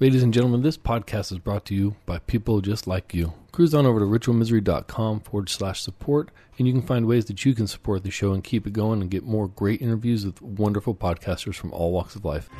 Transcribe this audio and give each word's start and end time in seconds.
Ladies 0.00 0.24
and 0.24 0.34
gentlemen, 0.34 0.62
this 0.62 0.76
podcast 0.76 1.30
is 1.30 1.38
brought 1.38 1.64
to 1.66 1.74
you 1.74 1.94
by 2.04 2.18
people 2.18 2.60
just 2.60 2.88
like 2.88 3.14
you. 3.14 3.32
Cruise 3.52 3.72
on 3.72 3.86
over 3.86 4.00
to 4.00 4.04
ritualmisery.com 4.04 5.20
forward 5.20 5.48
slash 5.48 5.80
support, 5.80 6.32
and 6.58 6.66
you 6.66 6.72
can 6.72 6.82
find 6.82 7.06
ways 7.06 7.26
that 7.26 7.44
you 7.44 7.54
can 7.54 7.68
support 7.68 8.02
the 8.02 8.10
show 8.10 8.32
and 8.32 8.42
keep 8.42 8.66
it 8.66 8.72
going 8.72 9.00
and 9.00 9.08
get 9.08 9.22
more 9.22 9.46
great 9.46 9.80
interviews 9.80 10.26
with 10.26 10.42
wonderful 10.42 10.96
podcasters 10.96 11.54
from 11.54 11.72
all 11.72 11.92
walks 11.92 12.16
of 12.16 12.24
life. 12.24 12.50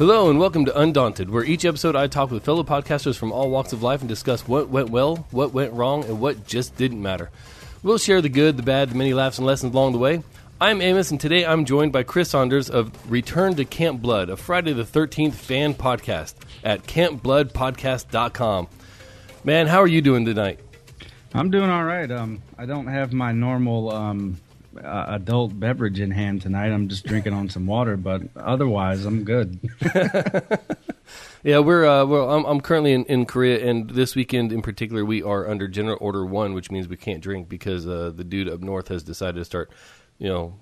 Hello 0.00 0.30
and 0.30 0.38
welcome 0.38 0.64
to 0.64 0.80
Undaunted, 0.80 1.28
where 1.28 1.44
each 1.44 1.66
episode 1.66 1.94
I 1.94 2.06
talk 2.06 2.30
with 2.30 2.42
fellow 2.42 2.62
podcasters 2.64 3.18
from 3.18 3.32
all 3.32 3.50
walks 3.50 3.74
of 3.74 3.82
life 3.82 4.00
and 4.00 4.08
discuss 4.08 4.48
what 4.48 4.70
went 4.70 4.88
well, 4.88 5.26
what 5.30 5.52
went 5.52 5.74
wrong, 5.74 6.04
and 6.04 6.22
what 6.22 6.46
just 6.46 6.74
didn't 6.76 7.02
matter. 7.02 7.28
We'll 7.82 7.98
share 7.98 8.22
the 8.22 8.30
good, 8.30 8.56
the 8.56 8.62
bad, 8.62 8.88
the 8.88 8.94
many 8.94 9.12
laughs 9.12 9.36
and 9.36 9.46
lessons 9.46 9.74
along 9.74 9.92
the 9.92 9.98
way. 9.98 10.22
I'm 10.58 10.80
Amos, 10.80 11.10
and 11.10 11.20
today 11.20 11.44
I'm 11.44 11.66
joined 11.66 11.92
by 11.92 12.02
Chris 12.02 12.30
Saunders 12.30 12.70
of 12.70 13.12
Return 13.12 13.56
to 13.56 13.66
Camp 13.66 14.00
Blood, 14.00 14.30
a 14.30 14.38
Friday 14.38 14.72
the 14.72 14.84
13th 14.84 15.34
fan 15.34 15.74
podcast 15.74 16.32
at 16.64 16.84
campbloodpodcast.com. 16.84 18.68
Man, 19.44 19.66
how 19.66 19.82
are 19.82 19.86
you 19.86 20.00
doing 20.00 20.24
tonight? 20.24 20.60
I'm 21.34 21.50
doing 21.50 21.68
all 21.68 21.84
right. 21.84 22.10
Um, 22.10 22.40
I 22.56 22.64
don't 22.64 22.86
have 22.86 23.12
my 23.12 23.32
normal 23.32 23.94
um, 23.94 24.40
uh, 24.76 25.04
adult 25.08 25.58
beverage 25.58 26.00
in 26.00 26.10
hand 26.10 26.42
tonight. 26.42 26.70
I'm 26.70 26.88
just 26.88 27.04
drinking 27.04 27.32
on 27.32 27.48
some 27.48 27.66
water, 27.66 27.96
but 27.96 28.22
otherwise, 28.36 29.04
I'm 29.04 29.24
good. 29.24 29.58
Yeah, 31.42 31.60
we're 31.60 31.86
uh, 31.86 32.04
well. 32.04 32.30
I'm, 32.30 32.44
I'm 32.44 32.60
currently 32.60 32.92
in, 32.92 33.04
in 33.06 33.24
Korea, 33.24 33.66
and 33.66 33.88
this 33.88 34.14
weekend 34.14 34.52
in 34.52 34.60
particular, 34.60 35.06
we 35.06 35.22
are 35.22 35.48
under 35.48 35.68
General 35.68 35.96
Order 36.00 36.26
One, 36.26 36.52
which 36.52 36.70
means 36.70 36.86
we 36.86 36.98
can't 36.98 37.22
drink 37.22 37.48
because 37.48 37.86
uh, 37.86 38.12
the 38.14 38.24
dude 38.24 38.46
up 38.48 38.60
north 38.60 38.88
has 38.88 39.02
decided 39.02 39.36
to 39.36 39.44
start, 39.46 39.70
you 40.18 40.28
know, 40.28 40.58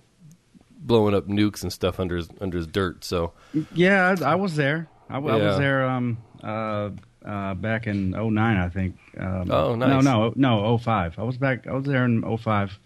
blowing 0.78 1.14
up 1.16 1.26
nukes 1.26 1.62
and 1.64 1.72
stuff 1.72 1.98
under 1.98 2.16
his 2.16 2.28
under 2.40 2.56
his 2.58 2.68
dirt. 2.68 3.04
So 3.04 3.32
yeah, 3.74 4.14
I, 4.20 4.32
I 4.32 4.34
was 4.36 4.54
there. 4.54 4.88
I, 5.10 5.16
I 5.16 5.18
was 5.18 5.58
there 5.58 5.84
um, 5.88 6.18
uh, 6.44 6.90
uh, 7.26 7.54
back 7.54 7.88
in 7.88 8.12
'09, 8.12 8.38
I 8.38 8.68
think. 8.68 8.96
Um, 9.18 9.50
Oh, 9.50 9.74
nice. 9.74 10.04
No, 10.04 10.30
no, 10.30 10.60
no, 10.60 10.78
'05. 10.78 11.18
I 11.18 11.22
was 11.24 11.36
back. 11.36 11.66
I 11.66 11.72
was 11.72 11.84
there 11.86 12.04
in 12.04 12.22
'05. 12.38 12.78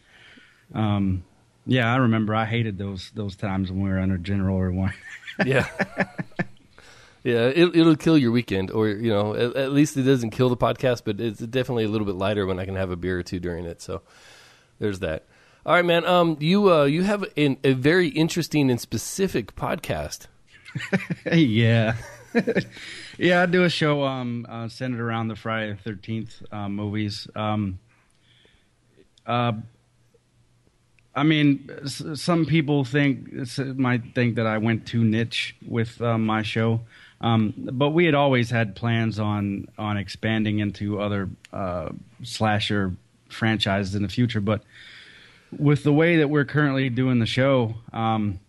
Um, 0.75 1.25
yeah, 1.67 1.92
I 1.92 1.97
remember. 1.97 2.34
I 2.34 2.45
hated 2.45 2.78
those 2.78 3.11
those 3.15 3.37
times 3.37 3.70
when 3.70 3.83
we 3.83 3.91
were 3.91 3.98
under 3.98 4.19
General 4.19 4.56
Order 4.56 4.73
One. 4.73 4.95
yeah, 5.47 5.69
yeah, 7.23 7.47
it, 7.47 7.77
it'll 7.77 7.97
kill 7.97 8.19
your 8.19 8.33
weekend, 8.33 8.70
or 8.70 8.89
you 8.89 9.11
know, 9.11 9.34
at, 9.34 9.55
at 9.55 9.73
least 9.73 9.97
it 9.97 10.03
doesn't 10.03 10.31
kill 10.31 10.48
the 10.48 10.56
podcast, 10.56 11.03
but 11.05 11.20
it's 11.20 11.39
definitely 11.39 11.84
a 11.84 11.89
little 11.89 12.06
bit 12.06 12.17
lighter 12.17 12.47
when 12.47 12.59
I 12.59 12.65
can 12.65 12.75
have 12.75 12.91
a 12.91 12.97
beer 12.97 13.19
or 13.19 13.23
two 13.23 13.39
during 13.39 13.65
it. 13.65 13.81
So 13.81 14.03
there's 14.78 14.98
that. 15.00 15.27
All 15.65 15.75
right, 15.75 15.84
man. 15.84 16.05
Um, 16.05 16.37
you 16.41 16.73
uh, 16.73 16.84
you 16.84 17.05
have 17.05 17.25
an, 17.37 17.59
a 17.62 17.75
very 17.75 18.09
interesting 18.09 18.70
and 18.70 18.81
specific 18.81 19.55
podcast. 19.55 20.27
yeah. 21.33 21.95
yeah, 23.19 23.43
I 23.43 23.47
do 23.47 23.62
a 23.62 23.69
show 23.69 24.03
um, 24.03 24.47
uh, 24.48 24.69
centered 24.69 25.00
around 25.00 25.28
the 25.28 25.37
Friday 25.37 25.78
the 25.84 25.91
13th 25.91 26.53
uh, 26.53 26.69
movies. 26.69 27.28
Um, 27.37 27.78
uh, 29.27 29.53
I 31.15 31.25
mean, 31.25 31.69
some 31.87 32.47
people 32.47 32.85
think 32.85 33.31
might 33.77 34.15
think 34.15 34.37
that 34.37 34.47
I 34.47 34.59
went 34.59 34.87
too 34.87 35.05
niche 35.05 35.55
with 35.67 36.01
uh, 36.01 36.17
my 36.17 36.43
show, 36.43 36.81
um, 37.21 37.53
but 37.57 37.91
we 37.91 38.07
had 38.07 38.15
always 38.15 38.49
had 38.49 38.75
plans 38.75 39.19
on 39.19 39.69
on 39.77 39.99
expanding 39.99 40.61
into 40.61 41.01
other 41.01 41.29
uh, 41.53 41.91
slasher 42.23 42.95
franchises 43.29 43.95
in 43.95 44.03
the 44.03 44.09
future. 44.09 44.41
But 44.41 44.63
with 45.59 45.85
the 45.85 45.93
way 45.93 46.17
that 46.17 46.29
we're 46.29 46.47
currently 46.47 46.89
doing 46.89 47.19
the 47.19 47.27
show, 47.27 47.75
um, 47.93 48.41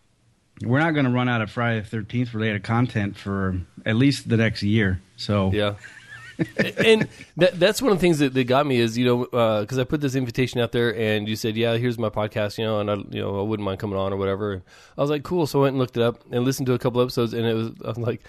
we're 0.61 0.79
not 0.79 0.91
going 0.91 1.05
to 1.05 1.11
run 1.11 1.27
out 1.27 1.41
of 1.41 1.51
Friday 1.51 1.81
the 1.81 1.87
Thirteenth 1.87 2.33
related 2.33 2.63
content 2.63 3.17
for 3.17 3.59
at 3.85 3.97
least 3.97 4.29
the 4.29 4.37
next 4.37 4.63
year. 4.63 5.01
So 5.17 5.51
Yeah. 5.51 5.75
and 6.77 7.07
that, 7.37 7.59
that's 7.59 7.81
one 7.81 7.91
of 7.91 7.97
the 7.97 8.01
things 8.01 8.19
that, 8.19 8.33
that 8.33 8.43
got 8.45 8.65
me 8.65 8.79
is 8.79 8.97
you 8.97 9.05
know 9.05 9.59
because 9.61 9.77
I 9.77 9.83
put 9.83 10.01
this 10.01 10.15
invitation 10.15 10.59
out 10.59 10.71
there 10.71 10.95
and 10.95 11.27
you 11.27 11.35
said 11.35 11.55
yeah 11.55 11.77
here's 11.77 11.97
my 11.99 12.09
podcast 12.09 12.57
you 12.57 12.65
know 12.65 12.79
and 12.79 12.89
I 12.89 12.95
you 12.95 13.21
know 13.21 13.39
I 13.39 13.43
wouldn't 13.43 13.65
mind 13.65 13.79
coming 13.79 13.97
on 13.97 14.13
or 14.13 14.17
whatever. 14.17 14.53
And 14.53 14.61
I 14.97 15.01
was 15.01 15.09
like 15.09 15.23
cool. 15.23 15.47
So 15.47 15.59
I 15.59 15.63
went 15.63 15.73
and 15.73 15.79
looked 15.79 15.97
it 15.97 16.03
up 16.03 16.23
and 16.31 16.43
listened 16.43 16.67
to 16.67 16.73
a 16.73 16.79
couple 16.79 17.01
episodes 17.01 17.33
and 17.33 17.45
it 17.45 17.53
was 17.53 17.71
I'm 17.83 18.01
like 18.01 18.21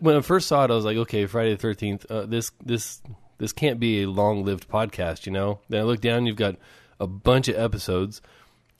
when 0.00 0.16
I 0.16 0.20
first 0.20 0.48
saw 0.48 0.64
it 0.64 0.70
I 0.70 0.74
was 0.74 0.84
like 0.84 0.96
okay 0.96 1.26
Friday 1.26 1.52
the 1.52 1.56
Thirteenth 1.56 2.06
uh, 2.10 2.26
this 2.26 2.52
this 2.64 3.00
this 3.38 3.52
can't 3.52 3.80
be 3.80 4.02
a 4.02 4.10
long 4.10 4.44
lived 4.44 4.68
podcast 4.68 5.26
you 5.26 5.32
know? 5.32 5.60
Then 5.68 5.80
I 5.80 5.84
looked 5.84 6.02
down 6.02 6.26
you've 6.26 6.36
got 6.36 6.56
a 6.98 7.06
bunch 7.06 7.48
of 7.48 7.56
episodes. 7.56 8.20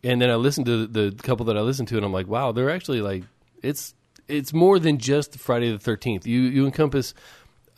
And 0.03 0.21
then 0.21 0.31
I 0.31 0.37
listened 0.37 0.65
to 0.67 0.87
the 0.87 1.15
couple 1.23 1.45
that 1.47 1.57
I 1.59 1.61
listened 1.61 1.89
to 1.89 1.97
and 1.97 2.05
I'm 2.05 2.13
like 2.13 2.27
wow 2.27 2.53
they're 2.53 2.71
actually 2.71 3.01
like 3.01 3.25
it's 3.63 3.95
it's 4.31 4.53
more 4.53 4.79
than 4.79 4.99
just 4.99 5.39
Friday 5.39 5.71
the 5.71 5.79
Thirteenth. 5.79 6.27
You 6.27 6.41
you 6.43 6.65
encompass 6.65 7.15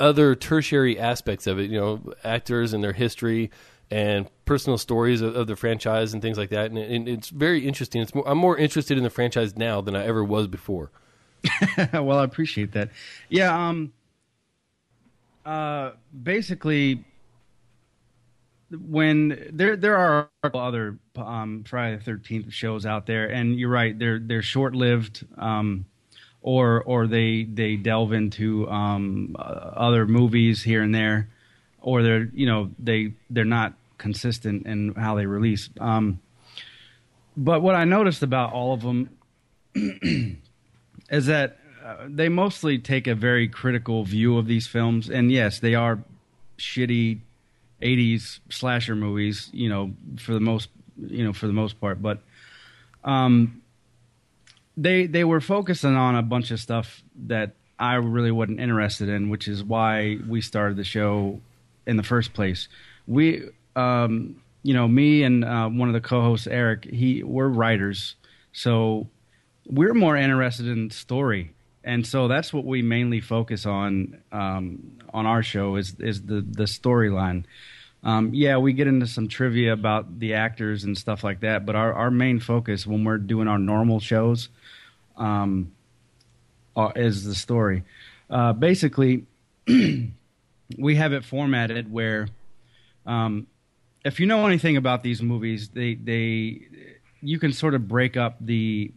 other 0.03 0.35
tertiary 0.35 0.99
aspects 0.99 1.47
of 1.47 1.61
it, 1.61 1.71
you 1.71 1.79
know, 1.79 2.13
actors 2.25 2.73
and 2.73 2.83
their 2.83 2.93
history 2.93 3.51
and 3.89 4.29
personal 4.47 4.77
stories 4.77 5.21
of, 5.21 5.37
of 5.37 5.47
the 5.47 5.55
franchise 5.55 6.13
and 6.13 6.21
things 6.21 6.37
like 6.37 6.51
that. 6.51 6.67
And, 6.67 6.79
it, 6.79 6.91
and 6.91 7.09
it's 7.09 7.29
very 7.29 7.67
interesting. 7.67 8.03
It's 8.03 8.15
more, 8.15 8.29
I'm 8.29 8.39
more 8.39 8.57
interested 8.57 8.99
in 8.99 9.05
the 9.05 9.11
franchise 9.11 9.57
now 9.57 9.81
than 9.81 9.95
I 9.95 10.05
ever 10.05 10.25
was 10.25 10.49
before. 10.49 10.91
well, 11.93 12.19
I 12.19 12.25
appreciate 12.25 12.73
that. 12.73 12.91
Yeah. 13.29 13.69
Um. 13.69 13.93
Uh. 15.45 15.93
Basically, 16.21 17.05
when 18.71 19.51
there 19.53 19.77
there 19.77 19.97
are 19.97 20.31
other 20.43 20.99
um, 21.17 21.65
Friday 21.65 21.97
the 21.97 22.03
Thirteenth 22.05 22.53
shows 22.53 22.87
out 22.87 23.07
there, 23.07 23.27
and 23.27 23.59
you're 23.59 23.69
right, 23.69 23.99
they're 23.99 24.21
they're 24.21 24.43
short 24.43 24.75
lived. 24.75 25.27
Um, 25.37 25.87
or 26.43 26.83
or 26.83 27.07
they 27.07 27.45
they 27.45 27.77
delve 27.77 28.13
into 28.13 28.69
um, 28.69 29.37
uh, 29.39 29.43
other 29.43 30.07
movies 30.07 30.63
here 30.63 30.83
and 30.83 30.95
there, 30.95 31.29
or 31.81 32.03
they're 32.03 32.29
you 32.35 32.47
know 32.47 32.71
they 32.79 33.13
they're 33.31 33.45
not 33.45 33.75
consistent 33.99 34.67
in 34.67 34.95
how 34.95 35.15
they 35.15 35.27
release. 35.27 35.71
Um, 35.81 36.21
but 37.37 37.63
what 37.63 37.77
I 37.77 37.85
noticed 37.85 38.23
about 38.23 38.53
all 38.53 38.75
of 38.75 38.83
them 38.83 39.17
is 41.11 41.27
that 41.27 41.59
uh, 41.85 42.07
they 42.09 42.29
mostly 42.29 42.79
take 42.79 43.07
a 43.07 43.15
very 43.15 43.49
critical 43.49 44.05
view 44.05 44.37
of 44.37 44.47
these 44.47 44.67
films, 44.67 45.09
and 45.09 45.31
yes, 45.31 45.61
they 45.61 45.77
are 45.77 46.01
shitty 46.59 47.21
'80s 47.81 48.41
slasher 48.51 48.97
movies, 48.97 49.49
you 49.53 49.69
know, 49.69 49.93
for 50.19 50.35
the 50.35 50.41
most 50.41 50.69
you 50.99 51.25
know 51.25 51.33
for 51.33 51.47
the 51.47 51.55
most 51.55 51.81
part, 51.81 52.03
but. 52.03 52.19
Um, 53.05 53.62
they 54.77 55.07
they 55.07 55.25
were 55.25 55.41
focusing 55.41 55.97
on 55.97 56.17
a 56.17 56.23
bunch 56.23 56.51
of 56.51 56.61
stuff 56.61 57.03
that 57.27 57.55
I 57.79 57.95
really 57.95 58.31
wasn't 58.31 58.61
interested 58.61 59.09
in, 59.09 59.29
which 59.29 59.49
is 59.49 59.65
why 59.65 60.19
we 60.29 60.41
started 60.41 60.77
the 60.77 60.85
show 60.85 61.41
in 61.87 61.97
the 61.97 62.03
first 62.03 62.33
place. 62.33 62.69
We, 63.07 63.43
um, 63.75 64.43
you 64.63 64.75
know, 64.75 64.87
me 64.87 65.25
and 65.25 65.45
uh, 65.45 65.69
one 65.69 65.89
of 65.89 65.95
the 65.95 66.01
co-hosts, 66.01 66.47
Eric, 66.47 66.85
he 66.85 67.23
we're 67.23 67.49
writers, 67.49 68.15
so 68.53 69.09
we're 69.67 69.95
more 69.95 70.17
interested 70.17 70.69
in 70.69 70.91
story, 70.91 71.53
and 71.83 72.07
so 72.07 72.29
that's 72.29 72.53
what 72.53 72.65
we 72.65 72.83
mainly 72.83 73.21
focus 73.21 73.67
on 73.67 74.23
um, 74.31 74.99
on 75.13 75.27
our 75.27 75.43
show 75.43 75.77
is 75.77 75.99
is 75.99 76.23
the 76.23 76.41
the 76.41 76.65
storyline. 76.65 77.45
Um, 78.05 78.35
yeah, 78.35 78.57
we 78.57 78.73
get 78.73 78.89
into 78.89 79.07
some 79.07 79.29
trivia 79.29 79.73
about 79.73 80.19
the 80.19 80.35
actors 80.35 80.85
and 80.85 80.99
stuff 80.99 81.23
like 81.23 81.41
that, 81.41 81.65
but 81.65 81.77
our, 81.77 81.93
our 81.93 82.11
main 82.11 82.41
focus 82.41 82.87
when 82.87 83.05
we're 83.05 83.19
doing 83.19 83.47
our 83.47 83.59
normal 83.59 84.01
shows 84.01 84.49
um, 85.17 85.71
uh, 86.77 86.91
is 86.97 87.25
the 87.25 87.35
story. 87.35 87.85
Uh, 88.29 88.53
basically, 88.53 89.25
we 89.67 90.97
have 90.97 91.13
it 91.13 91.25
formatted 91.25 91.93
where, 91.93 92.29
um, 93.07 93.47
if 94.05 94.19
you 94.19 94.27
know 94.27 94.47
anything 94.47 94.77
about 94.77 95.05
these 95.05 95.23
movies, 95.23 95.69
they 95.69 95.95
they 95.95 96.63
you 97.21 97.39
can 97.39 97.53
sort 97.53 97.75
of 97.75 97.87
break 97.87 98.17
up 98.17 98.37
the 98.41 98.91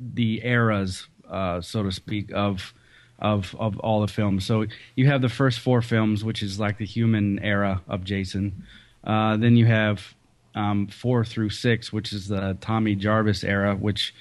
the 0.00 0.40
eras, 0.44 1.06
uh, 1.30 1.60
so 1.60 1.84
to 1.84 1.92
speak, 1.92 2.32
of 2.32 2.74
of 3.18 3.54
of 3.58 3.78
all 3.80 4.00
the 4.00 4.08
films. 4.08 4.44
So 4.44 4.66
you 4.94 5.06
have 5.06 5.22
the 5.22 5.28
first 5.28 5.60
four 5.60 5.82
films, 5.82 6.24
which 6.24 6.42
is 6.42 6.60
like 6.60 6.78
the 6.78 6.86
human 6.86 7.38
era 7.40 7.82
of 7.88 8.04
Jason. 8.04 8.64
Uh, 9.04 9.36
then 9.36 9.56
you 9.56 9.66
have 9.66 10.14
um, 10.54 10.88
four 10.88 11.24
through 11.24 11.50
six, 11.50 11.92
which 11.92 12.12
is 12.12 12.28
the 12.28 12.56
Tommy 12.60 12.94
Jarvis 12.94 13.44
era, 13.44 13.74
which 13.74 14.14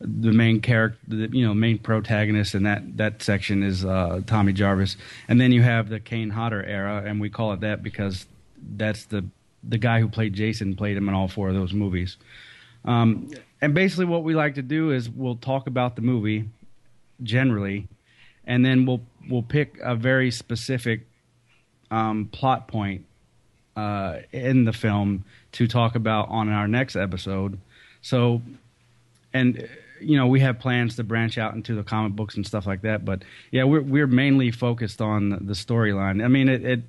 the 0.00 0.32
main 0.32 0.60
character, 0.60 0.98
the, 1.08 1.28
you 1.36 1.46
know, 1.46 1.52
main 1.52 1.78
protagonist 1.78 2.54
in 2.54 2.62
that 2.62 2.96
that 2.96 3.22
section 3.22 3.62
is 3.62 3.84
uh, 3.84 4.20
Tommy 4.26 4.52
Jarvis. 4.52 4.96
And 5.28 5.40
then 5.40 5.52
you 5.52 5.62
have 5.62 5.88
the 5.88 6.00
Kane 6.00 6.30
Hodder 6.30 6.62
era, 6.62 7.02
and 7.04 7.20
we 7.20 7.28
call 7.28 7.52
it 7.52 7.60
that 7.60 7.82
because 7.82 8.26
that's 8.76 9.04
the 9.06 9.24
the 9.62 9.78
guy 9.78 10.00
who 10.00 10.08
played 10.08 10.32
Jason 10.32 10.74
played 10.74 10.96
him 10.96 11.08
in 11.08 11.14
all 11.14 11.28
four 11.28 11.48
of 11.48 11.54
those 11.54 11.74
movies. 11.74 12.16
Um, 12.84 13.30
and 13.60 13.74
basically, 13.74 14.06
what 14.06 14.24
we 14.24 14.34
like 14.34 14.54
to 14.54 14.62
do 14.62 14.90
is 14.90 15.10
we'll 15.10 15.36
talk 15.36 15.66
about 15.66 15.96
the 15.96 16.02
movie 16.02 16.48
generally, 17.22 17.86
and 18.50 18.64
then 18.64 18.84
we'll 18.84 19.00
we'll 19.28 19.44
pick 19.44 19.78
a 19.80 19.94
very 19.94 20.32
specific 20.32 21.06
um, 21.92 22.28
plot 22.32 22.66
point 22.66 23.06
uh, 23.76 24.16
in 24.32 24.64
the 24.64 24.72
film 24.72 25.24
to 25.52 25.68
talk 25.68 25.94
about 25.94 26.28
on 26.30 26.48
our 26.48 26.66
next 26.66 26.96
episode. 26.96 27.60
So, 28.02 28.42
and 29.32 29.68
you 30.00 30.16
know, 30.16 30.26
we 30.26 30.40
have 30.40 30.58
plans 30.58 30.96
to 30.96 31.04
branch 31.04 31.38
out 31.38 31.54
into 31.54 31.76
the 31.76 31.84
comic 31.84 32.14
books 32.14 32.34
and 32.34 32.44
stuff 32.44 32.66
like 32.66 32.82
that. 32.82 33.04
But 33.04 33.22
yeah, 33.52 33.62
we're 33.62 33.82
we're 33.82 34.08
mainly 34.08 34.50
focused 34.50 35.00
on 35.00 35.30
the 35.30 35.54
storyline. 35.54 36.22
I 36.24 36.26
mean, 36.26 36.48
it, 36.48 36.64
it 36.64 36.80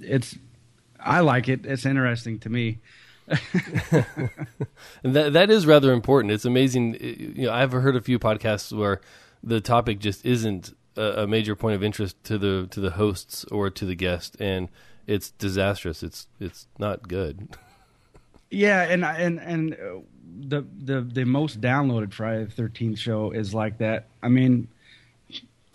it's 0.00 0.34
I 0.98 1.20
like 1.20 1.50
it. 1.50 1.66
It's 1.66 1.84
interesting 1.84 2.38
to 2.38 2.48
me. 2.48 2.78
that 3.26 4.14
that 5.02 5.50
is 5.50 5.66
rather 5.66 5.92
important. 5.92 6.32
It's 6.32 6.46
amazing. 6.46 6.94
You 7.36 7.48
know, 7.48 7.52
I've 7.52 7.72
heard 7.72 7.96
a 7.96 8.00
few 8.00 8.18
podcasts 8.18 8.72
where 8.74 9.02
the 9.42 9.60
topic 9.60 9.98
just 9.98 10.24
isn't 10.24 10.72
a, 10.96 11.22
a 11.22 11.26
major 11.26 11.54
point 11.54 11.74
of 11.74 11.82
interest 11.82 12.22
to 12.24 12.38
the 12.38 12.66
to 12.70 12.80
the 12.80 12.92
hosts 12.92 13.44
or 13.46 13.70
to 13.70 13.84
the 13.84 13.94
guest, 13.94 14.36
and 14.40 14.68
it's 15.06 15.30
disastrous. 15.30 16.02
It's 16.02 16.26
it's 16.40 16.66
not 16.78 17.08
good. 17.08 17.48
Yeah, 18.48 18.82
and 18.82 19.04
and 19.04 19.40
and 19.40 19.72
uh, 19.74 19.98
the 20.38 20.64
the 20.78 21.00
the 21.00 21.24
most 21.24 21.60
downloaded 21.60 22.12
Friday 22.12 22.44
the 22.44 22.50
Thirteenth 22.50 22.98
show 22.98 23.32
is 23.32 23.52
like 23.52 23.78
that. 23.78 24.06
I 24.22 24.28
mean, 24.28 24.68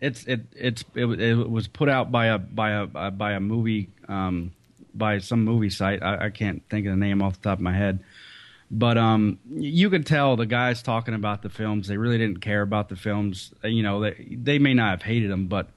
it's 0.00 0.24
it 0.26 0.40
it's 0.54 0.84
it, 0.94 1.06
it, 1.06 1.50
was 1.50 1.68
put 1.68 1.88
out 1.88 2.12
by 2.12 2.26
a 2.26 2.38
by 2.38 2.72
a 2.72 3.10
by 3.10 3.32
a 3.32 3.40
movie 3.40 3.88
um, 4.08 4.52
by 4.94 5.18
some 5.18 5.44
movie 5.44 5.70
site. 5.70 6.02
I, 6.02 6.26
I, 6.26 6.30
can't 6.30 6.62
think 6.68 6.86
of 6.86 6.92
the 6.92 6.96
name 6.96 7.22
off 7.22 7.40
the 7.40 7.48
top 7.48 7.58
of 7.58 7.62
my 7.62 7.74
head, 7.74 8.00
but 8.74 8.96
um, 8.96 9.38
you 9.50 9.90
could 9.90 10.06
tell 10.06 10.34
the 10.34 10.46
guys 10.46 10.82
talking 10.82 11.12
about 11.12 11.42
the 11.42 11.50
films. 11.50 11.88
They 11.88 11.98
really 11.98 12.16
didn't 12.16 12.40
care 12.40 12.62
about 12.62 12.88
the 12.88 12.96
films. 12.96 13.52
You 13.62 13.82
know, 13.82 14.00
they 14.00 14.26
they 14.30 14.58
may 14.58 14.72
not 14.72 14.90
have 14.90 15.02
hated 15.02 15.30
them, 15.30 15.46
but 15.46 15.68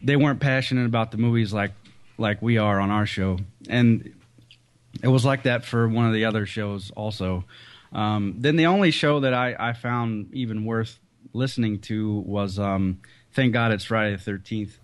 they 0.00 0.14
weren't 0.14 0.38
passionate 0.38 0.86
about 0.86 1.10
the 1.10 1.18
movies 1.18 1.52
like 1.52 1.72
like 2.16 2.40
we 2.40 2.56
are 2.56 2.78
on 2.78 2.92
our 2.92 3.04
show. 3.04 3.38
And 3.68 4.14
it 5.02 5.08
was 5.08 5.24
like 5.24 5.42
that 5.42 5.64
for 5.64 5.88
one 5.88 6.06
of 6.06 6.14
the 6.14 6.24
other 6.24 6.46
shows 6.46 6.92
also. 6.92 7.44
Um, 7.92 8.36
then 8.38 8.54
the 8.54 8.66
only 8.66 8.92
show 8.92 9.20
that 9.20 9.34
I, 9.34 9.56
I 9.58 9.72
found 9.72 10.32
even 10.32 10.64
worth 10.64 11.00
listening 11.32 11.80
to 11.80 12.18
was 12.20 12.60
um, 12.60 13.00
Thank 13.32 13.52
God 13.52 13.72
It's 13.72 13.84
Friday 13.84 14.12
the 14.12 14.22
Thirteenth. 14.22 14.78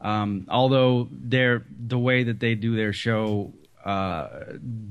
Um, 0.00 0.46
although 0.48 1.08
their 1.10 1.64
the 1.68 1.98
way 1.98 2.22
that 2.22 2.38
they 2.38 2.54
do 2.54 2.76
their 2.76 2.92
show 2.92 3.52
uh, 3.86 4.28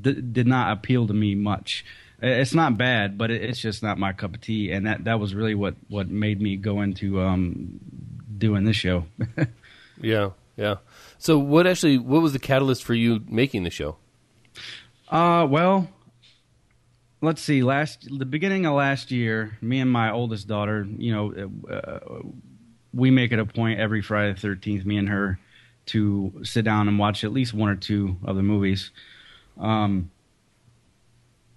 d- 0.01 0.21
did 0.21 0.47
not 0.47 0.77
appeal 0.77 1.05
to 1.07 1.13
me 1.13 1.35
much. 1.35 1.85
It's 2.21 2.53
not 2.53 2.77
bad, 2.77 3.17
but 3.17 3.29
it's 3.29 3.59
just 3.59 3.83
not 3.83 3.97
my 3.97 4.13
cup 4.13 4.35
of 4.35 4.41
tea, 4.41 4.71
and 4.71 4.87
that 4.87 5.03
that 5.03 5.19
was 5.19 5.35
really 5.35 5.53
what 5.53 5.75
what 5.89 6.09
made 6.09 6.41
me 6.41 6.55
go 6.55 6.81
into 6.81 7.21
um, 7.21 7.79
doing 8.37 8.63
this 8.63 8.77
show. 8.77 9.05
yeah, 10.01 10.29
yeah. 10.55 10.75
So, 11.17 11.37
what 11.37 11.67
actually 11.67 11.97
what 11.97 12.21
was 12.21 12.31
the 12.31 12.39
catalyst 12.39 12.85
for 12.85 12.93
you 12.93 13.21
making 13.27 13.63
the 13.63 13.69
show? 13.69 13.97
Uh, 15.09 15.45
well, 15.49 15.89
let's 17.21 17.41
see. 17.41 17.63
Last 17.63 18.07
the 18.09 18.25
beginning 18.25 18.65
of 18.65 18.75
last 18.75 19.11
year, 19.11 19.57
me 19.61 19.79
and 19.81 19.91
my 19.91 20.09
oldest 20.09 20.47
daughter, 20.47 20.87
you 20.97 21.11
know, 21.11 21.51
uh, 21.69 21.99
we 22.93 23.11
make 23.11 23.33
it 23.33 23.39
a 23.39 23.45
point 23.45 23.79
every 23.79 24.01
Friday 24.01 24.33
the 24.33 24.39
Thirteenth, 24.39 24.85
me 24.85 24.97
and 24.97 25.09
her, 25.09 25.37
to 25.87 26.41
sit 26.43 26.65
down 26.65 26.87
and 26.87 26.97
watch 26.97 27.23
at 27.23 27.31
least 27.31 27.53
one 27.53 27.69
or 27.69 27.75
two 27.75 28.17
of 28.23 28.35
the 28.35 28.43
movies. 28.43 28.91
Um, 29.59 30.11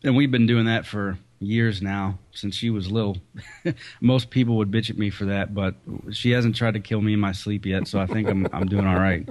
and 0.05 0.17
we've 0.17 0.31
been 0.31 0.47
doing 0.47 0.67
that 0.67 0.87
for 0.87 1.19
years 1.41 1.81
now 1.83 2.19
since 2.33 2.55
she 2.55 2.71
was 2.71 2.91
little. 2.91 3.17
Most 4.01 4.31
people 4.31 4.57
would 4.57 4.71
bitch 4.71 4.91
at 4.91 4.99
me 4.99 5.11
for 5.11 5.27
that, 5.27 5.55
but 5.55 5.75
she 6.13 6.31
hasn't 6.31 6.57
tried 6.57 6.75
to 6.75 6.81
kill 6.81 7.01
me 7.01 7.15
in 7.15 7.21
my 7.21 7.33
sleep 7.33 7.67
yet, 7.67 7.89
so 7.89 7.99
I 8.01 8.07
think 8.07 8.29
I'm 8.29 8.47
I'm 8.53 8.67
doing 8.67 8.87
all 8.87 8.99
right. 8.99 9.29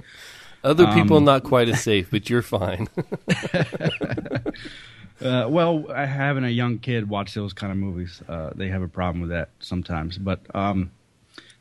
Other 0.63 0.87
people 0.87 1.17
um, 1.17 1.25
not 1.25 1.43
quite 1.43 1.69
as 1.69 1.81
safe, 1.81 2.09
but 2.11 2.29
you're 2.29 2.41
fine. 2.41 2.87
uh, 5.21 5.47
well, 5.49 5.85
having 5.93 6.43
a 6.43 6.49
young 6.49 6.79
kid 6.79 7.07
watch 7.07 7.33
those 7.33 7.53
kind 7.53 7.71
of 7.71 7.77
movies, 7.77 8.21
uh, 8.27 8.49
they 8.55 8.67
have 8.67 8.81
a 8.81 8.87
problem 8.87 9.21
with 9.21 9.29
that 9.29 9.49
sometimes. 9.59 10.17
But 10.17 10.41
um, 10.55 10.91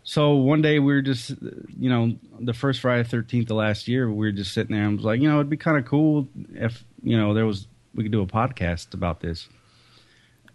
so 0.09 0.37
one 0.37 0.63
day 0.63 0.79
we 0.79 0.95
were 0.95 1.03
just, 1.03 1.31
you 1.31 1.91
know, 1.91 2.15
the 2.39 2.55
first 2.55 2.81
Friday 2.81 3.03
Thirteenth 3.03 3.51
of 3.51 3.57
last 3.57 3.89
year, 3.89 4.09
we 4.09 4.27
were 4.27 4.31
just 4.31 4.55
sitting 4.55 4.77
there 4.77 4.85
and 4.85 4.97
was 4.97 5.05
like, 5.05 5.21
you 5.21 5.29
know, 5.29 5.35
it'd 5.35 5.51
be 5.51 5.57
kind 5.57 5.77
of 5.77 5.85
cool 5.85 6.29
if 6.55 6.85
you 7.03 7.19
know 7.19 7.35
there 7.35 7.45
was 7.45 7.67
we 7.93 8.05
could 8.05 8.13
do 8.13 8.23
a 8.23 8.27
podcast 8.27 8.95
about 8.95 9.19
this. 9.19 9.49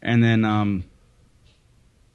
And 0.02 0.24
then, 0.24 0.46
um, 0.46 0.86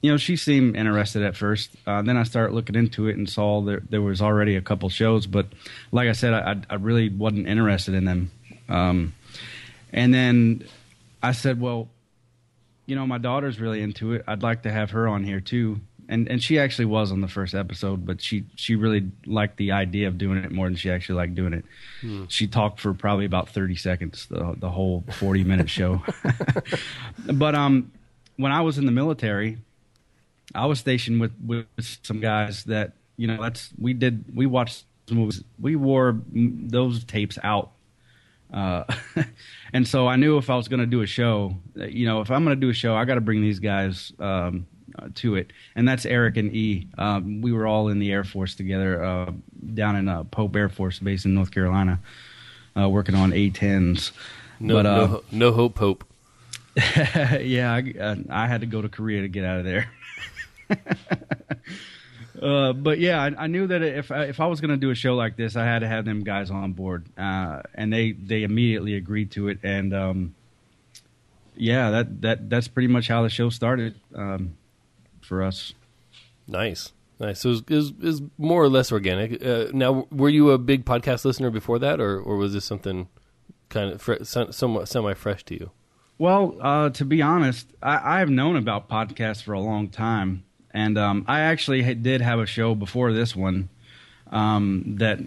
you 0.00 0.10
know, 0.10 0.16
she 0.16 0.36
seemed 0.36 0.76
interested 0.76 1.22
at 1.22 1.36
first. 1.36 1.76
Uh, 1.86 2.00
then 2.00 2.16
I 2.16 2.22
started 2.22 2.54
looking 2.54 2.74
into 2.74 3.06
it 3.06 3.18
and 3.18 3.28
saw 3.28 3.60
there 3.60 3.82
there 3.90 4.00
was 4.00 4.22
already 4.22 4.56
a 4.56 4.62
couple 4.62 4.88
shows, 4.88 5.26
but 5.26 5.46
like 5.92 6.08
I 6.08 6.12
said, 6.12 6.32
I 6.32 6.56
I 6.70 6.76
really 6.76 7.10
wasn't 7.10 7.48
interested 7.48 7.92
in 7.92 8.06
them. 8.06 8.30
Um, 8.70 9.12
and 9.92 10.14
then 10.14 10.64
I 11.22 11.32
said, 11.32 11.60
well, 11.60 11.90
you 12.86 12.96
know, 12.96 13.06
my 13.06 13.18
daughter's 13.18 13.60
really 13.60 13.82
into 13.82 14.14
it. 14.14 14.24
I'd 14.26 14.42
like 14.42 14.62
to 14.62 14.72
have 14.72 14.92
her 14.92 15.06
on 15.06 15.22
here 15.22 15.40
too. 15.40 15.80
And 16.08 16.28
and 16.28 16.42
she 16.42 16.58
actually 16.58 16.84
was 16.84 17.10
on 17.10 17.20
the 17.20 17.28
first 17.28 17.54
episode, 17.54 18.06
but 18.06 18.20
she 18.20 18.44
she 18.54 18.76
really 18.76 19.10
liked 19.26 19.56
the 19.56 19.72
idea 19.72 20.08
of 20.08 20.18
doing 20.18 20.38
it 20.38 20.52
more 20.52 20.66
than 20.66 20.76
she 20.76 20.90
actually 20.90 21.16
liked 21.16 21.34
doing 21.34 21.52
it. 21.52 21.64
Hmm. 22.00 22.24
She 22.28 22.46
talked 22.46 22.80
for 22.80 22.94
probably 22.94 23.24
about 23.24 23.48
thirty 23.48 23.74
seconds 23.74 24.26
the 24.26 24.54
the 24.56 24.70
whole 24.70 25.04
forty 25.12 25.42
minute 25.42 25.68
show. 25.68 26.02
but 27.32 27.54
um, 27.54 27.90
when 28.36 28.52
I 28.52 28.60
was 28.60 28.78
in 28.78 28.86
the 28.86 28.92
military, 28.92 29.58
I 30.54 30.66
was 30.66 30.78
stationed 30.78 31.20
with 31.20 31.32
with 31.44 31.66
some 32.02 32.20
guys 32.20 32.64
that 32.64 32.92
you 33.16 33.26
know 33.26 33.42
that's 33.42 33.70
we 33.78 33.92
did 33.92 34.24
we 34.34 34.46
watched 34.46 34.84
movies 35.10 35.42
we 35.58 35.76
wore 35.76 36.20
those 36.32 37.04
tapes 37.04 37.38
out 37.42 37.70
uh, 38.52 38.84
and 39.72 39.86
so 39.86 40.06
I 40.06 40.16
knew 40.16 40.38
if 40.38 40.50
I 40.50 40.56
was 40.56 40.68
going 40.68 40.80
to 40.80 40.86
do 40.86 41.02
a 41.02 41.06
show, 41.06 41.56
you 41.74 42.06
know, 42.06 42.20
if 42.20 42.30
I'm 42.30 42.44
going 42.44 42.56
to 42.56 42.60
do 42.60 42.70
a 42.70 42.74
show, 42.74 42.94
I 42.94 43.04
got 43.04 43.16
to 43.16 43.20
bring 43.20 43.42
these 43.42 43.58
guys 43.58 44.12
um, 44.18 44.66
to 45.14 45.36
it. 45.36 45.52
And 45.74 45.86
that's 45.86 46.06
Eric 46.06 46.36
and 46.36 46.54
E. 46.54 46.88
Um, 46.98 47.40
we 47.40 47.52
were 47.52 47.66
all 47.66 47.88
in 47.88 47.98
the 47.98 48.12
Air 48.12 48.24
Force 48.24 48.54
together 48.54 49.02
uh, 49.02 49.32
down 49.74 49.96
in 49.96 50.08
uh, 50.08 50.24
Pope 50.24 50.54
Air 50.56 50.68
Force 50.68 50.98
Base 50.98 51.24
in 51.24 51.34
North 51.34 51.50
Carolina, 51.50 52.00
uh, 52.76 52.88
working 52.88 53.14
on 53.14 53.32
A-10s. 53.32 54.12
No, 54.58 54.74
but, 54.74 54.82
no, 54.82 54.90
uh, 54.90 55.20
no 55.32 55.52
hope, 55.52 55.74
Pope. 55.74 56.04
yeah, 56.96 57.72
I, 57.72 58.16
I 58.28 58.46
had 58.46 58.60
to 58.60 58.66
go 58.66 58.82
to 58.82 58.88
Korea 58.88 59.22
to 59.22 59.28
get 59.28 59.44
out 59.44 59.58
of 59.58 59.64
there. 59.64 59.90
Uh, 62.40 62.72
but 62.72 62.98
yeah, 62.98 63.22
I, 63.22 63.44
I, 63.44 63.46
knew 63.46 63.66
that 63.66 63.82
if 63.82 64.10
I, 64.10 64.24
if 64.24 64.40
I 64.40 64.46
was 64.46 64.60
going 64.60 64.70
to 64.70 64.76
do 64.76 64.90
a 64.90 64.94
show 64.94 65.14
like 65.14 65.36
this, 65.36 65.56
I 65.56 65.64
had 65.64 65.78
to 65.78 65.88
have 65.88 66.04
them 66.04 66.22
guys 66.22 66.50
on 66.50 66.72
board, 66.72 67.06
uh, 67.16 67.62
and 67.74 67.92
they 67.92 68.12
they 68.12 68.42
immediately 68.42 68.94
agreed 68.94 69.30
to 69.32 69.48
it. 69.48 69.60
And 69.62 69.94
um, 69.94 70.34
yeah, 71.56 71.90
that 71.90 72.20
that 72.22 72.50
that's 72.50 72.68
pretty 72.68 72.88
much 72.88 73.08
how 73.08 73.22
the 73.22 73.30
show 73.30 73.48
started 73.48 73.94
um, 74.14 74.56
for 75.26 75.42
us. 75.42 75.74
Nice, 76.46 76.92
nice. 77.18 77.40
So 77.40 77.50
it 77.50 77.70
was, 77.70 77.90
it 77.90 78.00
was 78.00 78.22
more 78.38 78.62
or 78.62 78.68
less 78.68 78.92
organic. 78.92 79.44
Uh, 79.44 79.66
now, 79.72 80.06
were 80.10 80.28
you 80.28 80.50
a 80.50 80.58
big 80.58 80.84
podcast 80.84 81.24
listener 81.24 81.50
before 81.50 81.78
that, 81.80 82.00
or 82.00 82.20
or 82.20 82.36
was 82.36 82.52
this 82.52 82.64
something 82.64 83.08
kind 83.68 83.92
of 83.92 84.00
fre- 84.00 84.22
somewhat 84.22 84.88
semi 84.88 85.14
fresh 85.14 85.44
to 85.44 85.54
you? 85.54 85.70
Well, 86.18 86.56
uh, 86.60 86.90
to 86.90 87.04
be 87.04 87.20
honest, 87.20 87.68
I, 87.82 88.20
I've 88.20 88.30
known 88.30 88.56
about 88.56 88.88
podcasts 88.88 89.42
for 89.42 89.52
a 89.52 89.60
long 89.60 89.88
time. 89.90 90.44
And 90.70 90.98
um, 90.98 91.24
I 91.26 91.40
actually 91.40 91.94
did 91.94 92.20
have 92.20 92.38
a 92.38 92.46
show 92.46 92.74
before 92.74 93.12
this 93.12 93.34
one 93.34 93.70
um, 94.30 94.96
that 94.98 95.20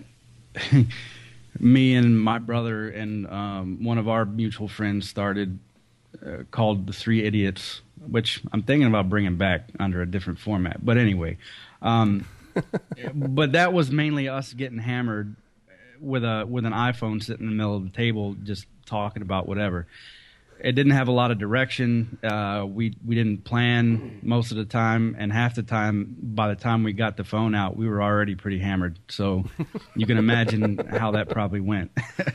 me 1.59 1.95
and 1.95 2.19
my 2.19 2.37
brother 2.37 2.89
and 2.89 3.27
um, 3.27 3.83
one 3.83 3.97
of 3.97 4.07
our 4.07 4.25
mutual 4.25 4.67
friends 4.67 5.09
started 5.09 5.57
uh, 6.25 6.43
called 6.51 6.87
The 6.87 6.93
Three 6.93 7.23
Idiots, 7.23 7.81
which 8.07 8.41
I'm 8.51 8.63
thinking 8.63 8.87
about 8.87 9.09
bringing 9.09 9.35
back 9.37 9.69
under 9.79 10.01
a 10.01 10.05
different 10.05 10.39
format. 10.39 10.83
But 10.83 10.97
anyway, 10.97 11.37
um, 11.81 12.27
but 13.13 13.53
that 13.53 13.73
was 13.73 13.91
mainly 13.91 14.27
us 14.27 14.53
getting 14.53 14.79
hammered 14.79 15.35
with 15.99 16.23
a 16.23 16.45
with 16.47 16.65
an 16.65 16.73
iPhone 16.73 17.23
sitting 17.23 17.45
in 17.45 17.51
the 17.51 17.55
middle 17.55 17.75
of 17.75 17.83
the 17.83 17.95
table, 17.95 18.35
just 18.43 18.65
talking 18.85 19.21
about 19.21 19.47
whatever 19.47 19.87
it 20.61 20.73
didn't 20.73 20.91
have 20.91 21.07
a 21.07 21.11
lot 21.11 21.31
of 21.31 21.37
direction. 21.37 22.17
Uh, 22.23 22.65
we 22.67 22.95
we 23.05 23.15
didn't 23.15 23.43
plan 23.43 24.19
most 24.21 24.51
of 24.51 24.57
the 24.57 24.65
time, 24.65 25.15
and 25.17 25.31
half 25.31 25.55
the 25.55 25.63
time, 25.63 26.15
by 26.21 26.49
the 26.49 26.55
time 26.55 26.83
we 26.83 26.93
got 26.93 27.17
the 27.17 27.23
phone 27.23 27.55
out, 27.55 27.77
we 27.77 27.87
were 27.87 28.01
already 28.01 28.35
pretty 28.35 28.59
hammered. 28.59 28.99
So 29.07 29.45
you 29.95 30.05
can 30.05 30.17
imagine 30.17 30.77
how 30.77 31.11
that 31.11 31.29
probably 31.29 31.61
went. 31.61 31.91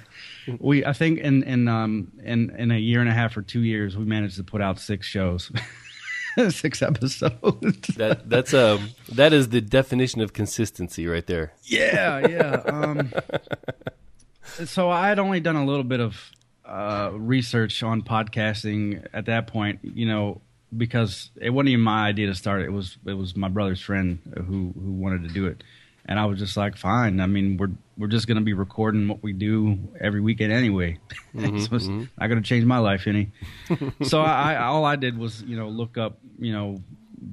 we 0.59 0.85
I 0.85 0.93
think 0.93 1.19
in 1.19 1.43
in 1.45 1.69
um 1.69 2.13
in 2.23 2.51
in 2.57 2.71
a 2.71 2.79
year 2.79 3.01
and 3.01 3.09
a 3.09 3.15
half 3.15 3.37
or 3.37 3.43
two 3.43 3.61
years, 3.61 3.97
we 3.97 4.05
managed 4.05 4.37
to 4.37 4.45
put 4.45 4.61
out 4.61 4.79
six 4.79 5.07
shows. 5.07 5.53
six 6.51 6.83
episodes. 6.83 7.89
that 7.97 8.29
that's 8.29 8.55
um 8.55 8.91
that 9.13 9.33
is 9.33 9.51
the 9.51 9.61
definition 9.61 10.21
of 10.21 10.33
consistency 10.33 11.07
right 11.07 11.27
there. 11.27 11.53
Yeah, 11.65 12.27
yeah. 12.27 12.63
Um, 12.67 13.13
so 14.65 14.91
I 14.91 15.09
had 15.09 15.19
only 15.19 15.41
done 15.41 15.57
a 15.57 15.65
little 15.65 15.85
bit 15.85 16.01
of 16.01 16.31
uh, 16.65 17.11
research 17.13 17.83
on 17.83 18.03
podcasting 18.03 19.07
at 19.13 19.27
that 19.27 19.47
point, 19.47 19.81
you 19.83 20.07
know, 20.07 20.41
because 20.77 21.31
it 21.41 21.51
wasn't 21.51 21.71
even 21.71 21.85
my 21.85 22.07
idea 22.07 22.27
to 22.27 22.35
start. 22.35 22.63
It 22.63 22.71
was 22.71 22.97
it 23.07 23.15
was 23.15 23.37
my 23.37 23.49
brother's 23.49 23.81
friend 23.81 24.19
who 24.37 24.73
who 24.75 24.93
wanted 24.93 25.23
to 25.25 25.29
do 25.29 25.47
it, 25.47 25.63
and 26.07 26.19
I 26.19 26.27
was 26.27 26.39
just 26.39 26.57
like, 26.57 26.77
fine. 26.77 27.21
I 27.21 27.27
mean, 27.27 27.57
we're 27.57 27.71
we're 27.97 28.09
just 28.09 28.27
gonna 28.27 28.41
be 28.41 28.55
recording 28.55 29.09
what 29.09 29.23
we 29.23 29.33
do 29.33 29.79
every 30.01 30.21
weekend 30.21 30.53
anyway. 30.53 30.99
Mm-hmm, 31.35 31.59
so 31.59 31.75
it's 31.75 31.89
not 31.89 32.29
gonna 32.29 32.43
change 32.43 32.65
my 32.65 32.79
life 32.79 33.09
any. 33.09 33.33
so 34.05 34.21
I, 34.21 34.53
I 34.53 34.67
all 34.67 34.85
I 34.85 34.95
did 34.95 35.19
was 35.19 35.43
you 35.43 35.57
know 35.57 35.69
look 35.69 35.99
up 35.99 36.19
you 36.39 36.53
know 36.53 36.81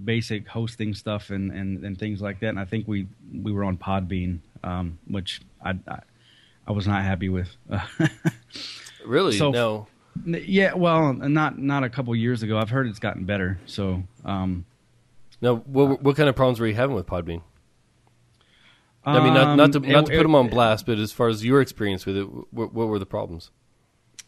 basic 0.04 0.48
hosting 0.48 0.94
stuff 0.94 1.30
and, 1.30 1.52
and, 1.52 1.84
and 1.84 2.00
things 2.00 2.22
like 2.22 2.40
that. 2.40 2.48
And 2.48 2.60
I 2.60 2.66
think 2.66 2.88
we 2.88 3.08
we 3.32 3.52
were 3.52 3.64
on 3.64 3.78
Podbean, 3.78 4.40
um, 4.64 4.98
which 5.08 5.42
I, 5.64 5.78
I 5.88 6.00
I 6.68 6.72
was 6.72 6.88
not 6.88 7.04
happy 7.04 7.30
with. 7.30 7.56
Really? 9.06 9.38
So- 9.38 9.52
no. 9.52 9.88
yeah, 10.26 10.74
well, 10.74 11.14
not 11.14 11.58
not 11.58 11.84
a 11.84 11.90
couple 11.90 12.16
years 12.16 12.44
ago. 12.44 12.58
I've 12.58 12.70
heard 12.70 12.88
it's 12.88 13.00
gotten 13.00 13.26
better. 13.26 13.60
So. 13.66 14.04
Um, 14.26 14.66
No. 15.42 15.58
What, 15.58 16.02
what 16.04 16.16
kind 16.16 16.30
of 16.30 16.36
problems 16.36 16.60
were 16.60 16.68
you 16.68 16.76
having 16.76 16.96
with 16.96 17.08
Podbean? 17.08 17.42
I 19.04 19.20
mean, 19.24 19.34
not, 19.34 19.56
not 19.56 19.72
to 19.74 19.80
um, 19.80 19.88
not 19.90 20.04
it- 20.04 20.12
to 20.12 20.18
put 20.18 20.24
them 20.24 20.36
on 20.36 20.50
blast, 20.50 20.86
but 20.86 21.00
as 21.00 21.12
far 21.12 21.28
as 21.30 21.44
your 21.44 21.60
experience 21.62 22.06
with 22.06 22.18
it, 22.18 22.24
what, 22.52 22.74
what 22.74 22.88
were 22.88 23.00
the 23.00 23.06
problems? 23.06 23.50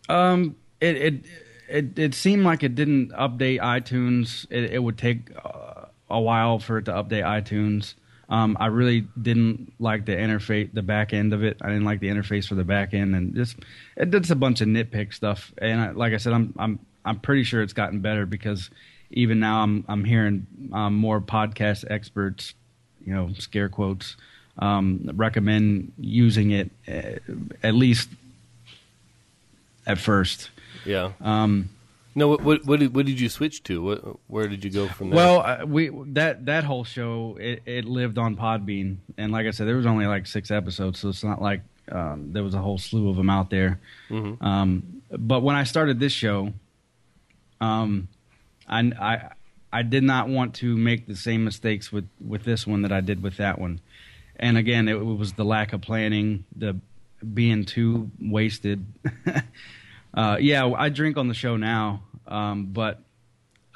Um, 0.09 0.55
it 0.81 0.95
it 0.97 1.25
it, 1.69 1.99
it 1.99 2.13
seemed 2.15 2.43
like 2.43 2.63
it 2.63 2.73
didn't 2.75 3.11
update 3.11 3.59
iTunes. 3.61 4.47
It, 4.49 4.73
it 4.73 4.79
would 4.83 4.97
take 4.97 5.29
uh, 5.43 5.85
a 6.09 6.19
while 6.19 6.57
for 6.59 6.79
it 6.79 6.85
to 6.85 6.91
update 6.91 7.23
iTunes. 7.23 7.93
Um, 8.29 8.57
I 8.59 8.67
really 8.67 9.05
didn't 9.21 9.73
like 9.79 10.05
the 10.05 10.13
interface, 10.13 10.73
the 10.73 10.81
back 10.81 11.13
end 11.13 11.33
of 11.33 11.43
it. 11.43 11.57
I 11.61 11.67
didn't 11.67 11.83
like 11.83 11.99
the 11.99 12.07
interface 12.07 12.47
for 12.47 12.55
the 12.55 12.63
back 12.63 12.93
end, 12.93 13.15
and 13.15 13.35
just 13.35 13.57
it 13.97 14.11
did 14.11 14.29
a 14.31 14.35
bunch 14.35 14.61
of 14.61 14.67
nitpick 14.67 15.13
stuff. 15.13 15.53
And 15.57 15.81
I, 15.81 15.91
like 15.91 16.13
I 16.13 16.17
said, 16.17 16.33
I'm 16.33 16.53
I'm 16.57 16.79
I'm 17.05 17.19
pretty 17.19 17.43
sure 17.43 17.61
it's 17.61 17.73
gotten 17.73 17.99
better 17.99 18.25
because 18.25 18.69
even 19.11 19.39
now 19.39 19.61
I'm 19.61 19.85
I'm 19.87 20.03
hearing 20.03 20.47
um, 20.71 20.95
more 20.95 21.19
podcast 21.21 21.85
experts, 21.89 22.53
you 23.05 23.13
know, 23.13 23.31
scare 23.37 23.69
quotes, 23.69 24.15
um, 24.57 25.11
recommend 25.13 25.91
using 25.99 26.51
it 26.51 26.71
uh, 26.87 27.19
at 27.61 27.75
least 27.75 28.09
at 29.85 29.97
first. 29.97 30.49
Yeah. 30.85 31.11
Um, 31.21 31.69
No. 32.15 32.27
What 32.27 32.43
what 32.43 32.65
what 32.65 32.79
did, 32.79 32.95
what 32.95 33.05
did 33.05 33.19
you 33.19 33.29
switch 33.29 33.63
to? 33.63 33.81
What, 33.81 34.19
where 34.27 34.47
did 34.47 34.63
you 34.63 34.69
go 34.69 34.87
from 34.87 35.09
there? 35.09 35.17
well, 35.17 35.39
uh, 35.41 35.65
we 35.65 35.89
that 36.13 36.45
that 36.45 36.63
whole 36.63 36.83
show 36.83 37.37
it, 37.39 37.63
it 37.65 37.85
lived 37.85 38.17
on 38.17 38.35
Podbean, 38.35 38.97
and 39.17 39.31
like 39.31 39.47
I 39.47 39.51
said, 39.51 39.67
there 39.67 39.77
was 39.77 39.85
only 39.85 40.05
like 40.05 40.27
six 40.27 40.51
episodes, 40.51 40.99
so 40.99 41.09
it's 41.09 41.23
not 41.23 41.41
like 41.41 41.61
um, 41.91 42.31
there 42.33 42.43
was 42.43 42.53
a 42.53 42.59
whole 42.59 42.77
slew 42.77 43.09
of 43.09 43.15
them 43.15 43.29
out 43.29 43.49
there. 43.49 43.79
Mhm. 44.09 44.41
Um, 44.41 45.01
but 45.11 45.41
when 45.41 45.55
I 45.55 45.63
started 45.63 45.99
this 45.99 46.13
show, 46.13 46.53
um, 47.61 48.07
I, 48.67 48.79
I 48.79 49.29
I 49.71 49.81
did 49.81 50.03
not 50.03 50.29
want 50.29 50.55
to 50.55 50.77
make 50.77 51.07
the 51.07 51.15
same 51.15 51.43
mistakes 51.43 51.91
with 51.91 52.07
with 52.19 52.43
this 52.43 52.67
one 52.67 52.83
that 52.83 52.91
I 52.91 53.01
did 53.01 53.23
with 53.23 53.37
that 53.37 53.59
one, 53.59 53.79
and 54.37 54.57
again, 54.57 54.87
it 54.87 55.03
was 55.03 55.33
the 55.33 55.45
lack 55.45 55.73
of 55.73 55.81
planning, 55.81 56.45
the 56.55 56.77
being 57.33 57.65
too 57.65 58.11
wasted. 58.19 58.85
uh, 60.13 60.37
yeah, 60.39 60.65
I 60.77 60.89
drink 60.89 61.17
on 61.17 61.27
the 61.27 61.33
show 61.33 61.57
now, 61.57 62.03
um, 62.27 62.65
but 62.67 62.99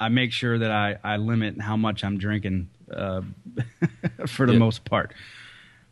I 0.00 0.08
make 0.08 0.32
sure 0.32 0.58
that 0.58 0.70
I, 0.70 0.96
I 1.02 1.16
limit 1.16 1.60
how 1.60 1.76
much 1.76 2.04
I'm 2.04 2.18
drinking 2.18 2.68
uh, 2.92 3.22
for 4.26 4.46
the 4.46 4.52
Yeah. 4.52 4.58
most 4.58 4.84
part. 4.84 5.12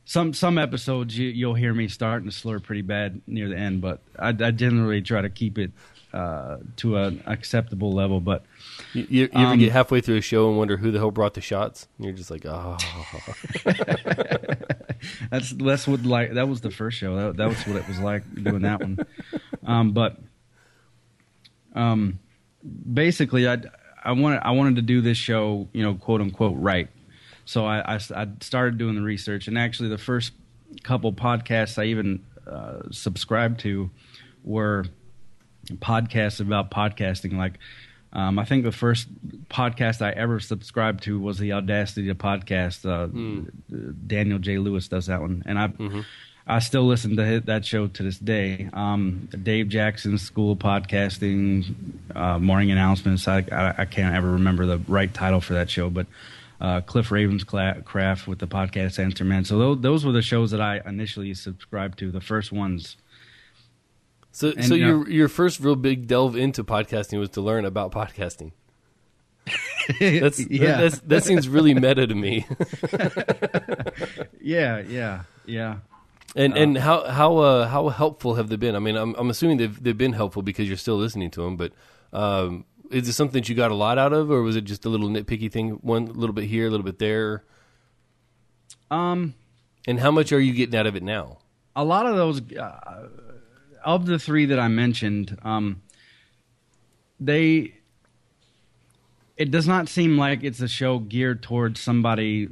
Some 0.08 0.32
some 0.34 0.56
episodes 0.56 1.18
you, 1.18 1.28
you'll 1.28 1.54
hear 1.54 1.74
me 1.74 1.88
starting 1.88 2.28
to 2.30 2.34
slur 2.34 2.60
pretty 2.60 2.82
bad 2.82 3.20
near 3.26 3.48
the 3.48 3.56
end, 3.56 3.80
but 3.80 4.00
I, 4.16 4.28
I 4.28 4.52
generally 4.52 5.02
try 5.02 5.20
to 5.20 5.28
keep 5.28 5.58
it 5.58 5.72
uh, 6.12 6.58
to 6.76 6.96
an 6.98 7.24
acceptable 7.26 7.92
level. 7.92 8.20
But 8.20 8.44
you, 8.94 9.02
you, 9.10 9.20
you 9.22 9.28
ever 9.34 9.46
um, 9.54 9.58
get 9.58 9.72
halfway 9.72 10.00
through 10.00 10.18
a 10.18 10.20
show 10.20 10.48
and 10.48 10.56
wonder 10.56 10.76
who 10.76 10.92
the 10.92 10.98
hell 11.00 11.10
brought 11.10 11.34
the 11.34 11.40
shots? 11.40 11.88
And 11.98 12.06
you're 12.06 12.14
just 12.14 12.30
like, 12.30 12.46
oh. 12.46 12.76
that's 15.30 15.50
that's 15.50 15.86
what 15.88 16.04
like 16.04 16.34
that 16.34 16.48
was 16.48 16.60
the 16.60 16.70
first 16.70 16.98
show. 16.98 17.16
That, 17.16 17.36
that 17.38 17.48
was 17.48 17.58
what 17.66 17.76
it 17.76 17.88
was 17.88 17.98
like 17.98 18.22
doing 18.42 18.62
that 18.62 18.80
one. 18.80 18.98
Um, 19.66 19.90
but 19.92 20.16
um, 21.76 22.18
basically, 22.92 23.49
I 23.49 23.59
I 24.02 24.12
wanted 24.12 24.40
I 24.42 24.50
wanted 24.52 24.76
to 24.76 24.83
do 24.83 25.00
this 25.00 25.18
show, 25.18 25.68
you 25.73 25.83
know, 25.83 25.95
quote 25.95 26.21
unquote, 26.21 26.56
right. 26.59 26.88
So 27.45 27.64
I, 27.64 27.95
I, 27.95 28.00
I 28.16 28.26
started 28.40 28.76
doing 28.76 28.97
the 28.97 29.02
research, 29.02 29.47
and 29.47 29.56
actually, 29.56 29.90
the 29.90 29.99
first 29.99 30.33
couple 30.83 31.12
podcasts 31.12 31.78
I 31.80 31.87
even 31.87 32.25
uh, 32.50 32.83
subscribed 32.90 33.61
to 33.61 33.90
were 34.42 34.85
podcasts 35.75 36.40
about 36.40 36.71
podcasting. 36.71 37.37
Like, 37.37 37.59
um, 38.12 38.38
I 38.38 38.45
think 38.45 38.64
the 38.64 38.73
first 38.73 39.09
podcast 39.49 40.02
I 40.02 40.11
ever 40.11 40.40
subscribed 40.40 41.04
to 41.04 41.21
was 41.21 41.38
the 41.38 41.52
Audacity 41.52 42.09
to 42.09 42.14
Podcast. 42.14 42.85
Uh, 42.85 43.06
Daniel 44.06 44.38
J. 44.38 44.59
Lewis 44.59 44.88
does 44.88 45.06
that 45.06 45.21
one, 45.21 45.42
and 45.47 45.59
I 45.59 45.68
I 46.46 46.60
still 46.60 46.86
listen 46.86 47.16
to 47.16 47.40
that 47.46 47.64
show 47.64 47.88
to 47.88 48.02
this 48.02 48.18
day. 48.18 48.68
Um, 48.72 49.28
Dave 49.42 49.68
Jackson's 49.68 50.22
School 50.22 50.52
of 50.52 50.58
Podcasting, 50.58 51.74
uh, 52.14 52.38
Morning 52.38 52.70
Announcements. 52.70 53.26
I, 53.26 53.44
I 53.50 53.74
I 53.78 53.84
can't 53.84 54.14
ever 54.14 54.32
remember 54.32 54.64
the 54.66 54.78
right 54.86 55.12
title 55.12 55.40
for 55.40 55.54
that 55.54 55.70
show, 55.70 55.90
but. 55.90 56.06
Uh, 56.58 56.80
Cliff 56.80 57.10
Ravenscraft 57.10 58.26
with 58.26 58.38
the 58.38 58.46
podcast 58.46 58.98
Answer 58.98 59.24
Man. 59.24 59.44
So 59.44 59.58
those, 59.58 59.80
those 59.82 60.04
were 60.06 60.12
the 60.12 60.22
shows 60.22 60.52
that 60.52 60.60
I 60.62 60.80
initially 60.86 61.34
subscribed 61.34 61.98
to. 61.98 62.10
The 62.10 62.22
first 62.22 62.50
ones 62.50 62.96
So 64.32 64.52
And, 64.56 64.64
so 64.64 64.74
uh, 64.74 64.78
your 64.78 65.10
your 65.10 65.28
first 65.28 65.60
real 65.60 65.76
big 65.76 66.06
delve 66.06 66.34
into 66.34 66.64
podcasting 66.64 67.18
was 67.18 67.28
to 67.30 67.42
learn 67.42 67.66
about 67.66 67.92
podcasting. 67.92 68.52
That's 70.00 70.40
yeah, 70.50 70.80
that's, 70.80 70.98
that 71.00 71.24
seems 71.24 71.48
really 71.48 71.72
meta 71.74 72.06
to 72.06 72.14
me. 72.14 72.46
yeah, 74.40 74.80
yeah, 74.80 75.22
yeah. 75.44 75.76
And 76.36 76.56
and 76.56 76.76
how 76.76 77.04
how 77.08 77.38
uh, 77.38 77.66
how 77.66 77.88
helpful 77.88 78.34
have 78.34 78.48
they 78.50 78.56
been? 78.56 78.76
I 78.76 78.78
mean, 78.78 78.96
I'm 78.96 79.14
I'm 79.16 79.30
assuming 79.30 79.56
they've 79.56 79.82
they've 79.82 79.96
been 79.96 80.12
helpful 80.12 80.42
because 80.42 80.68
you're 80.68 80.76
still 80.76 80.96
listening 80.96 81.30
to 81.32 81.42
them. 81.42 81.56
But 81.56 81.72
um, 82.12 82.66
is 82.90 83.08
it 83.08 83.14
something 83.14 83.40
that 83.40 83.48
you 83.48 83.54
got 83.54 83.70
a 83.70 83.74
lot 83.74 83.96
out 83.98 84.12
of, 84.12 84.30
or 84.30 84.42
was 84.42 84.54
it 84.54 84.64
just 84.64 84.84
a 84.84 84.88
little 84.90 85.08
nitpicky 85.08 85.50
thing? 85.50 85.70
One 85.80 86.04
little 86.06 86.34
bit 86.34 86.44
here, 86.44 86.66
a 86.66 86.70
little 86.70 86.84
bit 86.84 86.98
there. 86.98 87.42
Um, 88.90 89.34
And 89.88 89.98
how 89.98 90.10
much 90.10 90.30
are 90.32 90.38
you 90.38 90.52
getting 90.52 90.78
out 90.78 90.86
of 90.86 90.94
it 90.94 91.02
now? 91.02 91.38
a 91.74 91.84
lot 91.84 92.06
of 92.06 92.16
those 92.16 92.40
uh, 92.52 93.08
of 93.84 94.06
the 94.06 94.18
three 94.18 94.46
that 94.46 94.58
I 94.58 94.68
mentioned, 94.68 95.38
um, 95.42 95.82
they 97.20 97.74
it 99.36 99.50
does 99.50 99.68
not 99.68 99.88
seem 99.88 100.16
like 100.16 100.42
it's 100.42 100.60
a 100.60 100.68
show 100.68 100.98
geared 100.98 101.42
towards 101.42 101.80
somebody 101.80 102.48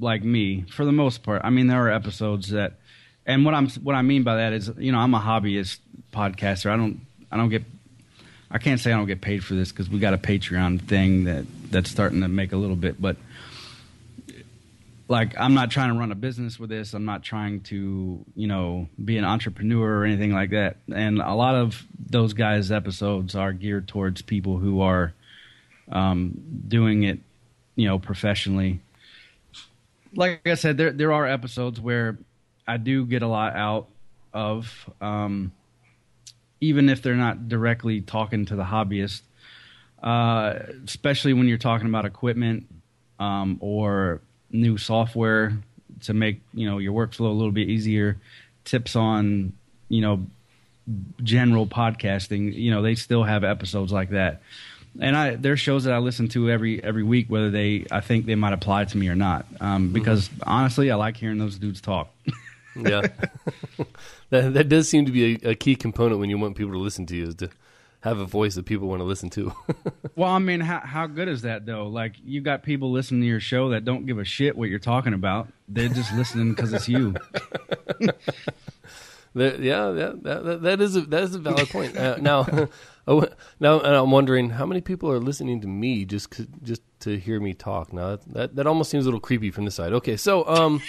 like 0.00 0.24
me 0.24 0.64
for 0.70 0.84
the 0.84 0.92
most 0.92 1.22
part. 1.22 1.42
I 1.44 1.50
mean, 1.50 1.66
there 1.66 1.84
are 1.84 1.90
episodes 1.90 2.48
that, 2.48 2.78
and 3.28 3.44
what 3.44 3.54
I'm 3.54 3.68
what 3.68 3.94
I 3.94 4.02
mean 4.02 4.24
by 4.24 4.36
that 4.36 4.54
is, 4.54 4.72
you 4.78 4.90
know, 4.90 4.98
I'm 4.98 5.14
a 5.14 5.20
hobbyist 5.20 5.78
podcaster. 6.12 6.70
I 6.70 6.76
don't 6.76 7.06
I 7.30 7.36
don't 7.36 7.50
get 7.50 7.62
I 8.50 8.56
can't 8.56 8.80
say 8.80 8.90
I 8.90 8.96
don't 8.96 9.06
get 9.06 9.20
paid 9.20 9.44
for 9.44 9.54
this 9.54 9.70
because 9.70 9.90
we 9.90 9.98
got 9.98 10.14
a 10.14 10.18
Patreon 10.18 10.80
thing 10.80 11.24
that 11.24 11.44
that's 11.70 11.90
starting 11.90 12.22
to 12.22 12.28
make 12.28 12.52
a 12.52 12.56
little 12.56 12.74
bit, 12.74 13.00
but 13.00 13.16
like 15.08 15.38
I'm 15.38 15.52
not 15.52 15.70
trying 15.70 15.92
to 15.92 15.98
run 15.98 16.10
a 16.10 16.14
business 16.14 16.58
with 16.58 16.70
this. 16.70 16.94
I'm 16.94 17.04
not 17.04 17.22
trying 17.22 17.60
to, 17.64 18.24
you 18.34 18.46
know, 18.46 18.88
be 19.02 19.18
an 19.18 19.26
entrepreneur 19.26 19.98
or 19.98 20.04
anything 20.06 20.32
like 20.32 20.50
that. 20.50 20.78
And 20.92 21.20
a 21.20 21.34
lot 21.34 21.54
of 21.54 21.86
those 22.08 22.32
guys' 22.32 22.72
episodes 22.72 23.34
are 23.34 23.52
geared 23.52 23.88
towards 23.88 24.22
people 24.22 24.56
who 24.56 24.80
are 24.80 25.12
um, 25.92 26.32
doing 26.66 27.02
it, 27.02 27.20
you 27.76 27.86
know, 27.86 27.98
professionally. 27.98 28.80
Like 30.14 30.48
I 30.48 30.54
said, 30.54 30.78
there 30.78 30.92
there 30.92 31.12
are 31.12 31.26
episodes 31.26 31.78
where 31.78 32.16
I 32.68 32.76
do 32.76 33.06
get 33.06 33.22
a 33.22 33.26
lot 33.26 33.56
out 33.56 33.88
of, 34.32 34.90
um, 35.00 35.52
even 36.60 36.88
if 36.88 37.02
they're 37.02 37.14
not 37.14 37.48
directly 37.48 38.02
talking 38.02 38.46
to 38.46 38.56
the 38.56 38.62
hobbyist. 38.62 39.22
Uh, 40.02 40.60
especially 40.84 41.32
when 41.32 41.48
you're 41.48 41.58
talking 41.58 41.88
about 41.88 42.04
equipment 42.04 42.66
um, 43.18 43.58
or 43.60 44.20
new 44.50 44.78
software 44.78 45.58
to 46.02 46.14
make 46.14 46.40
you 46.54 46.68
know 46.68 46.78
your 46.78 46.92
workflow 46.92 47.30
a 47.30 47.34
little 47.34 47.50
bit 47.50 47.68
easier. 47.68 48.16
Tips 48.64 48.94
on 48.94 49.54
you 49.88 50.00
know 50.00 50.24
general 51.22 51.66
podcasting. 51.66 52.54
You 52.54 52.70
know 52.70 52.82
they 52.82 52.94
still 52.94 53.24
have 53.24 53.42
episodes 53.42 53.92
like 53.92 54.10
that, 54.10 54.42
and 55.00 55.16
I 55.16 55.34
there's 55.34 55.58
shows 55.58 55.84
that 55.84 55.94
I 55.94 55.98
listen 55.98 56.28
to 56.28 56.48
every 56.50 56.82
every 56.82 57.02
week, 57.02 57.28
whether 57.28 57.50
they 57.50 57.86
I 57.90 58.00
think 58.00 58.26
they 58.26 58.36
might 58.36 58.52
apply 58.52 58.84
to 58.84 58.96
me 58.96 59.08
or 59.08 59.16
not. 59.16 59.46
Um, 59.60 59.92
because 59.92 60.30
honestly, 60.46 60.90
I 60.90 60.94
like 60.94 61.16
hearing 61.16 61.38
those 61.38 61.58
dudes 61.58 61.80
talk. 61.80 62.14
Yeah, 62.78 63.02
that 64.30 64.54
that 64.54 64.68
does 64.68 64.88
seem 64.88 65.06
to 65.06 65.12
be 65.12 65.34
a, 65.42 65.50
a 65.50 65.54
key 65.54 65.76
component 65.76 66.20
when 66.20 66.30
you 66.30 66.38
want 66.38 66.56
people 66.56 66.72
to 66.72 66.78
listen 66.78 67.06
to 67.06 67.16
you 67.16 67.28
is 67.28 67.34
to 67.36 67.50
have 68.00 68.18
a 68.18 68.24
voice 68.24 68.54
that 68.54 68.64
people 68.64 68.86
want 68.88 69.00
to 69.00 69.04
listen 69.04 69.30
to. 69.30 69.52
Well, 70.16 70.30
I 70.30 70.40
mean, 70.40 70.58
how 70.58 70.80
how 70.80 71.06
good 71.06 71.28
is 71.28 71.42
that 71.42 71.64
though? 71.64 71.86
Like, 71.86 72.14
you 72.24 72.40
got 72.40 72.64
people 72.64 72.90
listening 72.90 73.20
to 73.20 73.26
your 73.28 73.38
show 73.38 73.68
that 73.68 73.84
don't 73.84 74.04
give 74.04 74.18
a 74.18 74.24
shit 74.24 74.56
what 74.56 74.68
you're 74.68 74.80
talking 74.80 75.14
about. 75.14 75.46
They're 75.68 75.88
just 75.88 76.12
listening 76.12 76.54
because 76.54 76.72
it's 76.72 76.88
you. 76.88 77.14
That, 79.34 79.60
yeah, 79.60 79.92
yeah, 79.92 80.12
that, 80.22 80.44
that, 80.44 80.62
that 80.62 80.80
is 80.80 80.96
a, 80.96 81.02
that 81.02 81.22
is 81.22 81.34
a 81.34 81.38
valid 81.38 81.68
point. 81.68 81.96
Uh, 81.96 82.16
now, 82.16 82.44
now, 83.60 83.78
and 83.78 83.94
I'm 83.94 84.10
wondering 84.10 84.50
how 84.50 84.66
many 84.66 84.80
people 84.80 85.12
are 85.12 85.20
listening 85.20 85.60
to 85.60 85.68
me 85.68 86.04
just 86.04 86.28
just 86.62 86.82
to 87.00 87.18
hear 87.18 87.40
me 87.40 87.54
talk. 87.54 87.92
Now 87.92 88.10
that 88.10 88.32
that, 88.32 88.56
that 88.56 88.66
almost 88.66 88.90
seems 88.90 89.04
a 89.04 89.08
little 89.08 89.20
creepy 89.20 89.50
from 89.50 89.64
this 89.64 89.74
side. 89.74 89.92
Okay, 89.92 90.16
so 90.16 90.46
um, 90.46 90.82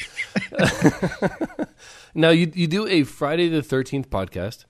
now 2.14 2.30
you 2.30 2.52
you 2.54 2.68
do 2.68 2.88
a 2.88 3.04
Friday 3.04 3.50
the 3.50 3.62
Thirteenth 3.62 4.10
podcast. 4.10 4.66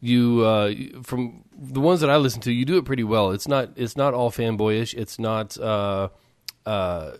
You 0.00 0.44
uh, 0.44 0.74
from 1.02 1.44
the 1.56 1.80
ones 1.80 2.00
that 2.00 2.10
I 2.10 2.16
listen 2.16 2.40
to, 2.42 2.52
you 2.52 2.64
do 2.64 2.76
it 2.76 2.84
pretty 2.84 3.04
well. 3.04 3.30
It's 3.30 3.48
not 3.48 3.70
it's 3.76 3.96
not 3.96 4.14
all 4.14 4.30
fanboyish. 4.30 4.94
It's 4.94 5.18
not 5.18 5.58
uh, 5.58 6.08
uh, 6.66 7.12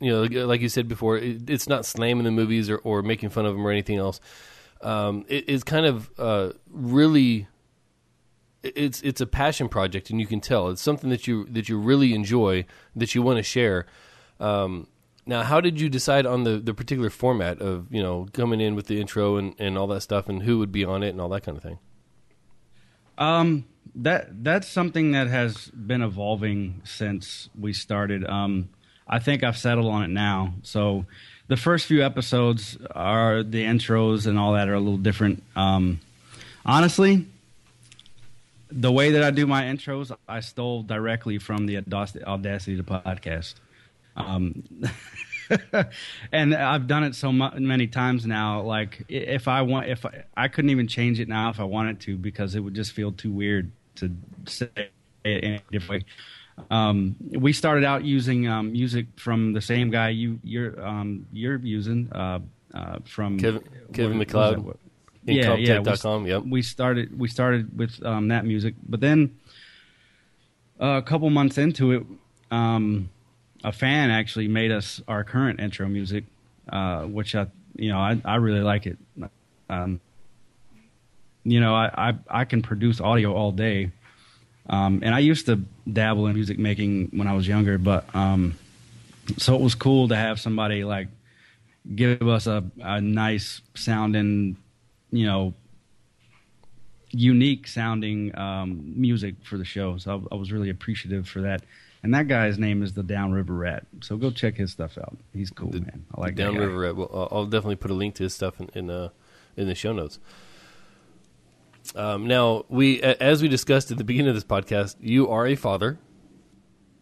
you 0.00 0.10
know 0.10 0.44
like 0.46 0.60
you 0.60 0.68
said 0.68 0.88
before. 0.88 1.18
It, 1.18 1.48
it's 1.48 1.68
not 1.68 1.86
slamming 1.86 2.24
the 2.24 2.30
movies 2.30 2.68
or, 2.68 2.78
or 2.78 3.02
making 3.02 3.30
fun 3.30 3.46
of 3.46 3.54
them 3.54 3.66
or 3.66 3.70
anything 3.70 3.98
else. 3.98 4.20
Um, 4.80 5.24
it's 5.28 5.64
kind 5.64 5.86
of 5.86 6.10
uh, 6.18 6.52
really 6.70 7.48
it's 8.62 9.00
it's 9.02 9.20
a 9.20 9.26
passion 9.26 9.68
project, 9.68 10.10
and 10.10 10.20
you 10.20 10.26
can 10.26 10.40
tell 10.40 10.68
it's 10.68 10.82
something 10.82 11.10
that 11.10 11.26
you 11.26 11.46
that 11.50 11.68
you 11.68 11.78
really 11.78 12.14
enjoy 12.14 12.64
that 12.96 13.14
you 13.14 13.22
want 13.22 13.36
to 13.38 13.42
share. 13.42 13.86
Um, 14.40 14.88
now, 15.26 15.42
how 15.42 15.60
did 15.60 15.80
you 15.80 15.88
decide 15.88 16.24
on 16.24 16.44
the, 16.44 16.58
the 16.58 16.72
particular 16.72 17.10
format 17.10 17.60
of 17.60 17.86
you 17.90 18.02
know 18.02 18.26
coming 18.32 18.60
in 18.60 18.74
with 18.74 18.86
the 18.86 19.00
intro 19.00 19.36
and, 19.36 19.54
and 19.58 19.78
all 19.78 19.86
that 19.88 20.00
stuff, 20.00 20.28
and 20.28 20.42
who 20.42 20.58
would 20.58 20.72
be 20.72 20.84
on 20.84 21.02
it 21.02 21.10
and 21.10 21.20
all 21.20 21.28
that 21.30 21.42
kind 21.42 21.56
of 21.56 21.62
thing? 21.62 21.78
Um, 23.16 23.66
that 23.94 24.42
that's 24.44 24.68
something 24.68 25.12
that 25.12 25.28
has 25.28 25.68
been 25.68 26.02
evolving 26.02 26.82
since 26.84 27.48
we 27.58 27.72
started. 27.72 28.24
Um, 28.24 28.70
I 29.06 29.18
think 29.18 29.42
I've 29.42 29.56
settled 29.56 29.86
on 29.86 30.02
it 30.02 30.10
now. 30.10 30.54
So 30.62 31.06
the 31.46 31.56
first 31.56 31.86
few 31.86 32.04
episodes 32.04 32.76
are 32.94 33.42
the 33.42 33.64
intros 33.64 34.26
and 34.26 34.38
all 34.38 34.52
that 34.52 34.68
are 34.68 34.74
a 34.74 34.80
little 34.80 34.98
different. 34.98 35.42
Um, 35.56 36.00
honestly, 36.64 37.26
the 38.70 38.92
way 38.92 39.12
that 39.12 39.22
I 39.22 39.30
do 39.30 39.46
my 39.46 39.64
intros, 39.64 40.14
I 40.28 40.40
stole 40.40 40.82
directly 40.82 41.38
from 41.38 41.66
the 41.66 41.78
Audacity, 41.78 42.76
to 42.76 42.82
podcast. 42.82 43.54
Um, 44.16 44.64
and 46.32 46.54
I've 46.54 46.86
done 46.86 47.04
it 47.04 47.14
so 47.14 47.32
many 47.32 47.86
times 47.86 48.26
now. 48.26 48.62
Like 48.62 49.04
if 49.08 49.48
I 49.48 49.62
want, 49.62 49.88
if 49.88 50.04
I, 50.04 50.24
I, 50.36 50.48
couldn't 50.48 50.70
even 50.70 50.88
change 50.88 51.20
it 51.20 51.28
now 51.28 51.50
if 51.50 51.60
I 51.60 51.64
wanted 51.64 52.00
to 52.00 52.16
because 52.16 52.54
it 52.54 52.60
would 52.60 52.74
just 52.74 52.92
feel 52.92 53.12
too 53.12 53.30
weird 53.30 53.70
to 53.96 54.14
say 54.46 54.68
it 54.76 55.44
in 55.44 55.54
a 55.54 55.62
different 55.70 56.02
way. 56.02 56.66
Um, 56.70 57.16
we 57.30 57.52
started 57.52 57.84
out 57.84 58.04
using 58.04 58.48
um, 58.48 58.72
music 58.72 59.06
from 59.16 59.52
the 59.52 59.60
same 59.60 59.90
guy 59.90 60.08
you 60.08 60.40
you're 60.42 60.84
um, 60.84 61.26
you're 61.32 61.58
using 61.58 62.10
uh, 62.12 62.40
uh, 62.74 62.98
from 63.04 63.38
Kevin, 63.38 63.62
Kevin 63.92 64.18
MacLeod 64.18 64.76
yeah, 65.24 65.54
yeah. 65.54 65.80
We, 65.80 66.30
yep. 66.30 66.42
we 66.44 66.62
started 66.62 67.18
we 67.18 67.28
started 67.28 67.76
with 67.76 68.04
um, 68.04 68.28
that 68.28 68.44
music, 68.44 68.74
but 68.88 69.00
then 69.00 69.36
uh, 70.80 70.98
a 70.98 71.02
couple 71.02 71.28
months 71.30 71.58
into 71.58 71.92
it, 71.92 72.06
um, 72.50 73.10
a 73.64 73.72
fan 73.72 74.10
actually 74.10 74.48
made 74.48 74.70
us 74.70 75.02
our 75.08 75.24
current 75.24 75.60
intro 75.60 75.88
music, 75.88 76.24
uh, 76.72 77.02
which 77.02 77.34
I 77.34 77.46
you 77.74 77.90
know 77.90 77.98
I 77.98 78.20
I 78.24 78.36
really 78.36 78.60
like 78.60 78.86
it. 78.86 78.98
Um, 79.68 80.00
you 81.44 81.60
know 81.60 81.74
I, 81.74 82.10
I 82.10 82.14
I 82.30 82.44
can 82.44 82.62
produce 82.62 83.00
audio 83.00 83.34
all 83.34 83.52
day, 83.52 83.90
um, 84.68 85.00
and 85.02 85.14
I 85.14 85.18
used 85.18 85.46
to 85.46 85.60
dabble 85.90 86.26
in 86.26 86.34
music 86.34 86.58
making 86.58 87.10
when 87.12 87.26
I 87.26 87.34
was 87.34 87.46
younger, 87.46 87.78
but 87.78 88.14
um, 88.14 88.56
so 89.36 89.54
it 89.54 89.60
was 89.60 89.74
cool 89.74 90.08
to 90.08 90.16
have 90.16 90.40
somebody 90.40 90.84
like 90.84 91.08
give 91.94 92.22
us 92.22 92.46
a, 92.46 92.64
a 92.80 93.00
nice 93.00 93.60
sounding 93.74 94.56
you 95.10 95.26
know, 95.26 95.54
unique 97.10 97.66
sounding 97.66 98.36
um, 98.38 98.92
music 98.96 99.36
for 99.42 99.56
the 99.56 99.64
show. 99.64 99.96
So 99.98 100.26
I, 100.30 100.34
I, 100.34 100.38
was 100.38 100.52
really 100.52 100.70
appreciative 100.70 101.28
for 101.28 101.40
that. 101.42 101.62
And 102.02 102.14
that 102.14 102.28
guy's 102.28 102.58
name 102.58 102.82
is 102.82 102.92
the 102.92 103.02
Downriver 103.02 103.54
Rat. 103.54 103.86
So 104.02 104.16
go 104.16 104.30
check 104.30 104.56
his 104.56 104.70
stuff 104.70 104.98
out. 104.98 105.16
He's 105.32 105.50
cool, 105.50 105.70
the, 105.70 105.80
man. 105.80 106.04
I 106.14 106.20
like 106.20 106.34
Downriver 106.36 106.78
Rat. 106.78 106.96
Well, 106.96 107.28
I'll 107.32 107.46
definitely 107.46 107.76
put 107.76 107.90
a 107.90 107.94
link 107.94 108.14
to 108.16 108.24
his 108.24 108.34
stuff 108.34 108.60
in 108.60 108.70
in, 108.74 108.90
uh, 108.90 109.08
in 109.56 109.66
the 109.66 109.74
show 109.74 109.92
notes. 109.92 110.18
Um, 111.94 112.26
now, 112.26 112.64
we 112.68 113.00
as 113.02 113.42
we 113.42 113.48
discussed 113.48 113.90
at 113.90 113.98
the 113.98 114.04
beginning 114.04 114.28
of 114.28 114.34
this 114.34 114.44
podcast, 114.44 114.96
you 115.00 115.28
are 115.28 115.46
a 115.46 115.56
father 115.56 115.98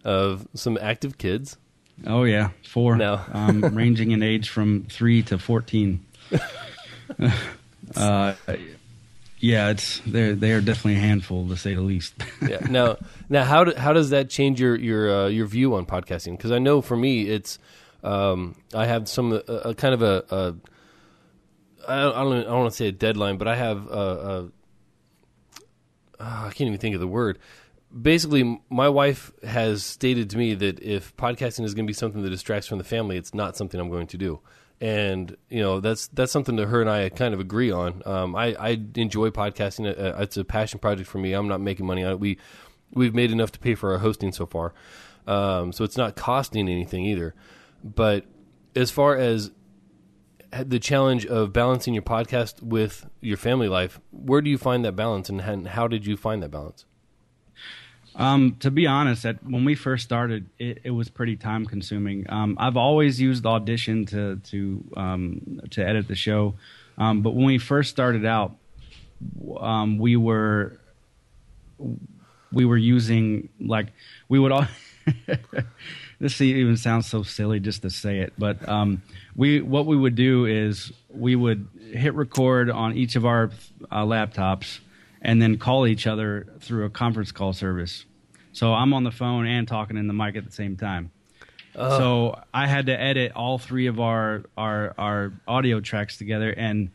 of 0.05 0.47
some 0.55 0.79
active 0.81 1.19
kids. 1.19 1.57
Oh 2.07 2.25
yeah, 2.25 2.51
four. 2.67 2.97
Now, 2.97 3.27
um, 3.33 3.61
ranging 3.75 4.13
in 4.13 4.23
age 4.23 4.49
from 4.49 4.87
three 4.89 5.23
to 5.25 5.39
fourteen. 5.39 6.07
Uh, 7.95 8.35
yeah, 9.39 9.71
it's 9.71 10.01
they're 10.07 10.35
they 10.35 10.53
are 10.53 10.61
definitely 10.61 10.95
a 10.95 11.01
handful 11.01 11.47
to 11.49 11.57
say 11.57 11.75
the 11.75 11.83
least. 11.83 12.15
yeah. 12.49 12.59
Now, 12.69 12.97
now 13.29 13.45
how 13.45 13.65
do, 13.65 13.75
how 13.77 13.93
does 13.93 14.11
that 14.11 14.31
change 14.31 14.61
your 14.61 14.77
your 14.77 15.15
uh, 15.15 15.29
your 15.29 15.47
view 15.47 15.75
on 15.75 15.87
podcasting? 15.87 16.37
Because 16.37 16.53
I 16.53 16.59
know 16.59 16.81
for 16.81 16.97
me, 16.97 17.29
it's 17.29 17.59
um, 18.03 18.57
I 18.75 18.87
have 18.87 19.09
some 19.09 19.33
uh, 19.33 19.41
a 19.47 19.75
kind 19.75 19.95
of 19.95 20.03
a, 20.03 20.25
a 20.31 20.55
I 21.89 22.01
don't 22.01 22.17
I 22.17 22.43
don't, 22.45 22.59
want 22.59 22.71
to 22.71 22.77
say 22.77 22.89
a 22.89 22.93
deadline, 22.93 23.37
but 23.37 23.47
I 23.47 23.57
have 23.57 23.87
a, 23.89 23.91
a 23.91 24.51
uh, 26.19 26.47
I 26.47 26.51
can't 26.51 26.69
even 26.69 26.79
think 26.79 26.95
of 26.95 27.01
the 27.01 27.07
word. 27.07 27.39
Basically, 28.01 28.61
my 28.69 28.89
wife 28.89 29.33
has 29.43 29.85
stated 29.85 30.31
to 30.31 30.39
me 30.39 30.55
that 30.55 30.81
if 30.83 31.17
podcasting 31.17 31.65
is 31.65 31.75
going 31.75 31.87
to 31.87 31.91
be 31.91 31.95
something 31.95 32.23
that 32.23 32.31
distracts 32.31 32.69
from 32.69 32.79
the 32.79 32.85
family, 32.85 33.17
it's 33.17 33.33
not 33.33 33.57
something 33.57 33.81
I'm 33.81 33.91
going 33.91 34.09
to 34.09 34.19
do 34.19 34.41
and 34.81 35.37
you 35.49 35.61
know 35.63 35.81
that's 35.81 36.09
that's 36.09 36.33
something 36.33 36.57
that 36.57 36.67
her 36.67 36.81
and 36.81 36.91
I 36.91 37.09
kind 37.09 37.33
of 37.33 37.41
agree 37.41 37.71
on. 37.71 38.03
Um, 38.05 38.37
I, 38.37 38.55
I 38.55 38.81
enjoy 38.95 39.31
podcasting; 39.31 39.87
uh, 39.89 40.21
it's 40.21 40.37
a 40.37 40.45
passion 40.45 40.79
project 40.79 41.09
for 41.09 41.19
me. 41.19 41.33
I'm 41.33 41.49
not 41.49 41.61
making 41.61 41.87
money 41.87 42.05
on 42.05 42.13
it. 42.13 42.21
We 42.21 42.39
we've 42.93 43.15
made 43.15 43.31
enough 43.31 43.53
to 43.53 43.59
pay 43.59 43.75
for 43.75 43.93
our 43.93 43.99
hosting 43.99 44.33
so 44.33 44.47
far, 44.47 44.75
um, 45.27 45.73
so 45.73 45.85
it's 45.85 45.97
not 45.97 46.17
costing 46.17 46.69
anything 46.69 47.05
either. 47.07 47.35
But 47.83 48.27
as 48.75 48.91
far 48.91 49.17
as 49.17 49.51
the 50.53 50.79
challenge 50.79 51.25
of 51.27 51.53
balancing 51.53 51.95
your 51.95 52.03
podcast 52.03 52.63
with 52.63 53.09
your 53.21 53.37
family 53.37 53.69
life, 53.69 53.99
where 54.11 54.43
do 54.43 54.51
you 54.51 54.59
find 54.59 54.85
that 54.85 54.93
balance, 54.93 55.31
and 55.31 55.69
how 55.69 55.89
did 55.89 56.07
you 56.07 56.17
find 56.17 56.43
that 56.43 56.51
balance? 56.51 56.85
Um, 58.17 58.57
to 58.61 58.71
be 58.71 58.87
honest, 58.87 59.27
at, 59.27 59.45
when 59.45 59.65
we 59.65 59.75
first 59.75 60.05
started, 60.05 60.49
it, 60.59 60.81
it 60.85 60.91
was 60.91 61.11
pretty 61.11 61.37
time 61.37 61.67
consuming. 61.67 62.25
Um, 62.31 62.57
I've 62.59 62.77
always 62.79 63.21
used 63.21 63.45
Audition 63.45 64.07
to 64.07 64.37
to 64.37 64.85
um, 64.97 65.61
to 65.71 65.87
edit 65.87 66.09
the 66.09 66.15
show, 66.15 66.55
um, 66.97 67.21
but 67.21 67.35
when 67.35 67.45
we 67.45 67.59
first 67.59 67.91
started 67.91 68.25
out, 68.25 68.57
um, 69.61 69.99
we 69.99 70.17
were 70.17 70.79
we 72.53 72.65
were 72.65 72.79
using 72.79 73.51
like 73.61 73.89
we 74.29 74.39
would 74.39 74.51
all. 74.51 74.67
this 76.19 76.41
even 76.41 76.77
sounds 76.77 77.07
so 77.07 77.23
silly 77.23 77.61
just 77.61 77.83
to 77.83 77.91
say 77.91 78.21
it, 78.21 78.33
but 78.39 78.67
um, 78.67 79.03
we 79.37 79.61
what 79.61 79.85
we 79.85 79.97
would 79.97 80.15
do 80.15 80.47
is 80.47 80.91
we 81.11 81.37
would 81.37 81.69
hit 81.93 82.15
record 82.15 82.71
on 82.71 82.97
each 82.97 83.15
of 83.15 83.27
our 83.27 83.51
uh, 83.91 84.05
laptops 84.05 84.81
and 85.21 85.43
then 85.43 85.59
call 85.59 85.87
each 85.87 86.07
other 86.07 86.47
through 86.61 86.87
a 86.87 86.91
conference 86.91 87.31
call 87.31 87.53
service. 87.53 88.06
So 88.57 88.73
I'm 88.73 88.95
on 88.95 89.05
the 89.05 89.11
phone 89.11 89.47
and 89.47 89.69
talking 89.69 89.99
in 89.99 90.07
the 90.07 90.15
mic 90.15 90.35
at 90.35 90.47
the 90.47 90.51
same 90.51 90.79
time. 90.79 91.11
Oh. 91.75 91.99
So 91.99 92.41
I 92.55 92.67
had 92.67 92.87
to 92.87 92.99
edit 92.99 93.33
all 93.37 93.59
three 93.59 93.87
of 93.87 94.01
our 94.01 94.45
our 94.57 94.95
our 94.97 95.33
audio 95.47 95.81
tracks 95.81 96.17
together, 96.17 96.51
and 96.51 96.91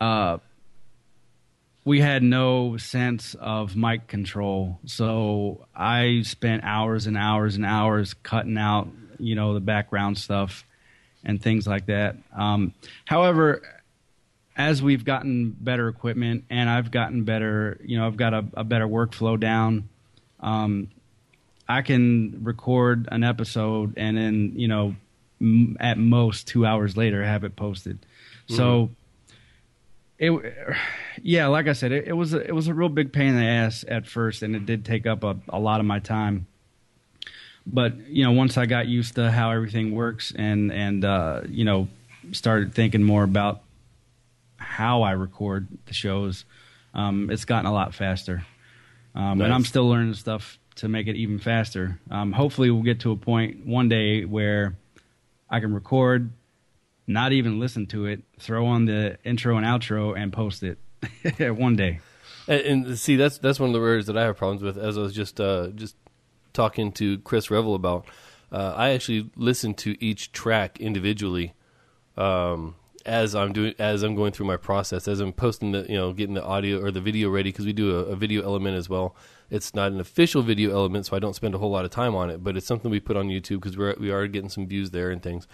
uh, 0.00 0.38
we 1.84 2.00
had 2.00 2.24
no 2.24 2.78
sense 2.78 3.34
of 3.34 3.76
mic 3.76 4.08
control. 4.08 4.80
So 4.86 5.68
I 5.72 6.22
spent 6.24 6.64
hours 6.64 7.06
and 7.06 7.16
hours 7.16 7.54
and 7.54 7.64
hours 7.64 8.12
cutting 8.24 8.58
out, 8.58 8.88
you 9.20 9.36
know, 9.36 9.54
the 9.54 9.60
background 9.60 10.18
stuff 10.18 10.66
and 11.22 11.40
things 11.40 11.64
like 11.64 11.86
that. 11.86 12.16
Um, 12.36 12.74
however, 13.04 13.62
as 14.56 14.82
we've 14.82 15.04
gotten 15.04 15.56
better 15.60 15.88
equipment 15.88 16.44
and 16.50 16.68
I've 16.68 16.90
gotten 16.90 17.22
better, 17.22 17.78
you 17.84 17.96
know, 17.96 18.06
I've 18.08 18.16
got 18.16 18.34
a, 18.34 18.44
a 18.54 18.64
better 18.64 18.88
workflow 18.88 19.38
down. 19.38 19.88
Um, 20.42 20.90
I 21.68 21.82
can 21.82 22.42
record 22.42 23.08
an 23.10 23.24
episode 23.24 23.94
and 23.96 24.16
then, 24.16 24.52
you 24.56 24.68
know, 24.68 24.96
m- 25.40 25.76
at 25.80 25.98
most 25.98 26.48
two 26.48 26.66
hours 26.66 26.96
later 26.96 27.24
have 27.24 27.44
it 27.44 27.56
posted. 27.56 28.00
Mm-hmm. 28.00 28.56
So, 28.56 28.90
it, 30.18 30.54
yeah, 31.22 31.46
like 31.48 31.66
I 31.66 31.72
said, 31.72 31.92
it, 31.92 32.08
it, 32.08 32.12
was 32.12 32.34
a, 32.34 32.40
it 32.46 32.54
was 32.54 32.68
a 32.68 32.74
real 32.74 32.88
big 32.88 33.12
pain 33.12 33.28
in 33.28 33.36
the 33.36 33.44
ass 33.44 33.84
at 33.88 34.06
first, 34.06 34.42
and 34.42 34.54
it 34.54 34.66
did 34.66 34.84
take 34.84 35.06
up 35.06 35.24
a, 35.24 35.36
a 35.48 35.58
lot 35.58 35.80
of 35.80 35.86
my 35.86 35.98
time. 35.98 36.46
But 37.66 38.08
you 38.08 38.24
know, 38.24 38.32
once 38.32 38.58
I 38.58 38.66
got 38.66 38.86
used 38.86 39.14
to 39.16 39.30
how 39.30 39.50
everything 39.50 39.94
works, 39.94 40.32
and 40.34 40.72
and 40.72 41.04
uh, 41.04 41.42
you 41.48 41.64
know, 41.64 41.88
started 42.32 42.74
thinking 42.74 43.02
more 43.02 43.22
about 43.22 43.62
how 44.56 45.02
I 45.02 45.12
record 45.12 45.68
the 45.86 45.94
shows, 45.94 46.44
um, 46.94 47.30
it's 47.30 47.44
gotten 47.44 47.66
a 47.66 47.72
lot 47.72 47.94
faster. 47.94 48.44
Um, 49.14 49.38
nice. 49.38 49.46
And 49.46 49.54
I'm 49.54 49.64
still 49.64 49.88
learning 49.88 50.14
stuff 50.14 50.58
to 50.76 50.88
make 50.88 51.06
it 51.06 51.16
even 51.16 51.38
faster. 51.38 51.98
Um, 52.10 52.32
hopefully, 52.32 52.70
we'll 52.70 52.82
get 52.82 53.00
to 53.00 53.12
a 53.12 53.16
point 53.16 53.66
one 53.66 53.88
day 53.88 54.24
where 54.24 54.76
I 55.50 55.60
can 55.60 55.74
record, 55.74 56.30
not 57.06 57.32
even 57.32 57.60
listen 57.60 57.86
to 57.88 58.06
it, 58.06 58.22
throw 58.38 58.66
on 58.66 58.86
the 58.86 59.18
intro 59.24 59.56
and 59.56 59.66
outro, 59.66 60.16
and 60.16 60.32
post 60.32 60.62
it 60.62 60.78
one 61.56 61.76
day. 61.76 62.00
And, 62.48 62.86
and, 62.86 62.98
see, 62.98 63.16
that's 63.16 63.38
that's 63.38 63.60
one 63.60 63.70
of 63.70 63.74
the 63.74 63.80
areas 63.80 64.06
that 64.06 64.16
I 64.16 64.22
have 64.22 64.36
problems 64.36 64.62
with. 64.62 64.78
As 64.78 64.96
I 64.96 65.02
was 65.02 65.12
just 65.12 65.40
uh, 65.40 65.68
just 65.68 65.96
talking 66.52 66.92
to 66.92 67.18
Chris 67.18 67.50
Revel 67.50 67.74
about, 67.74 68.06
uh, 68.50 68.74
I 68.76 68.90
actually 68.90 69.30
listen 69.36 69.74
to 69.74 70.02
each 70.02 70.32
track 70.32 70.80
individually 70.80 71.54
um, 72.16 72.74
as 73.06 73.34
I'm 73.34 73.52
doing 73.52 73.74
as 73.78 74.02
I'm 74.02 74.14
going 74.14 74.32
through 74.32 74.46
my 74.46 74.56
process 74.56 75.08
as 75.08 75.20
I'm 75.20 75.32
posting 75.32 75.72
the 75.72 75.86
you 75.88 75.96
know 75.96 76.12
getting 76.12 76.34
the 76.34 76.44
audio 76.44 76.82
or 76.82 76.90
the 76.90 77.00
video 77.00 77.30
ready 77.30 77.50
because 77.50 77.66
we 77.66 77.72
do 77.72 77.98
a, 77.98 78.04
a, 78.04 78.16
video 78.16 78.42
element 78.42 78.76
as 78.76 78.88
well. 78.88 79.16
It's 79.50 79.74
not 79.74 79.92
an 79.92 80.00
official 80.00 80.42
video 80.42 80.72
element, 80.72 81.06
so 81.06 81.16
I 81.16 81.18
don't 81.18 81.34
spend 81.34 81.54
a 81.54 81.58
whole 81.58 81.70
lot 81.70 81.84
of 81.84 81.90
time 81.90 82.14
on 82.14 82.30
it, 82.30 82.42
but 82.42 82.56
it's 82.56 82.66
something 82.66 82.90
we 82.90 83.00
put 83.00 83.16
on 83.16 83.28
YouTube 83.28 83.60
because 83.60 83.76
we're 83.76 83.94
we 83.98 84.10
are 84.10 84.26
getting 84.26 84.48
some 84.48 84.66
views 84.66 84.90
there 84.90 85.10
and 85.10 85.22
things. 85.22 85.46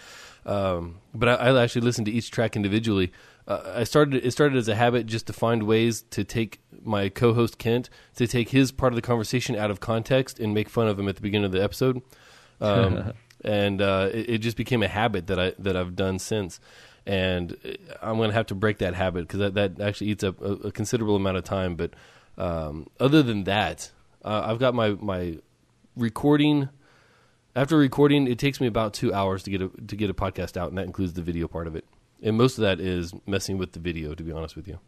Um, 0.45 0.99
but 1.13 1.29
I, 1.29 1.33
I, 1.33 1.63
actually 1.63 1.81
listen 1.81 2.05
to 2.05 2.11
each 2.11 2.31
track 2.31 2.55
individually. 2.55 3.11
Uh, 3.47 3.73
I 3.75 3.83
started 3.83 4.25
it 4.25 4.31
started 4.31 4.57
as 4.57 4.67
a 4.67 4.75
habit 4.75 5.05
just 5.05 5.27
to 5.27 5.33
find 5.33 5.63
ways 5.63 6.03
to 6.11 6.23
take 6.23 6.59
my 6.83 7.09
co-host 7.09 7.57
Kent 7.57 7.89
to 8.15 8.27
take 8.27 8.49
his 8.49 8.71
part 8.71 8.93
of 8.93 8.95
the 8.95 9.01
conversation 9.01 9.55
out 9.55 9.71
of 9.71 9.79
context 9.79 10.39
and 10.39 10.53
make 10.53 10.69
fun 10.69 10.87
of 10.87 10.97
him 10.97 11.07
at 11.07 11.15
the 11.15 11.21
beginning 11.21 11.45
of 11.45 11.51
the 11.51 11.63
episode. 11.63 12.01
Um, 12.61 13.13
and 13.43 13.81
uh, 13.81 14.09
it, 14.13 14.29
it, 14.29 14.37
just 14.39 14.57
became 14.57 14.83
a 14.83 14.87
habit 14.87 15.27
that 15.27 15.39
I 15.39 15.53
that 15.59 15.75
I've 15.75 15.95
done 15.95 16.19
since. 16.19 16.59
And 17.05 17.57
I'm 18.01 18.17
going 18.17 18.29
to 18.29 18.35
have 18.35 18.47
to 18.47 18.55
break 18.55 18.79
that 18.79 18.93
habit 18.93 19.27
because 19.27 19.39
that, 19.39 19.53
that 19.55 19.81
actually 19.81 20.07
eats 20.07 20.23
up 20.23 20.41
a, 20.41 20.53
a 20.53 20.71
considerable 20.71 21.15
amount 21.15 21.37
of 21.37 21.43
time. 21.43 21.75
But 21.75 21.93
um, 22.37 22.87
other 22.99 23.23
than 23.23 23.45
that, 23.45 23.91
uh, 24.23 24.43
I've 24.45 24.59
got 24.59 24.73
my 24.73 24.91
my 24.91 25.37
recording. 25.95 26.69
After 27.55 27.77
recording, 27.77 28.27
it 28.27 28.37
takes 28.37 28.61
me 28.61 28.67
about 28.67 28.93
two 28.93 29.13
hours 29.13 29.43
to 29.43 29.49
get 29.49 29.61
a 29.61 29.69
to 29.69 29.95
get 29.95 30.09
a 30.09 30.13
podcast 30.13 30.55
out, 30.57 30.69
and 30.69 30.77
that 30.77 30.85
includes 30.85 31.13
the 31.13 31.21
video 31.21 31.47
part 31.47 31.67
of 31.67 31.75
it. 31.75 31.85
And 32.21 32.37
most 32.37 32.57
of 32.57 32.63
that 32.63 32.79
is 32.79 33.13
messing 33.25 33.57
with 33.57 33.71
the 33.71 33.79
video, 33.79 34.13
to 34.13 34.23
be 34.23 34.31
honest 34.31 34.55
with 34.55 34.67
you. 34.67 34.79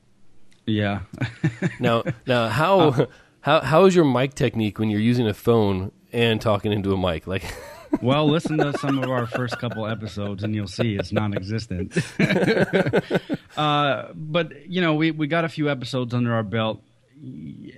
Yeah. 0.66 1.02
now, 1.80 2.04
now, 2.28 2.50
how 2.50 2.80
uh, 2.80 3.06
how 3.42 3.62
how 3.62 3.86
is 3.86 3.96
your 3.96 4.06
mic 4.06 4.36
technique 4.36 4.80
when 4.80 4.90
you're 4.90 5.00
using 5.00 5.28
a 5.28 5.34
phone 5.34 5.92
and 6.14 6.40
talking 6.40 6.72
into 6.72 6.94
a 6.94 6.98
mic? 6.98 7.28
Like, 7.28 7.44
well, 8.02 8.28
listen 8.28 8.58
to 8.60 8.78
some 8.78 9.00
of 9.00 9.10
our 9.10 9.28
first 9.28 9.58
couple 9.60 9.88
episodes, 9.88 10.44
and 10.44 10.56
you'll 10.56 10.68
see 10.68 10.96
it's 10.96 11.12
non-existent. 11.12 11.98
uh, 13.58 14.08
but 14.14 14.70
you 14.70 14.82
know, 14.82 14.96
we 14.96 15.12
we 15.12 15.28
got 15.28 15.46
a 15.46 15.50
few 15.50 15.70
episodes 15.70 16.14
under 16.14 16.34
our 16.34 16.44
belt, 16.44 16.82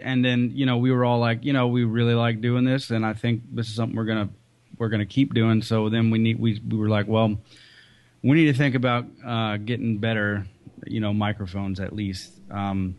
and 0.01 0.23
then 0.23 0.51
you 0.53 0.65
know 0.65 0.77
we 0.77 0.91
were 0.91 1.05
all 1.05 1.19
like, 1.19 1.43
you 1.43 1.53
know, 1.53 1.67
we 1.67 1.83
really 1.83 2.13
like 2.13 2.41
doing 2.41 2.65
this, 2.65 2.89
and 2.91 3.05
I 3.05 3.13
think 3.13 3.43
this 3.51 3.67
is 3.67 3.75
something 3.75 3.95
we're 3.95 4.05
gonna 4.05 4.29
we're 4.77 4.89
gonna 4.89 5.05
keep 5.05 5.33
doing. 5.33 5.61
So 5.61 5.89
then 5.89 6.11
we 6.11 6.19
need 6.19 6.39
we 6.39 6.61
we 6.67 6.77
were 6.77 6.89
like, 6.89 7.07
well, 7.07 7.37
we 8.21 8.35
need 8.35 8.45
to 8.45 8.57
think 8.57 8.75
about 8.75 9.05
uh, 9.25 9.57
getting 9.57 9.97
better, 9.97 10.45
you 10.85 10.99
know, 10.99 11.13
microphones 11.13 11.79
at 11.79 11.93
least. 11.93 12.33
Um, 12.51 12.95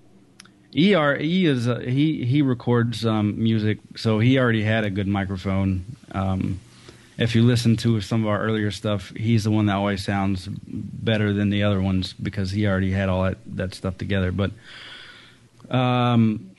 ER 0.76 1.16
E 1.20 1.46
is 1.46 1.68
uh, 1.68 1.78
he 1.78 2.24
he 2.24 2.42
records 2.42 3.06
um, 3.06 3.40
music, 3.42 3.78
so 3.96 4.18
he 4.18 4.38
already 4.38 4.62
had 4.62 4.84
a 4.84 4.90
good 4.90 5.06
microphone. 5.06 5.84
Um, 6.12 6.60
if 7.16 7.34
you 7.34 7.42
listen 7.42 7.76
to 7.78 8.00
some 8.00 8.22
of 8.22 8.28
our 8.28 8.40
earlier 8.40 8.70
stuff, 8.70 9.10
he's 9.16 9.44
the 9.44 9.50
one 9.50 9.66
that 9.66 9.76
always 9.76 10.04
sounds 10.04 10.48
better 10.48 11.32
than 11.32 11.50
the 11.50 11.62
other 11.62 11.80
ones 11.80 12.12
because 12.12 12.50
he 12.50 12.66
already 12.66 12.90
had 12.90 13.08
all 13.08 13.24
that, 13.24 13.38
that 13.46 13.74
stuff 13.74 13.96
together. 13.98 14.32
But 14.32 14.50
um, 15.70 16.50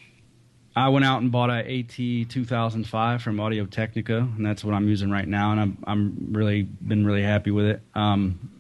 I 0.75 0.89
went 0.89 1.05
out 1.05 1.21
and 1.21 1.31
bought 1.31 1.49
a 1.49 1.79
AT 1.79 2.29
2005 2.29 3.21
from 3.21 3.39
Audio 3.39 3.65
Technica, 3.65 4.17
and 4.17 4.45
that's 4.45 4.63
what 4.63 4.73
I'm 4.73 4.87
using 4.87 5.09
right 5.09 5.27
now, 5.27 5.51
and 5.51 5.59
I'm 5.59 5.77
I'm 5.85 6.27
really 6.31 6.63
been 6.63 7.05
really 7.05 7.23
happy 7.23 7.51
with 7.51 7.65
it. 7.65 7.81
Um, 7.93 8.51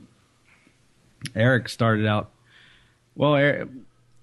Eric 1.35 1.69
started 1.69 2.05
out 2.05 2.31
well. 3.15 3.35
Eric, 3.35 3.69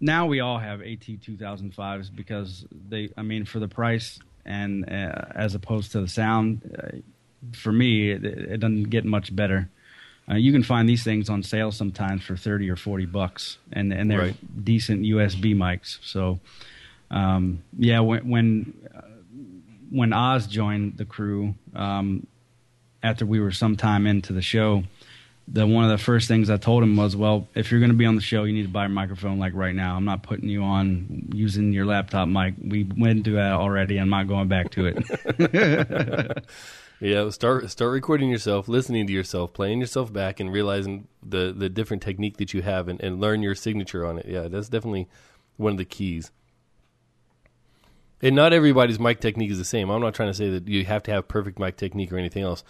now 0.00 0.26
we 0.26 0.40
all 0.40 0.58
have 0.58 0.80
AT 0.80 1.00
2005s 1.00 2.14
because 2.14 2.64
they, 2.88 3.10
I 3.16 3.22
mean, 3.22 3.44
for 3.44 3.60
the 3.60 3.68
price 3.68 4.18
and 4.44 4.88
uh, 4.88 5.26
as 5.34 5.54
opposed 5.54 5.92
to 5.92 6.00
the 6.00 6.08
sound, 6.08 6.76
uh, 6.76 6.96
for 7.52 7.72
me, 7.72 8.10
it, 8.10 8.24
it, 8.24 8.60
doesn't 8.60 8.84
get 8.84 9.04
much 9.04 9.34
better. 9.34 9.68
Uh, 10.30 10.36
you 10.36 10.52
can 10.52 10.62
find 10.62 10.88
these 10.88 11.02
things 11.02 11.28
on 11.28 11.42
sale 11.42 11.72
sometimes 11.72 12.22
for 12.22 12.36
thirty 12.36 12.70
or 12.70 12.76
forty 12.76 13.06
bucks, 13.06 13.58
and 13.72 13.92
and 13.92 14.10
they're 14.10 14.18
right. 14.18 14.64
decent 14.64 15.02
USB 15.02 15.54
mics. 15.54 15.98
So, 16.02 16.38
um, 17.10 17.62
yeah, 17.76 18.00
when 18.00 18.28
when, 18.28 18.74
uh, 18.94 19.00
when 19.90 20.12
Oz 20.12 20.46
joined 20.46 20.96
the 20.96 21.04
crew, 21.04 21.54
um, 21.74 22.26
after 23.02 23.26
we 23.26 23.40
were 23.40 23.50
some 23.50 23.76
time 23.76 24.06
into 24.06 24.32
the 24.32 24.42
show, 24.42 24.84
the 25.48 25.66
one 25.66 25.84
of 25.84 25.90
the 25.90 25.98
first 25.98 26.28
things 26.28 26.50
I 26.50 26.56
told 26.56 26.82
him 26.82 26.96
was, 26.96 27.16
well, 27.16 27.48
if 27.54 27.70
you're 27.70 27.80
going 27.80 27.90
to 27.90 27.96
be 27.96 28.06
on 28.06 28.14
the 28.14 28.22
show, 28.22 28.44
you 28.44 28.52
need 28.52 28.62
to 28.62 28.68
buy 28.68 28.86
a 28.86 28.88
microphone 28.88 29.38
like 29.38 29.54
right 29.54 29.74
now. 29.74 29.96
I'm 29.96 30.04
not 30.04 30.22
putting 30.22 30.48
you 30.48 30.62
on 30.62 31.30
using 31.34 31.72
your 31.72 31.84
laptop 31.84 32.28
mic. 32.28 32.54
We 32.62 32.84
went 32.84 33.24
through 33.24 33.34
that 33.34 33.52
already. 33.52 33.98
I'm 33.98 34.08
not 34.08 34.28
going 34.28 34.48
back 34.48 34.70
to 34.72 34.86
it. 34.86 36.44
yeah, 37.02 37.28
start 37.30 37.70
start 37.70 37.92
recording 37.92 38.30
yourself, 38.30 38.68
listening 38.68 39.06
to 39.06 39.12
yourself, 39.12 39.52
playing 39.52 39.80
yourself 39.80 40.12
back, 40.12 40.40
and 40.40 40.52
realizing 40.52 41.08
the 41.22 41.52
the 41.56 41.68
different 41.68 42.02
technique 42.02 42.36
that 42.38 42.54
you 42.54 42.62
have, 42.62 42.88
and, 42.88 43.00
and 43.00 43.20
learn 43.20 43.42
your 43.42 43.54
signature 43.54 44.06
on 44.06 44.18
it. 44.18 44.26
Yeah, 44.26 44.48
that's 44.48 44.68
definitely 44.68 45.08
one 45.56 45.72
of 45.72 45.78
the 45.78 45.84
keys. 45.84 46.30
And 48.20 48.36
not 48.36 48.52
everybody's 48.52 49.00
mic 49.00 49.20
technique 49.20 49.50
is 49.50 49.58
the 49.58 49.64
same. 49.64 49.90
I'm 49.90 50.00
not 50.00 50.14
trying 50.14 50.30
to 50.30 50.34
say 50.34 50.48
that 50.50 50.68
you 50.68 50.84
have 50.84 51.02
to 51.04 51.10
have 51.10 51.26
perfect 51.26 51.58
mic 51.58 51.76
technique 51.76 52.12
or 52.12 52.18
anything 52.18 52.44
else 52.44 52.62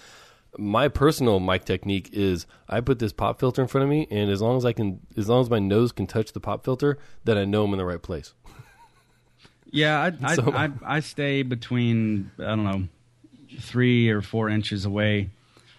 my 0.59 0.89
personal 0.89 1.41
mic 1.41 1.65
technique 1.65 2.11
is 2.13 2.47
I 2.69 2.81
put 2.81 2.99
this 2.99 3.13
pop 3.13 3.41
filter 3.41 3.63
in 3.63 3.69
front 3.69 3.85
of 3.85 3.91
me, 3.91 4.07
and 4.11 4.31
as 4.31 4.43
long 4.43 4.57
as 4.57 4.65
I 4.65 4.73
can, 4.73 5.01
as 5.17 5.29
long 5.29 5.41
as 5.41 5.51
my 5.51 5.59
nose 5.59 5.93
can 5.93 6.07
touch 6.07 6.33
the 6.33 6.41
pop 6.41 6.65
filter, 6.65 6.99
then 7.25 7.39
I 7.39 7.45
know 7.45 7.65
I'm 7.65 7.73
in 7.73 7.79
the 7.79 7.85
right 7.85 8.03
place. 8.03 8.35
Yeah, 9.71 10.11
I 10.23 10.35
so, 10.35 10.51
I, 10.53 10.65
I, 10.65 10.71
I, 10.85 11.01
stay 11.01 11.43
between 11.43 12.31
I 12.39 12.45
don't 12.45 12.65
know 12.65 12.89
three 13.59 14.11
or 14.11 14.23
four 14.23 14.49
inches 14.49 14.85
away. 14.85 15.31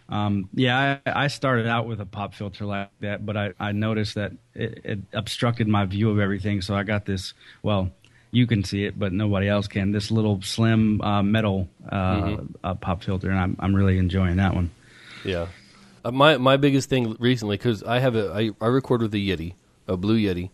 Um, 0.10 0.50
yeah, 0.54 1.00
I, 1.06 1.24
I, 1.24 1.28
started 1.28 1.66
out 1.66 1.88
with 1.88 2.02
a 2.02 2.06
pop 2.06 2.34
filter 2.34 2.66
like 2.66 2.90
that, 3.00 3.26
but 3.26 3.38
I, 3.38 3.54
I 3.60 3.72
noticed 3.72 4.16
that 4.16 4.34
it, 4.54 4.82
it 4.84 5.00
obstructed 5.14 5.68
my 5.68 5.86
view 5.86 6.10
of 6.10 6.20
everything. 6.20 6.62
So 6.62 6.76
I 6.76 6.84
got 6.84 7.06
this. 7.06 7.34
Well, 7.64 7.90
you 8.34 8.48
can 8.48 8.64
see 8.64 8.84
it, 8.84 9.00
but 9.00 9.14
nobody 9.14 9.48
else 9.48 9.68
can. 9.68 9.92
This 9.92 10.12
little 10.12 10.42
slim 10.42 11.00
uh, 11.02 11.24
metal 11.24 11.70
uh, 11.88 11.96
mm-hmm. 11.96 12.46
uh, 12.64 12.74
pop 12.76 13.04
filter, 13.04 13.30
and 13.30 13.40
I'm 13.40 13.56
I'm 13.60 13.76
really 13.76 13.98
enjoying 13.98 14.38
that 14.38 14.56
one. 14.56 14.72
Yeah, 15.24 15.48
uh, 16.04 16.12
my 16.12 16.38
my 16.38 16.58
biggest 16.58 16.90
thing 16.90 17.16
recently 17.20 17.58
because 17.58 17.84
I 17.84 18.00
have 18.00 18.16
a 18.16 18.34
I, 18.34 18.50
I 18.60 18.68
record 18.68 19.02
with 19.02 19.14
a 19.14 19.18
Yeti, 19.18 19.54
a 19.88 19.96
Blue 19.98 20.18
Yeti. 20.18 20.50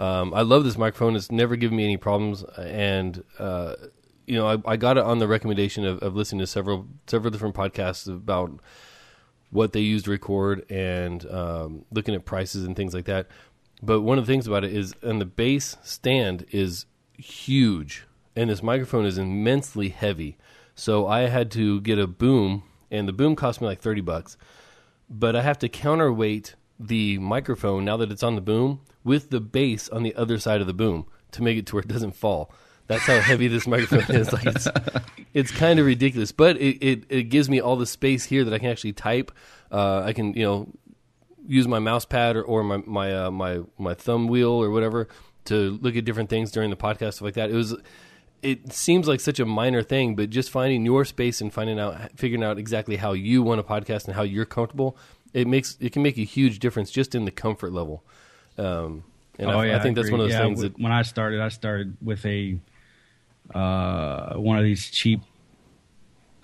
Um, 0.00 0.32
I 0.32 0.42
love 0.42 0.64
this 0.64 0.78
microphone. 0.78 1.16
It's 1.16 1.30
never 1.30 1.56
given 1.56 1.76
me 1.76 1.84
any 1.84 1.98
problems, 1.98 2.44
and 2.44 3.22
uh, 3.38 3.74
you 4.28 4.36
know 4.36 4.46
I, 4.46 4.72
I, 4.72 4.76
got 4.76 4.98
it 4.98 5.04
on 5.04 5.18
the 5.18 5.26
recommendation 5.26 5.84
of, 5.84 5.98
of 6.00 6.14
listening 6.14 6.40
to 6.40 6.46
several 6.46 6.86
several 7.06 7.30
different 7.30 7.54
podcasts 7.54 8.06
about 8.06 8.60
what 9.50 9.72
they 9.72 9.80
use 9.80 10.02
to 10.02 10.10
record 10.10 10.70
and 10.70 11.24
um, 11.30 11.84
looking 11.90 12.14
at 12.14 12.26
prices 12.26 12.64
and 12.64 12.76
things 12.76 12.92
like 12.92 13.06
that. 13.06 13.26
But 13.82 14.02
one 14.02 14.18
of 14.18 14.26
the 14.26 14.32
things 14.32 14.46
about 14.46 14.64
it 14.64 14.74
is, 14.74 14.94
and 15.02 15.20
the 15.20 15.24
bass 15.24 15.76
stand 15.82 16.44
is 16.50 16.84
huge, 17.16 18.04
and 18.36 18.50
this 18.50 18.62
microphone 18.62 19.06
is 19.06 19.16
immensely 19.16 19.88
heavy. 19.88 20.36
So 20.74 21.06
I 21.06 21.20
had 21.20 21.50
to 21.52 21.80
get 21.80 21.98
a 21.98 22.06
boom, 22.06 22.64
and 22.90 23.08
the 23.08 23.12
boom 23.12 23.34
cost 23.34 23.60
me 23.60 23.66
like 23.66 23.80
thirty 23.80 24.02
bucks. 24.02 24.36
But 25.08 25.34
I 25.34 25.42
have 25.42 25.58
to 25.60 25.68
counterweight 25.70 26.54
the 26.78 27.18
microphone 27.18 27.84
now 27.84 27.96
that 27.96 28.12
it's 28.12 28.22
on 28.22 28.34
the 28.34 28.40
boom 28.42 28.80
with 29.02 29.30
the 29.30 29.40
bass 29.40 29.88
on 29.88 30.02
the 30.02 30.14
other 30.14 30.38
side 30.38 30.60
of 30.60 30.66
the 30.66 30.74
boom 30.74 31.06
to 31.32 31.42
make 31.42 31.56
it 31.56 31.66
to 31.66 31.76
where 31.76 31.82
it 31.82 31.88
doesn't 31.88 32.14
fall. 32.14 32.52
That's 32.88 33.04
how 33.04 33.20
heavy 33.20 33.48
this 33.48 33.66
microphone 33.66 34.16
is. 34.16 34.32
Like 34.32 34.46
it's, 34.46 34.68
it's 35.34 35.50
kind 35.50 35.78
of 35.78 35.86
ridiculous, 35.86 36.32
but 36.32 36.56
it, 36.56 36.84
it, 36.84 37.04
it 37.08 37.22
gives 37.24 37.48
me 37.48 37.60
all 37.60 37.76
the 37.76 37.86
space 37.86 38.24
here 38.24 38.44
that 38.44 38.52
I 38.52 38.58
can 38.58 38.70
actually 38.70 38.94
type. 38.94 39.30
Uh, 39.70 40.00
I 40.00 40.12
can 40.12 40.34
you 40.34 40.44
know 40.44 40.68
use 41.46 41.68
my 41.68 41.78
mouse 41.78 42.04
pad 42.04 42.36
or, 42.36 42.42
or 42.42 42.64
my 42.64 42.78
my 42.78 43.14
uh, 43.14 43.30
my 43.30 43.60
my 43.78 43.94
thumb 43.94 44.26
wheel 44.26 44.50
or 44.50 44.70
whatever 44.70 45.08
to 45.44 45.78
look 45.82 45.96
at 45.96 46.04
different 46.04 46.30
things 46.30 46.50
during 46.50 46.70
the 46.70 46.76
podcast, 46.76 47.14
stuff 47.14 47.22
like 47.22 47.34
that. 47.34 47.50
It 47.50 47.54
was 47.54 47.76
it 48.42 48.72
seems 48.72 49.08
like 49.08 49.20
such 49.20 49.40
a 49.40 49.44
minor 49.44 49.82
thing, 49.82 50.14
but 50.14 50.30
just 50.30 50.50
finding 50.50 50.84
your 50.84 51.04
space 51.04 51.40
and 51.40 51.52
finding 51.52 51.78
out, 51.78 52.12
figuring 52.16 52.44
out 52.44 52.58
exactly 52.58 52.96
how 52.96 53.12
you 53.12 53.42
want 53.42 53.60
a 53.60 53.64
podcast 53.64 54.06
and 54.06 54.14
how 54.14 54.22
you're 54.22 54.44
comfortable, 54.44 54.96
it 55.34 55.46
makes 55.46 55.76
it 55.80 55.92
can 55.92 56.02
make 56.02 56.18
a 56.18 56.24
huge 56.24 56.58
difference 56.58 56.90
just 56.90 57.14
in 57.14 57.24
the 57.24 57.30
comfort 57.30 57.72
level. 57.72 58.04
Um, 58.56 59.04
and 59.38 59.50
oh, 59.50 59.60
I, 59.60 59.66
yeah, 59.66 59.76
I 59.76 59.80
think 59.80 59.96
I 59.96 60.02
that's 60.02 60.10
one 60.10 60.20
of 60.20 60.26
those 60.26 60.34
yeah, 60.34 60.42
things 60.42 60.60
that 60.60 60.78
when 60.78 60.92
I 60.92 61.02
started, 61.02 61.40
I 61.40 61.48
started 61.48 61.96
with 62.02 62.24
a 62.26 62.58
uh, 63.54 64.34
one 64.34 64.58
of 64.58 64.64
these 64.64 64.90
cheap 64.90 65.20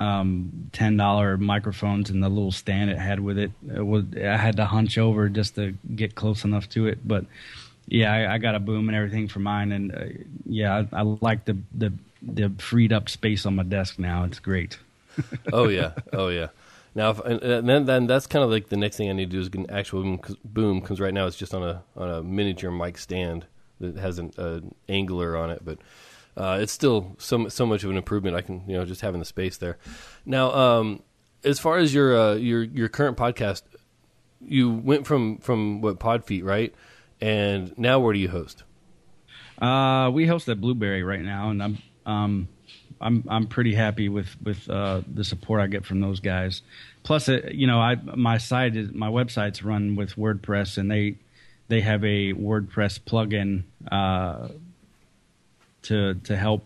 um, 0.01 0.71
ten 0.73 0.97
dollar 0.97 1.37
microphones 1.37 2.11
and 2.11 2.23
the 2.23 2.29
little 2.29 2.53
stand 2.53 2.91
it 2.91 2.99
had 2.99 3.21
with 3.21 3.39
it. 3.39 3.53
it 3.75 3.87
was, 3.87 4.05
I 4.17 4.37
had 4.37 4.57
to 4.57 4.65
hunch 4.65 4.99
over 4.99 5.29
just 5.29 5.55
to 5.55 5.73
get 5.95 6.15
close 6.15 6.45
enough 6.45 6.69
to 6.71 6.87
it, 6.87 7.07
but 7.07 7.27
yeah, 7.87 8.13
I, 8.13 8.35
I, 8.35 8.39
got 8.39 8.55
a 8.55 8.61
boom 8.61 8.89
and 8.89 8.97
everything 8.97 9.29
for 9.29 9.41
mine, 9.41 9.73
and 9.73 9.95
uh, 9.95 10.05
yeah, 10.47 10.85
I, 10.93 11.01
I, 11.01 11.03
like 11.03 11.45
the, 11.45 11.57
the 11.75 11.93
the 12.23 12.51
freed 12.59 12.93
up 12.93 13.09
space 13.11 13.45
on 13.45 13.57
my 13.57 13.63
desk 13.63 13.99
now. 13.99 14.25
It's 14.25 14.39
great. 14.39 14.79
oh 15.53 15.69
yeah, 15.69 15.93
oh 16.13 16.29
yeah. 16.29 16.49
Now, 16.95 17.11
if, 17.11 17.21
and 17.21 17.69
then 17.69 17.87
then 17.87 18.07
that's 18.07 18.27
kind 18.27 18.45
of 18.45 18.51
like 18.51 18.69
the 18.69 18.77
next 18.77 18.97
thing 18.97 19.11
I 19.11 19.13
need 19.13 19.31
to 19.31 19.37
do 19.37 19.41
is 19.41 19.49
get 19.49 19.61
an 19.61 19.71
actual 19.71 20.19
boom 20.45 20.81
because 20.81 21.01
right 21.01 21.13
now 21.13 21.27
it's 21.27 21.37
just 21.37 21.53
on 21.53 21.63
a 21.63 21.83
on 21.97 22.11
a 22.11 22.23
miniature 22.23 22.71
mic 22.71 22.99
stand 22.99 23.47
that 23.81 23.97
has 23.97 24.19
an, 24.19 24.33
an 24.39 24.75
angler 24.89 25.37
on 25.37 25.51
it. 25.51 25.63
But 25.65 25.79
uh, 26.37 26.59
it's 26.61 26.73
still 26.73 27.15
so 27.19 27.49
so 27.49 27.67
much 27.67 27.85
of 27.85 27.91
an 27.91 27.97
improvement. 27.97 28.37
I 28.37 28.41
can 28.41 28.63
you 28.67 28.77
know 28.77 28.85
just 28.85 29.01
having 29.01 29.21
the 29.21 29.27
space 29.27 29.57
there. 29.57 29.79
Now, 30.27 30.53
um, 30.53 31.03
as 31.45 31.59
far 31.59 31.79
as 31.79 31.95
your 31.95 32.17
uh, 32.17 32.35
your 32.35 32.63
your 32.63 32.89
current 32.89 33.17
podcast, 33.17 33.63
you 34.41 34.71
went 34.71 35.07
from 35.07 35.39
from 35.39 35.81
what 35.81 35.99
Podfeet, 35.99 36.45
right? 36.45 36.75
And 37.21 37.77
now 37.79 38.01
where 38.01 38.13
do 38.13 38.19
you 38.19 38.29
host? 38.29 38.65
Uh, 39.61 40.11
we 40.13 40.27
host 40.27 40.49
at 40.49 40.61
Blubrry 40.61 41.03
right 41.03 41.23
now, 41.23 41.51
and 41.51 41.63
I'm 41.63 41.79
um, 42.07 42.49
I'm 43.01 43.25
I'm 43.29 43.47
pretty 43.47 43.75
happy 43.75 44.09
with 44.09 44.37
with 44.43 44.69
uh, 44.69 45.03
the 45.07 45.25
support 45.25 45.61
I 45.61 45.67
get 45.67 45.85
from 45.85 46.01
those 46.01 46.21
guys. 46.21 46.63
Plus, 47.03 47.29
uh, 47.29 47.41
you 47.53 47.67
know, 47.67 47.79
I 47.79 47.95
my 47.95 48.39
site 48.39 48.77
is 48.77 48.93
my 48.93 49.09
website's 49.09 49.63
run 49.63 49.95
with 49.95 50.17
WordPress, 50.17 50.79
and 50.79 50.91
they 50.91 51.17
they 51.69 51.81
have 51.81 52.03
a 52.05 52.33
WordPress 52.33 53.01
plugin 53.01 53.65
uh, 53.91 54.49
to 55.85 56.15
to 56.15 56.37
help 56.37 56.65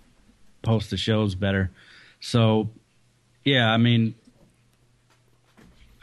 post 0.62 0.90
the 0.90 0.96
shows 0.96 1.34
better. 1.34 1.70
So, 2.20 2.68
yeah, 3.44 3.70
I 3.70 3.76
mean, 3.76 4.14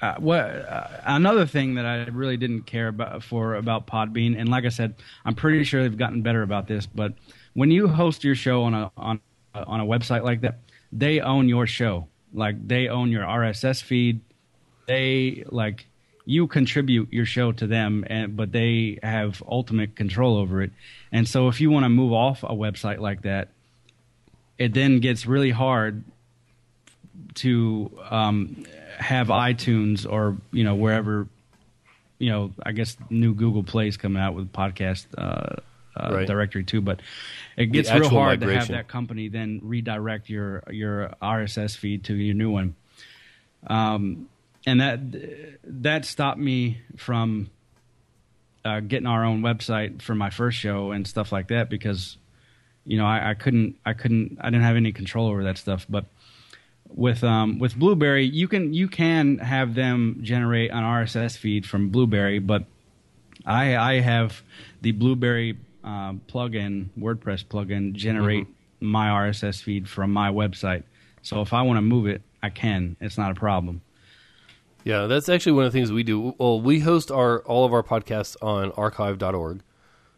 uh, 0.01 0.15
what 0.15 0.39
uh, 0.39 0.87
another 1.05 1.45
thing 1.45 1.75
that 1.75 1.85
I 1.85 2.05
really 2.05 2.37
didn't 2.37 2.63
care 2.63 2.87
about 2.87 3.23
for 3.23 3.55
about 3.55 3.87
Podbean, 3.87 4.39
and 4.39 4.49
like 4.49 4.65
I 4.65 4.69
said, 4.69 4.95
I'm 5.25 5.35
pretty 5.35 5.63
sure 5.63 5.83
they've 5.83 5.97
gotten 5.97 6.21
better 6.21 6.41
about 6.41 6.67
this. 6.67 6.85
But 6.85 7.13
when 7.53 7.71
you 7.71 7.87
host 7.87 8.23
your 8.23 8.35
show 8.35 8.63
on 8.63 8.73
a 8.73 8.91
on 8.97 9.19
on 9.53 9.79
a 9.79 9.85
website 9.85 10.23
like 10.23 10.41
that, 10.41 10.59
they 10.91 11.19
own 11.19 11.49
your 11.49 11.67
show. 11.67 12.07
Like 12.33 12.67
they 12.67 12.87
own 12.87 13.11
your 13.11 13.23
RSS 13.23 13.81
feed. 13.81 14.19
They 14.87 15.43
like 15.47 15.87
you 16.25 16.47
contribute 16.47 17.13
your 17.13 17.25
show 17.25 17.51
to 17.53 17.67
them, 17.67 18.03
and 18.07 18.35
but 18.35 18.51
they 18.51 18.99
have 19.03 19.41
ultimate 19.47 19.95
control 19.95 20.37
over 20.37 20.61
it. 20.61 20.71
And 21.11 21.27
so, 21.27 21.47
if 21.47 21.61
you 21.61 21.69
want 21.71 21.85
to 21.85 21.89
move 21.89 22.13
off 22.13 22.43
a 22.43 22.47
website 22.47 22.99
like 22.99 23.21
that, 23.21 23.49
it 24.57 24.73
then 24.73 24.99
gets 24.99 25.25
really 25.25 25.51
hard 25.51 26.03
to 27.35 27.91
um, 28.09 28.65
have 28.97 29.27
iTunes 29.27 30.09
or 30.09 30.37
you 30.51 30.63
know 30.63 30.75
wherever 30.75 31.27
you 32.17 32.29
know 32.29 32.53
I 32.63 32.71
guess 32.71 32.97
new 33.09 33.33
Google 33.33 33.63
Plays 33.63 33.97
coming 33.97 34.21
out 34.21 34.33
with 34.33 34.51
podcast 34.51 35.05
uh, 35.17 35.61
uh, 35.97 36.13
Right. 36.13 36.27
directory 36.27 36.63
too, 36.63 36.81
but 36.81 37.01
it 37.55 37.67
gets 37.67 37.93
real 37.93 38.09
hard 38.09 38.41
to 38.41 38.53
have 38.53 38.67
that 38.69 38.87
company 38.87 39.29
then 39.29 39.61
redirect 39.63 40.29
your 40.29 40.63
your 40.69 41.13
RSS 41.21 41.77
feed 41.77 42.05
to 42.05 42.15
your 42.15 42.35
new 42.35 42.49
one. 42.49 42.75
Um, 43.67 44.29
and 44.65 44.81
that 44.81 44.99
that 45.63 46.05
stopped 46.05 46.39
me 46.39 46.81
from 46.97 47.49
uh, 48.63 48.79
getting 48.79 49.07
our 49.07 49.23
own 49.23 49.41
website 49.41 50.01
for 50.01 50.15
my 50.15 50.29
first 50.29 50.57
show 50.57 50.91
and 50.91 51.07
stuff 51.07 51.31
like 51.31 51.49
that 51.49 51.69
because 51.69 52.17
you 52.85 52.97
know 52.97 53.05
I, 53.05 53.31
I 53.31 53.33
couldn't 53.35 53.77
I 53.85 53.93
couldn't 53.93 54.37
I 54.41 54.49
didn't 54.49 54.63
have 54.63 54.75
any 54.75 54.91
control 54.91 55.27
over 55.27 55.43
that 55.43 55.57
stuff. 55.57 55.85
But 55.87 56.05
with 56.87 57.23
um, 57.23 57.59
with 57.59 57.75
Blubrry, 57.75 58.25
you 58.25 58.47
can 58.47 58.73
you 58.73 58.87
can 58.87 59.37
have 59.37 59.75
them 59.75 60.19
generate 60.21 60.71
an 60.71 60.83
RSS 60.83 61.37
feed 61.37 61.65
from 61.65 61.89
Blubrry, 61.89 62.39
but 62.39 62.65
I 63.45 63.75
I 63.77 63.99
have 63.99 64.41
the 64.81 64.91
Blubrry 64.91 65.57
um, 65.83 66.21
plugin 66.27 66.89
WordPress 66.97 67.45
plugin 67.45 67.93
generate 67.93 68.47
my 68.79 69.07
RSS 69.09 69.61
feed 69.61 69.87
from 69.87 70.11
my 70.11 70.31
website. 70.31 70.83
So 71.21 71.41
if 71.41 71.53
I 71.53 71.61
want 71.61 71.77
to 71.77 71.81
move 71.81 72.07
it, 72.07 72.21
I 72.41 72.49
can. 72.49 72.97
It's 72.99 73.17
not 73.17 73.31
a 73.31 73.35
problem. 73.35 73.81
Yeah, 74.85 75.07
that's 75.07 75.29
actually 75.29 75.53
one 75.53 75.65
of 75.65 75.73
the 75.73 75.79
things 75.79 75.91
we 75.91 76.03
do. 76.03 76.35
Well, 76.37 76.61
we 76.61 76.79
host 76.79 77.11
our 77.11 77.39
all 77.39 77.65
of 77.65 77.73
our 77.73 77.81
podcasts 77.81 78.37
on 78.41 78.71
archive.org. 78.73 79.63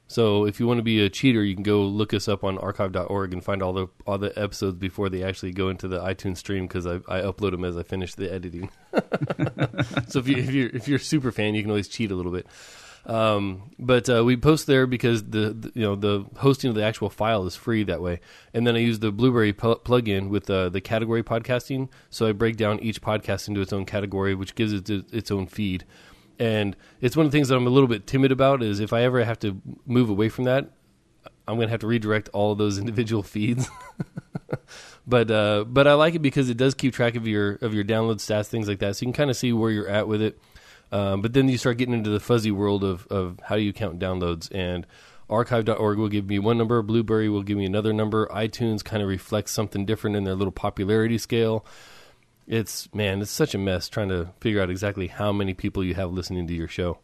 So 0.10 0.46
if 0.46 0.60
you 0.60 0.68
want 0.68 0.78
to 0.78 0.84
be 0.84 1.02
a 1.04 1.10
cheater, 1.10 1.44
you 1.44 1.54
can 1.54 1.64
go 1.64 1.84
look 1.84 2.14
us 2.14 2.28
up 2.28 2.44
on 2.44 2.58
archive.org 2.58 3.34
and 3.34 3.44
find 3.44 3.64
all 3.64 3.72
the 3.72 3.88
all 4.06 4.18
the 4.18 4.38
episodes 4.38 4.78
before 4.78 5.08
they 5.08 5.24
actually 5.24 5.52
go 5.52 5.70
into 5.70 5.88
the 5.88 6.00
iTunes 6.00 6.38
stream 6.38 6.68
because 6.68 6.86
I, 6.86 6.96
I 7.08 7.22
upload 7.22 7.52
them 7.52 7.64
as 7.64 7.78
I 7.78 7.84
finish 7.84 8.14
the 8.16 8.32
editing. 8.32 8.70
so 10.10 10.20
if 10.20 10.28
you 10.28 10.36
if 10.36 10.52
you're 10.52 10.70
if 10.70 10.88
you're 10.90 10.98
a 10.98 11.00
super 11.00 11.32
fan, 11.32 11.56
you 11.56 11.62
can 11.62 11.72
always 11.72 11.88
cheat 11.88 12.12
a 12.12 12.16
little 12.16 12.34
bit. 12.34 12.46
Um, 13.08 13.72
but 13.80 14.10
uh, 14.10 14.26
we 14.26 14.36
post 14.36 14.68
there 14.68 14.86
because 14.86 15.24
the, 15.24 15.54
the 15.54 15.72
you 15.74 15.82
know 15.82 15.96
the 15.96 16.26
hosting 16.36 16.70
of 16.70 16.76
the 16.76 16.84
actual 16.84 17.10
file 17.10 17.46
is 17.46 17.56
free 17.56 17.84
that 17.86 18.02
way. 18.02 18.20
And 18.54 18.68
then 18.68 18.76
I 18.76 18.80
use 18.80 19.00
the 19.00 19.14
Blubrry 19.14 19.54
pl- 19.54 19.78
plugin 19.78 20.28
with 20.28 20.50
uh, 20.50 20.68
the 20.70 20.82
category 20.82 21.24
podcasting, 21.24 21.88
so 22.10 22.28
I 22.28 22.34
break 22.34 22.58
down 22.58 22.82
each 22.82 23.02
podcast 23.02 23.48
into 23.48 23.62
its 23.62 23.72
own 23.72 23.86
category, 23.86 24.36
which 24.36 24.56
gives 24.56 24.74
it 24.74 24.90
its- 24.90 25.32
own 25.32 25.48
feed. 25.48 25.86
And 26.38 26.76
it's 27.02 27.16
one 27.16 27.26
of 27.26 27.32
the 27.32 27.36
things 27.38 27.48
that 27.48 27.56
I'm 27.56 27.66
a 27.66 27.70
little 27.72 27.88
bit 27.88 28.06
timid 28.08 28.32
about 28.32 28.62
is 28.62 28.80
if 28.80 28.92
I 28.92 29.04
ever 29.04 29.24
have 29.24 29.40
to 29.40 29.60
move 29.86 30.10
away 30.10 30.28
from 30.30 30.44
that, 30.44 30.72
I'm 31.48 31.56
going 31.56 31.68
to 31.68 31.72
have 31.72 31.80
to 31.80 31.88
redirect 31.88 32.30
all 32.34 32.52
of 32.52 32.58
those 32.58 32.78
individual 32.84 33.24
feeds. 33.24 33.70
but 35.08 35.32
uh, 35.32 35.64
but 35.66 35.88
I 35.88 35.94
like 35.94 36.16
it 36.16 36.22
because 36.22 36.50
it 36.50 36.58
does 36.58 36.74
keep 36.74 36.94
track 36.94 37.16
of 37.16 37.26
your 37.26 37.54
of 37.62 37.74
your 37.74 37.86
download 37.86 38.18
stats, 38.18 38.48
things 38.48 38.68
like 38.68 38.80
that. 38.80 38.98
So 38.98 39.06
you 39.06 39.08
can 39.08 39.14
kind 39.14 39.30
of 39.30 39.38
see 39.38 39.54
where 39.54 39.72
you're 39.72 39.88
at 39.88 40.10
with 40.10 40.22
it. 40.22 40.38
Um, 40.92 41.22
but 41.22 41.34
then 41.34 41.50
you 41.50 41.58
start 41.58 41.78
getting 41.78 41.94
into 41.94 42.10
the 42.10 42.20
fuzzy 42.20 42.52
world 42.52 42.84
of, 42.84 43.08
of 43.08 43.40
how 43.44 43.56
do 43.56 43.62
you 43.62 43.74
count 43.74 44.00
downloads 44.00 44.54
and 44.54 44.88
archive.org 45.30 45.98
will 45.98 46.08
give 46.08 46.26
me 46.28 46.40
one 46.40 46.58
number 46.58 46.82
blubrry 46.82 47.28
will 47.28 47.44
give 47.44 47.58
me 47.58 47.66
another 47.66 47.92
number 47.92 48.28
itunes 48.28 48.82
kind 48.82 49.04
of 49.04 49.10
reflects 49.10 49.52
something 49.52 49.86
different 49.86 50.16
in 50.16 50.24
their 50.24 50.36
little 50.36 50.54
popularity 50.54 51.18
scale 51.18 51.66
it's 52.48 52.88
man 52.94 53.22
it's 53.22 53.30
such 53.30 53.54
a 53.54 53.58
mess 53.58 53.90
trying 53.90 54.08
to 54.08 54.30
figure 54.40 54.62
out 54.62 54.70
exactly 54.70 55.08
how 55.08 55.34
many 55.34 55.54
people 55.54 55.84
you 55.84 55.94
have 55.96 56.14
listening 56.14 56.48
to 56.48 56.54
your 56.54 56.70
show 56.70 56.98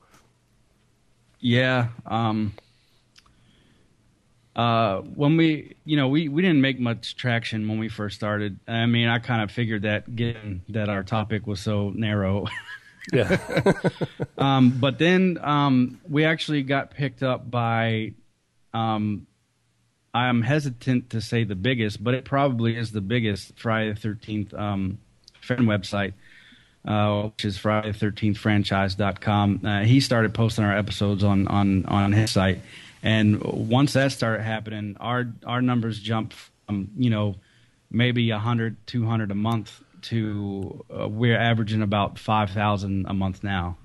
Yeah. 1.44 1.90
Um, 2.06 2.54
uh, 4.56 5.00
when 5.00 5.36
we, 5.36 5.76
you 5.84 5.98
know, 5.98 6.08
we, 6.08 6.30
we 6.30 6.42
didn't 6.42 6.62
make 6.62 6.80
much 6.80 7.18
traction 7.18 7.68
when 7.68 7.80
we 7.80 7.90
first 7.90 8.16
started. 8.16 8.60
I 8.66 8.86
mean, 8.86 9.10
I 9.10 9.20
kind 9.20 9.42
of 9.42 9.52
figured 9.52 9.82
that 9.82 10.16
given 10.16 10.62
that 10.70 10.88
our 10.88 11.04
topic 11.04 11.46
was 11.46 11.60
so 11.60 11.90
narrow. 11.90 12.48
yeah 13.12 13.38
um, 14.38 14.72
but 14.80 14.98
then 15.00 15.38
um, 15.42 16.00
we 16.08 16.26
actually 16.26 16.64
got 16.64 16.92
picked 16.92 17.24
up 17.24 17.50
by, 17.50 18.14
um, 18.74 19.28
I'm 20.14 20.42
hesitant 20.42 21.10
to 21.12 21.22
say 21.22 21.44
the 21.44 21.56
biggest, 21.56 22.04
but 22.04 22.14
it 22.14 22.24
probably 22.24 22.78
is 22.78 22.92
the 22.92 23.02
biggest 23.02 23.58
Friday 23.60 23.94
the 23.94 24.00
13th 24.00 24.54
um, 24.58 25.00
fan 25.42 25.66
website. 25.66 26.14
Uh, 26.86 27.28
which 27.28 27.46
is 27.46 27.58
Friday 27.58 27.94
the 27.94 28.06
13th 28.06 28.36
franchise.com. 28.36 29.62
Uh, 29.64 29.84
he 29.84 30.02
started 30.02 30.34
posting 30.34 30.66
our 30.66 30.78
episodes 30.78 31.24
on, 31.24 31.48
on, 31.48 31.86
on 31.86 32.12
his 32.12 32.32
site. 32.32 32.60
And 33.02 33.42
once 33.42 33.94
that 33.94 34.12
started 34.12 34.44
happening, 34.44 34.98
our, 35.00 35.32
our 35.46 35.62
numbers 35.62 35.98
jumped 35.98 36.34
from, 36.34 36.90
you 36.98 37.10
know, 37.10 37.36
maybe 37.90 38.30
100, 38.30 38.86
200 38.86 39.32
a 39.32 39.36
month 39.36 39.82
to 40.04 40.84
uh, 40.96 41.08
we're 41.08 41.38
averaging 41.38 41.82
about 41.82 42.20
5,000 42.20 43.06
a 43.08 43.14
month 43.14 43.44
now. 43.44 43.78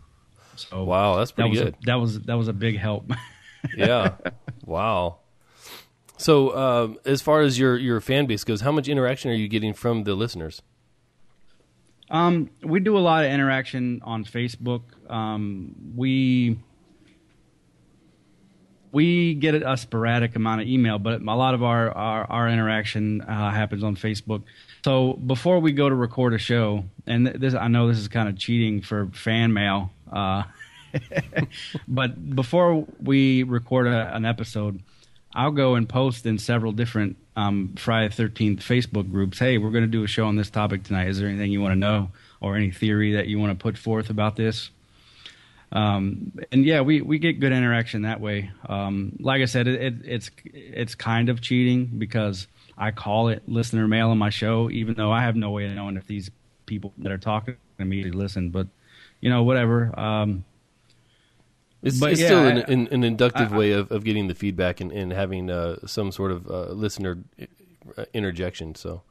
So 0.56 0.84
wow 0.84 1.16
that's 1.16 1.30
that 1.32 1.36
pretty 1.36 1.50
was 1.50 1.60
good 1.60 1.74
A, 1.74 1.86
that 1.86 1.94
was 1.94 2.20
that 2.22 2.34
was 2.34 2.48
a 2.48 2.52
big 2.52 2.78
help. 2.78 3.12
yeah 3.76 4.16
wow 4.64 5.18
so 6.16 6.56
um, 6.56 6.98
as 7.04 7.22
far 7.22 7.40
as 7.42 7.58
your 7.58 7.76
your 7.76 8.00
fan 8.00 8.26
base 8.26 8.42
goes 8.44 8.60
how 8.62 8.72
much 8.72 8.88
interaction 8.88 9.30
are 9.30 9.34
you 9.34 9.48
getting 9.48 9.72
from 9.74 10.04
the 10.04 10.14
listeners 10.14 10.62
Um, 12.10 12.50
we 12.62 12.80
do 12.80 12.96
a 12.96 13.00
lot 13.00 13.24
of 13.24 13.30
interaction 13.30 14.00
on 14.02 14.24
Facebook. 14.24 14.82
Um, 15.10 15.74
we 15.94 16.58
we 18.92 19.34
get 19.34 19.54
a 19.54 19.76
sporadic 19.76 20.34
amount 20.36 20.62
of 20.62 20.66
email, 20.68 20.98
but 20.98 21.20
a 21.20 21.24
lot 21.36 21.54
of 21.54 21.62
our 21.62 21.90
our, 21.90 22.24
our 22.30 22.48
interaction 22.48 23.20
uh, 23.22 23.50
happens 23.50 23.84
on 23.84 23.96
Facebook. 23.96 24.42
So 24.84 25.14
before 25.14 25.60
we 25.60 25.72
go 25.72 25.88
to 25.88 25.94
record 25.94 26.34
a 26.34 26.38
show, 26.38 26.84
and 27.06 27.26
this 27.26 27.54
I 27.54 27.68
know 27.68 27.88
this 27.88 27.98
is 27.98 28.08
kind 28.08 28.28
of 28.28 28.38
cheating 28.38 28.80
for 28.80 29.06
fan 29.12 29.52
mail, 29.52 29.90
uh, 30.10 30.44
but 31.88 32.34
before 32.34 32.86
we 33.02 33.42
record 33.42 33.86
a, 33.86 34.14
an 34.14 34.24
episode, 34.24 34.80
I'll 35.34 35.50
go 35.50 35.74
and 35.74 35.88
post 35.88 36.26
in 36.26 36.38
several 36.38 36.72
different 36.72 37.16
um, 37.36 37.74
Friday 37.76 38.12
Thirteenth 38.14 38.60
Facebook 38.60 39.10
groups. 39.10 39.38
Hey, 39.38 39.58
we're 39.58 39.70
going 39.70 39.84
to 39.84 39.88
do 39.88 40.04
a 40.04 40.08
show 40.08 40.26
on 40.26 40.36
this 40.36 40.50
topic 40.50 40.84
tonight. 40.84 41.08
Is 41.08 41.18
there 41.18 41.28
anything 41.28 41.50
you 41.50 41.60
want 41.60 41.72
to 41.72 41.78
know, 41.78 42.10
or 42.40 42.56
any 42.56 42.70
theory 42.70 43.14
that 43.14 43.26
you 43.26 43.38
want 43.38 43.58
to 43.58 43.62
put 43.62 43.76
forth 43.76 44.10
about 44.10 44.36
this? 44.36 44.70
Um, 45.70 46.32
and 46.50 46.64
yeah, 46.64 46.80
we, 46.80 47.02
we 47.02 47.18
get 47.18 47.40
good 47.40 47.52
interaction 47.52 48.02
that 48.02 48.20
way. 48.20 48.50
Um, 48.66 49.16
like 49.20 49.42
I 49.42 49.44
said, 49.44 49.66
it, 49.68 49.82
it, 49.82 49.94
it's 50.04 50.30
it's 50.44 50.94
kind 50.94 51.28
of 51.28 51.40
cheating 51.40 51.86
because 51.98 52.46
I 52.78 52.90
call 52.92 53.28
it 53.28 53.42
listener 53.48 53.88
mail 53.88 54.10
on 54.10 54.18
my 54.18 54.30
show, 54.30 54.70
even 54.70 54.94
though 54.94 55.10
I 55.12 55.22
have 55.22 55.36
no 55.36 55.50
way 55.50 55.66
of 55.66 55.72
knowing 55.72 55.96
if 55.96 56.06
these 56.06 56.30
people 56.66 56.92
that 56.98 57.10
are 57.12 57.18
talking 57.18 57.56
to 57.78 57.84
me 57.84 58.04
listen. 58.04 58.50
But 58.50 58.68
you 59.20 59.28
know, 59.30 59.42
whatever. 59.42 59.98
Um, 59.98 60.44
It's, 61.82 62.00
it's 62.02 62.20
yeah, 62.20 62.26
still 62.26 62.38
I- 62.40 62.48
an, 62.50 62.58
an, 62.58 62.88
an 62.92 63.04
inductive 63.04 63.52
I- 63.52 63.56
way 63.58 63.72
of, 63.72 63.90
of 63.92 64.04
getting 64.04 64.28
the 64.28 64.34
feedback 64.34 64.80
and, 64.80 64.90
and 64.92 65.12
having 65.12 65.50
uh, 65.50 65.76
some 65.86 66.10
sort 66.12 66.32
of 66.32 66.48
uh, 66.50 66.72
listener 66.72 67.18
uh, 67.96 68.04
interjection. 68.12 68.74
So, 68.74 69.02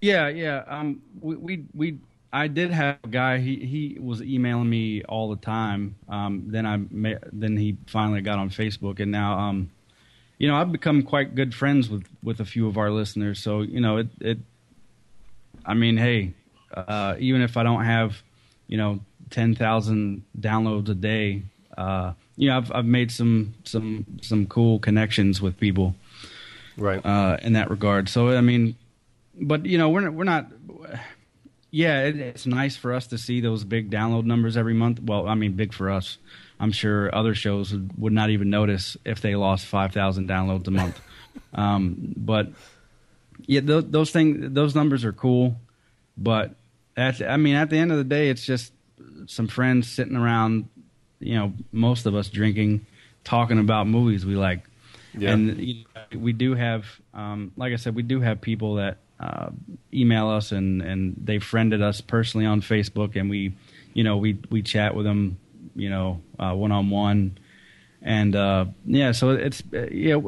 Yeah, 0.00 0.28
yeah. 0.28 0.64
Um, 0.66 1.02
we, 1.20 1.36
we, 1.36 1.64
we, 1.74 1.98
I 2.32 2.48
did 2.48 2.70
have 2.72 2.98
a 3.04 3.08
guy. 3.08 3.38
He, 3.38 3.56
he 3.64 3.98
was 4.00 4.20
emailing 4.22 4.68
me 4.68 5.02
all 5.04 5.30
the 5.30 5.40
time. 5.40 5.96
Um, 6.08 6.44
then 6.48 6.66
I, 6.66 7.16
then 7.32 7.56
he 7.56 7.76
finally 7.86 8.20
got 8.20 8.38
on 8.38 8.50
Facebook, 8.50 9.00
and 9.00 9.10
now, 9.10 9.38
um, 9.38 9.70
you 10.38 10.48
know, 10.48 10.56
I've 10.56 10.72
become 10.72 11.02
quite 11.02 11.34
good 11.34 11.54
friends 11.54 11.88
with 11.88 12.04
with 12.22 12.40
a 12.40 12.44
few 12.44 12.66
of 12.66 12.76
our 12.76 12.90
listeners. 12.90 13.40
So 13.40 13.62
you 13.62 13.80
know, 13.80 13.98
it 13.98 14.08
it. 14.20 14.38
I 15.66 15.74
mean, 15.74 15.96
hey, 15.96 16.34
uh, 16.74 17.16
even 17.18 17.40
if 17.40 17.56
I 17.56 17.62
don't 17.62 17.84
have, 17.84 18.22
you 18.66 18.76
know, 18.76 19.00
ten 19.30 19.54
thousand 19.54 20.24
downloads 20.38 20.88
a 20.88 20.94
day, 20.94 21.42
uh, 21.78 22.12
you 22.36 22.48
know, 22.48 22.56
I've 22.56 22.72
I've 22.72 22.86
made 22.86 23.10
some 23.10 23.54
some 23.64 24.04
some 24.20 24.46
cool 24.46 24.78
connections 24.78 25.40
with 25.40 25.58
people, 25.58 25.94
right? 26.76 27.04
Uh, 27.04 27.38
in 27.42 27.52
that 27.54 27.70
regard. 27.70 28.08
So 28.08 28.36
I 28.36 28.40
mean, 28.40 28.76
but 29.40 29.66
you 29.66 29.78
know, 29.78 29.88
we're 29.88 30.00
not, 30.00 30.14
we're 30.14 30.24
not. 30.24 30.46
Yeah, 31.70 32.04
it, 32.04 32.16
it's 32.16 32.46
nice 32.46 32.76
for 32.76 32.92
us 32.92 33.08
to 33.08 33.18
see 33.18 33.40
those 33.40 33.64
big 33.64 33.90
download 33.90 34.24
numbers 34.24 34.56
every 34.56 34.74
month. 34.74 35.00
Well, 35.02 35.26
I 35.26 35.34
mean, 35.34 35.54
big 35.54 35.72
for 35.72 35.90
us. 35.90 36.18
I'm 36.60 36.72
sure 36.72 37.14
other 37.14 37.34
shows 37.34 37.72
would, 37.72 37.90
would 37.98 38.12
not 38.12 38.30
even 38.30 38.50
notice 38.50 38.96
if 39.04 39.20
they 39.20 39.34
lost 39.34 39.66
five 39.66 39.92
thousand 39.92 40.28
downloads 40.28 40.66
a 40.66 40.70
month. 40.70 41.00
um, 41.54 42.14
but 42.16 42.48
yeah, 43.46 43.60
th- 43.60 43.86
those 43.88 44.10
things, 44.10 44.54
those 44.54 44.74
numbers 44.74 45.04
are 45.04 45.12
cool. 45.12 45.56
But 46.16 46.54
at, 46.96 47.20
I 47.22 47.36
mean, 47.36 47.56
at 47.56 47.70
the 47.70 47.78
end 47.78 47.90
of 47.90 47.98
the 47.98 48.04
day, 48.04 48.28
it's 48.28 48.44
just 48.44 48.72
some 49.26 49.48
friends 49.48 49.90
sitting 49.90 50.16
around. 50.16 50.68
You 51.20 51.36
know, 51.36 51.52
most 51.72 52.06
of 52.06 52.14
us 52.14 52.28
drinking, 52.28 52.86
talking 53.24 53.58
about 53.58 53.86
movies 53.86 54.26
we 54.26 54.34
like. 54.34 54.62
Yeah. 55.16 55.30
And 55.30 55.58
you 55.58 55.84
know, 55.94 56.18
we 56.18 56.32
do 56.32 56.54
have, 56.54 56.86
um, 57.14 57.52
like 57.56 57.72
I 57.72 57.76
said, 57.76 57.94
we 57.94 58.02
do 58.02 58.20
have 58.20 58.40
people 58.40 58.74
that 58.76 58.98
uh, 59.20 59.50
email 59.92 60.28
us 60.28 60.52
and 60.52 60.82
and 60.82 61.14
they 61.16 61.38
friended 61.38 61.82
us 61.82 62.00
personally 62.00 62.46
on 62.46 62.60
Facebook, 62.60 63.16
and 63.16 63.30
we, 63.30 63.54
you 63.94 64.04
know, 64.04 64.16
we 64.16 64.38
we 64.50 64.62
chat 64.62 64.94
with 64.94 65.06
them, 65.06 65.38
you 65.74 65.90
know, 65.90 66.20
one 66.36 66.72
on 66.72 66.90
one, 66.90 67.38
and 68.02 68.34
uh, 68.36 68.66
yeah, 68.84 69.12
so 69.12 69.30
it's 69.30 69.62
uh, 69.72 69.86
yeah. 69.90 70.18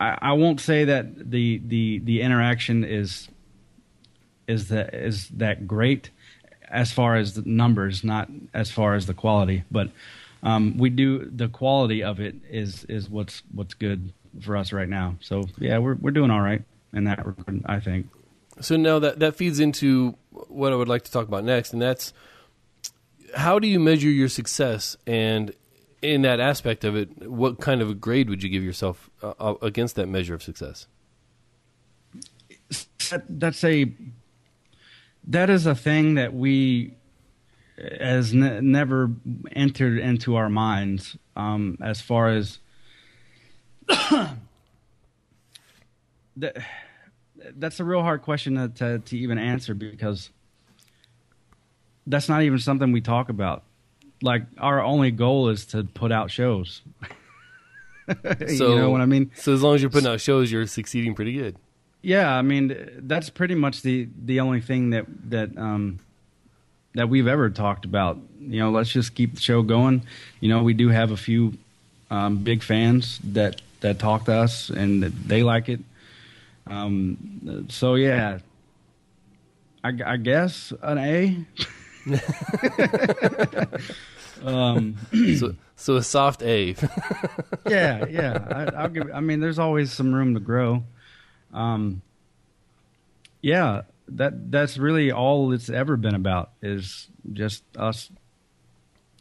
I, 0.00 0.18
I 0.20 0.32
won't 0.32 0.60
say 0.60 0.84
that 0.84 1.30
the 1.30 1.60
the 1.64 1.98
the 2.00 2.22
interaction 2.22 2.84
is 2.84 3.28
is 4.46 4.68
that 4.68 4.94
is 4.94 5.28
that 5.30 5.66
great 5.66 6.10
as 6.68 6.92
far 6.92 7.16
as 7.16 7.34
the 7.34 7.42
numbers, 7.42 8.02
not 8.02 8.28
as 8.52 8.70
far 8.70 8.94
as 8.94 9.06
the 9.06 9.14
quality, 9.14 9.64
but. 9.70 9.90
Um, 10.46 10.76
we 10.76 10.90
do 10.90 11.24
the 11.24 11.48
quality 11.48 12.04
of 12.04 12.20
it 12.20 12.34
is 12.50 12.84
is 12.84 13.08
what's 13.08 13.42
what's 13.54 13.72
good 13.72 14.12
for 14.42 14.58
us 14.58 14.74
right 14.74 14.88
now. 14.88 15.16
So 15.20 15.44
yeah, 15.58 15.78
we're 15.78 15.94
we're 15.94 16.10
doing 16.10 16.30
all 16.30 16.42
right 16.42 16.62
in 16.92 17.04
that 17.04 17.24
regard, 17.24 17.62
I 17.66 17.80
think. 17.80 18.08
So 18.60 18.76
now 18.76 18.98
that 18.98 19.18
that 19.20 19.36
feeds 19.36 19.60
into 19.60 20.16
what 20.30 20.72
I 20.72 20.76
would 20.76 20.88
like 20.88 21.04
to 21.04 21.10
talk 21.10 21.26
about 21.26 21.44
next, 21.44 21.72
and 21.72 21.82
that's 21.82 22.12
how 23.34 23.58
do 23.58 23.68
you 23.68 23.80
measure 23.80 24.08
your 24.08 24.28
success? 24.28 24.96
And 25.06 25.54
in 26.02 26.22
that 26.22 26.40
aspect 26.40 26.84
of 26.84 26.96
it, 26.96 27.30
what 27.30 27.60
kind 27.60 27.80
of 27.82 27.90
a 27.90 27.94
grade 27.94 28.28
would 28.28 28.42
you 28.42 28.48
give 28.48 28.62
yourself 28.62 29.10
uh, 29.22 29.34
uh 29.38 29.54
against 29.62 29.96
that 29.96 30.06
measure 30.06 30.34
of 30.34 30.42
success? 30.42 30.86
That's 33.28 33.62
a 33.64 33.92
that 35.26 35.50
is 35.50 35.66
a 35.66 35.74
thing 35.74 36.14
that 36.14 36.34
we 36.34 36.94
has 37.76 38.32
ne- 38.32 38.60
never 38.60 39.10
entered 39.52 39.98
into 39.98 40.36
our 40.36 40.48
minds 40.48 41.16
um, 41.36 41.76
as 41.82 42.00
far 42.00 42.28
as 42.28 42.58
that 43.88 44.36
that's 47.56 47.80
a 47.80 47.84
real 47.84 48.02
hard 48.02 48.22
question 48.22 48.54
to, 48.54 48.68
to, 48.68 48.98
to 49.00 49.18
even 49.18 49.38
answer 49.38 49.74
because 49.74 50.30
that's 52.06 52.28
not 52.28 52.42
even 52.42 52.58
something 52.58 52.92
we 52.92 53.00
talk 53.00 53.28
about. 53.28 53.62
Like 54.22 54.42
our 54.58 54.82
only 54.82 55.10
goal 55.10 55.48
is 55.48 55.66
to 55.66 55.84
put 55.84 56.12
out 56.12 56.30
shows. 56.30 56.82
so, 58.56 58.68
you 58.70 58.76
know 58.76 58.90
what 58.90 59.00
I 59.00 59.06
mean? 59.06 59.30
So 59.34 59.52
as 59.52 59.62
long 59.62 59.74
as 59.74 59.82
you're 59.82 59.90
putting 59.90 60.08
out 60.08 60.20
shows, 60.20 60.50
you're 60.50 60.66
succeeding 60.66 61.14
pretty 61.14 61.32
good. 61.32 61.56
Yeah, 62.02 62.34
I 62.34 62.42
mean 62.42 62.76
that's 62.98 63.30
pretty 63.30 63.54
much 63.54 63.80
the 63.80 64.08
the 64.24 64.40
only 64.40 64.60
thing 64.60 64.90
that 64.90 65.06
that 65.30 65.56
um, 65.56 66.00
that 66.94 67.08
we've 67.08 67.26
ever 67.26 67.48
talked 67.48 67.86
about. 67.86 68.18
You 68.40 68.60
know, 68.60 68.70
let's 68.70 68.90
just 68.90 69.14
keep 69.14 69.34
the 69.34 69.40
show 69.40 69.62
going. 69.62 70.02
You 70.40 70.50
know, 70.50 70.62
we 70.62 70.74
do 70.74 70.90
have 70.90 71.10
a 71.10 71.16
few 71.16 71.54
um, 72.10 72.38
big 72.38 72.62
fans 72.62 73.18
that 73.24 73.62
that 73.80 73.98
talk 73.98 74.26
to 74.26 74.34
us 74.34 74.68
and 74.68 75.02
they 75.02 75.42
like 75.42 75.68
it. 75.68 75.80
Um, 76.66 77.66
so 77.70 77.94
yeah, 77.94 78.38
I, 79.82 79.92
I 80.04 80.16
guess 80.16 80.72
an 80.82 80.98
A. 80.98 81.44
um, 84.44 84.96
so, 85.38 85.54
so 85.76 85.96
a 85.96 86.02
soft 86.02 86.42
A. 86.42 86.76
yeah, 87.66 88.06
yeah. 88.06 88.70
I, 88.76 88.82
will 88.82 88.88
give. 88.90 89.10
I 89.12 89.20
mean, 89.20 89.40
there's 89.40 89.58
always 89.58 89.92
some 89.92 90.14
room 90.14 90.34
to 90.34 90.40
grow. 90.40 90.84
Um, 91.52 92.02
yeah, 93.40 93.82
that 94.08 94.50
that's 94.50 94.76
really 94.76 95.12
all 95.12 95.52
it's 95.52 95.70
ever 95.70 95.96
been 95.96 96.14
about 96.14 96.50
is 96.62 97.08
just 97.32 97.64
us 97.76 98.10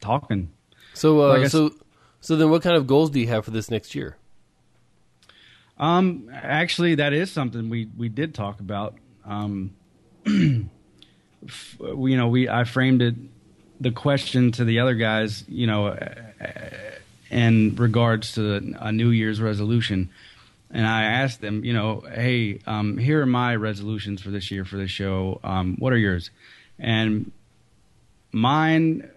talking. 0.02 0.52
So, 0.94 1.22
uh, 1.22 1.40
like 1.40 1.50
so, 1.50 1.72
so 2.22 2.36
then, 2.36 2.50
what 2.50 2.62
kind 2.62 2.76
of 2.76 2.88
goals 2.88 3.10
do 3.10 3.20
you 3.20 3.28
have 3.28 3.46
for 3.46 3.52
this 3.52 3.72
next 3.72 3.96
year? 3.96 4.18
Um, 5.78 6.30
actually, 6.32 6.96
that 6.96 7.14
is 7.14 7.32
something 7.32 7.70
we 7.70 7.90
we 7.98 8.10
did 8.10 8.36
talk 8.36 8.60
about. 8.60 8.96
Um, 9.26 9.76
you 11.80 12.18
know, 12.18 12.28
we 12.28 12.50
I 12.50 12.64
framed 12.64 13.02
it 13.02 13.16
the 13.80 13.92
question 13.92 14.52
to 14.54 14.64
the 14.64 14.80
other 14.80 14.94
guys, 14.94 15.44
you 15.48 15.68
know, 15.68 15.98
in 17.30 17.76
regards 17.76 18.34
to 18.34 18.76
a 18.80 18.92
New 18.92 19.10
Year's 19.10 19.42
resolution, 19.42 20.10
and 20.72 20.88
I 20.88 21.04
asked 21.04 21.42
them, 21.42 21.64
you 21.64 21.74
know, 21.74 22.02
hey, 22.02 22.60
um, 22.66 22.98
here 22.98 23.22
are 23.22 23.26
my 23.26 23.56
resolutions 23.56 24.22
for 24.22 24.30
this 24.30 24.52
year 24.52 24.66
for 24.66 24.78
this 24.78 24.92
show. 24.92 25.40
Um, 25.44 25.76
what 25.80 25.94
are 25.94 25.98
yours? 25.98 26.30
And 26.80 27.32
mine 28.32 29.10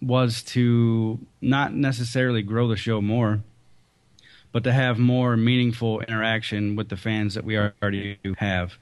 was 0.00 0.42
to 0.42 1.18
not 1.40 1.74
necessarily 1.74 2.42
grow 2.42 2.68
the 2.68 2.76
show 2.76 3.00
more 3.00 3.40
but 4.52 4.64
to 4.64 4.72
have 4.72 4.98
more 4.98 5.36
meaningful 5.36 6.00
interaction 6.00 6.76
with 6.76 6.88
the 6.88 6.96
fans 6.96 7.34
that 7.34 7.44
we 7.44 7.56
already 7.56 8.18
have. 8.38 8.74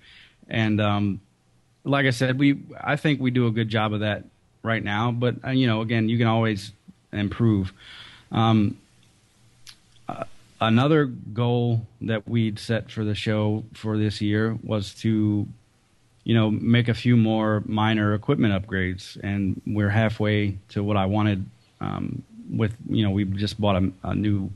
And 0.49 0.81
um, 0.81 1.21
like 1.89 2.07
I 2.07 2.11
said, 2.11 2.39
we 2.39 2.61
I 2.81 2.97
think 2.97 3.21
we 3.21 3.31
do 3.31 3.47
a 3.47 3.51
good 3.51 3.69
job 3.69 3.93
of 3.93 4.01
that 4.01 4.25
right 4.63 4.83
now. 4.83 5.11
But 5.11 5.37
uh, 5.45 5.51
you 5.51 5.67
know, 5.67 5.81
again, 5.81 6.09
you 6.09 6.19
can 6.19 6.27
always 6.27 6.73
improve. 7.13 7.73
Um, 8.31 8.79
uh, 10.09 10.25
another 10.61 11.07
goal 11.07 11.87
that 12.03 12.29
we'd 12.29 12.59
set 12.59 12.91
for 12.91 13.05
the 13.05 13.15
show 13.15 13.65
for 13.75 13.97
this 13.97 14.21
year 14.21 14.59
was 14.63 14.95
to, 14.97 15.47
you 16.25 16.35
know, 16.35 16.51
make 16.51 16.89
a 16.89 16.95
few 16.95 17.17
more 17.17 17.63
minor 17.67 18.15
equipment 18.15 18.53
upgrades, 18.53 19.19
and 19.23 19.61
we're 19.67 19.91
halfway 19.91 20.59
to 20.71 20.83
what 20.83 20.97
I 20.97 21.07
wanted. 21.07 21.47
Um, 21.81 22.23
with 22.51 22.75
you 22.89 23.05
know, 23.05 23.11
we 23.11 23.25
just 23.25 23.61
bought 23.61 23.77
a, 23.83 23.93
a 24.03 24.15
new 24.15 24.51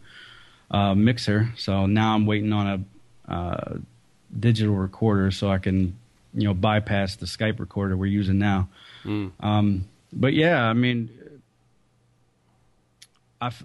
uh, 0.70 0.94
mixer. 0.94 1.52
So 1.56 1.86
now 1.86 2.14
I'm 2.14 2.26
waiting 2.26 2.52
on 2.52 2.86
a 3.28 3.32
uh, 3.32 3.76
digital 4.38 4.74
recorder 4.74 5.30
so 5.30 5.50
I 5.50 5.58
can, 5.58 5.96
you 6.34 6.44
know, 6.44 6.54
bypass 6.54 7.16
the 7.16 7.26
Skype 7.26 7.60
recorder 7.60 7.96
we're 7.96 8.06
using 8.06 8.38
now. 8.38 8.68
Mm. 9.04 9.32
Um, 9.40 9.88
but 10.12 10.34
yeah, 10.34 10.64
I 10.64 10.72
mean, 10.72 11.10
I've, 13.40 13.62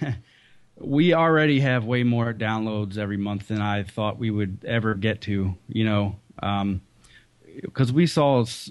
we 0.76 1.14
already 1.14 1.60
have 1.60 1.84
way 1.84 2.02
more 2.02 2.32
downloads 2.32 2.98
every 2.98 3.16
month 3.16 3.48
than 3.48 3.60
I 3.60 3.82
thought 3.82 4.18
we 4.18 4.30
would 4.30 4.58
ever 4.66 4.94
get 4.94 5.20
to. 5.22 5.56
You 5.68 5.84
know, 5.84 6.16
because 6.36 7.90
um, 7.90 7.96
we 7.96 8.06
saw 8.06 8.42
s- 8.42 8.70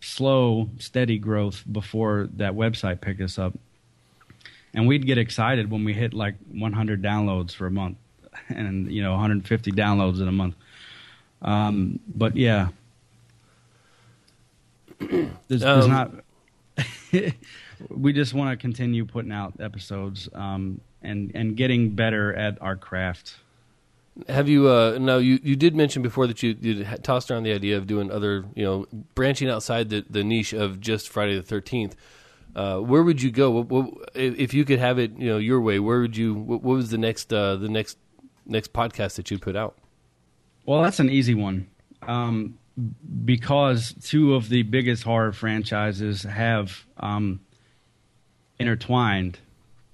slow, 0.00 0.70
steady 0.78 1.18
growth 1.18 1.64
before 1.70 2.28
that 2.36 2.52
website 2.54 3.00
picked 3.00 3.20
us 3.20 3.38
up 3.38 3.54
and 4.74 4.88
we'd 4.88 5.06
get 5.06 5.16
excited 5.16 5.70
when 5.70 5.84
we 5.84 5.94
hit 5.94 6.12
like 6.12 6.34
100 6.50 7.00
downloads 7.00 7.54
for 7.54 7.66
a 7.66 7.70
month 7.70 7.96
and 8.48 8.90
you 8.90 9.02
know 9.02 9.12
150 9.12 9.70
downloads 9.72 10.20
in 10.20 10.28
a 10.28 10.32
month 10.32 10.56
um, 11.44 12.00
but 12.14 12.36
yeah 12.36 12.68
there's, 14.98 15.30
there's 15.48 15.84
um, 15.84 15.90
not 15.90 16.10
we 17.90 18.12
just 18.12 18.34
want 18.34 18.50
to 18.50 18.56
continue 18.60 19.04
putting 19.04 19.32
out 19.32 19.54
episodes 19.60 20.28
um, 20.34 20.80
and 21.02 21.30
and 21.34 21.56
getting 21.56 21.90
better 21.90 22.34
at 22.34 22.60
our 22.60 22.76
craft 22.76 23.36
have 24.28 24.48
you 24.48 24.68
uh 24.68 24.96
now 24.98 25.16
you, 25.16 25.40
you 25.42 25.56
did 25.56 25.74
mention 25.74 26.00
before 26.00 26.26
that 26.26 26.42
you, 26.42 26.56
you 26.60 26.84
tossed 27.02 27.30
around 27.30 27.42
the 27.42 27.52
idea 27.52 27.76
of 27.76 27.86
doing 27.86 28.10
other 28.10 28.44
you 28.54 28.64
know 28.64 28.86
branching 29.14 29.48
outside 29.48 29.90
the, 29.90 30.04
the 30.08 30.22
niche 30.22 30.52
of 30.52 30.80
just 30.80 31.08
friday 31.08 31.38
the 31.38 31.42
13th 31.42 31.94
uh, 32.56 32.78
where 32.78 33.02
would 33.02 33.20
you 33.20 33.30
go? 33.30 33.50
What, 33.50 33.68
what, 33.68 34.10
if 34.14 34.54
you 34.54 34.64
could 34.64 34.78
have 34.78 34.98
it, 34.98 35.18
you 35.18 35.28
know, 35.28 35.38
your 35.38 35.60
way? 35.60 35.80
Where 35.80 36.00
would 36.00 36.16
you? 36.16 36.34
What, 36.34 36.62
what 36.62 36.76
was 36.76 36.90
the 36.90 36.98
next 36.98 37.32
uh, 37.32 37.56
the 37.56 37.68
next 37.68 37.98
next 38.46 38.72
podcast 38.72 39.16
that 39.16 39.30
you'd 39.30 39.42
put 39.42 39.56
out? 39.56 39.76
Well, 40.66 40.82
that's 40.82 41.00
an 41.00 41.10
easy 41.10 41.34
one, 41.34 41.68
um, 42.02 42.58
because 43.24 43.94
two 44.02 44.34
of 44.34 44.48
the 44.48 44.62
biggest 44.62 45.02
horror 45.02 45.32
franchises 45.32 46.22
have 46.22 46.84
um, 46.98 47.40
intertwined 48.58 49.38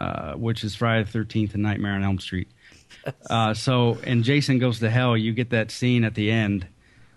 uh, 0.00 0.32
which 0.34 0.64
is 0.64 0.74
Friday 0.74 1.04
the 1.04 1.10
Thirteenth 1.10 1.52
and 1.54 1.62
Nightmare 1.62 1.92
on 1.92 2.02
Elm 2.02 2.18
Street. 2.18 2.48
Uh, 3.30 3.54
so 3.54 3.96
in 4.04 4.22
Jason 4.22 4.58
Goes 4.58 4.78
to 4.80 4.90
Hell, 4.90 5.16
you 5.16 5.32
get 5.32 5.50
that 5.50 5.70
scene 5.70 6.04
at 6.04 6.14
the 6.14 6.30
end 6.30 6.66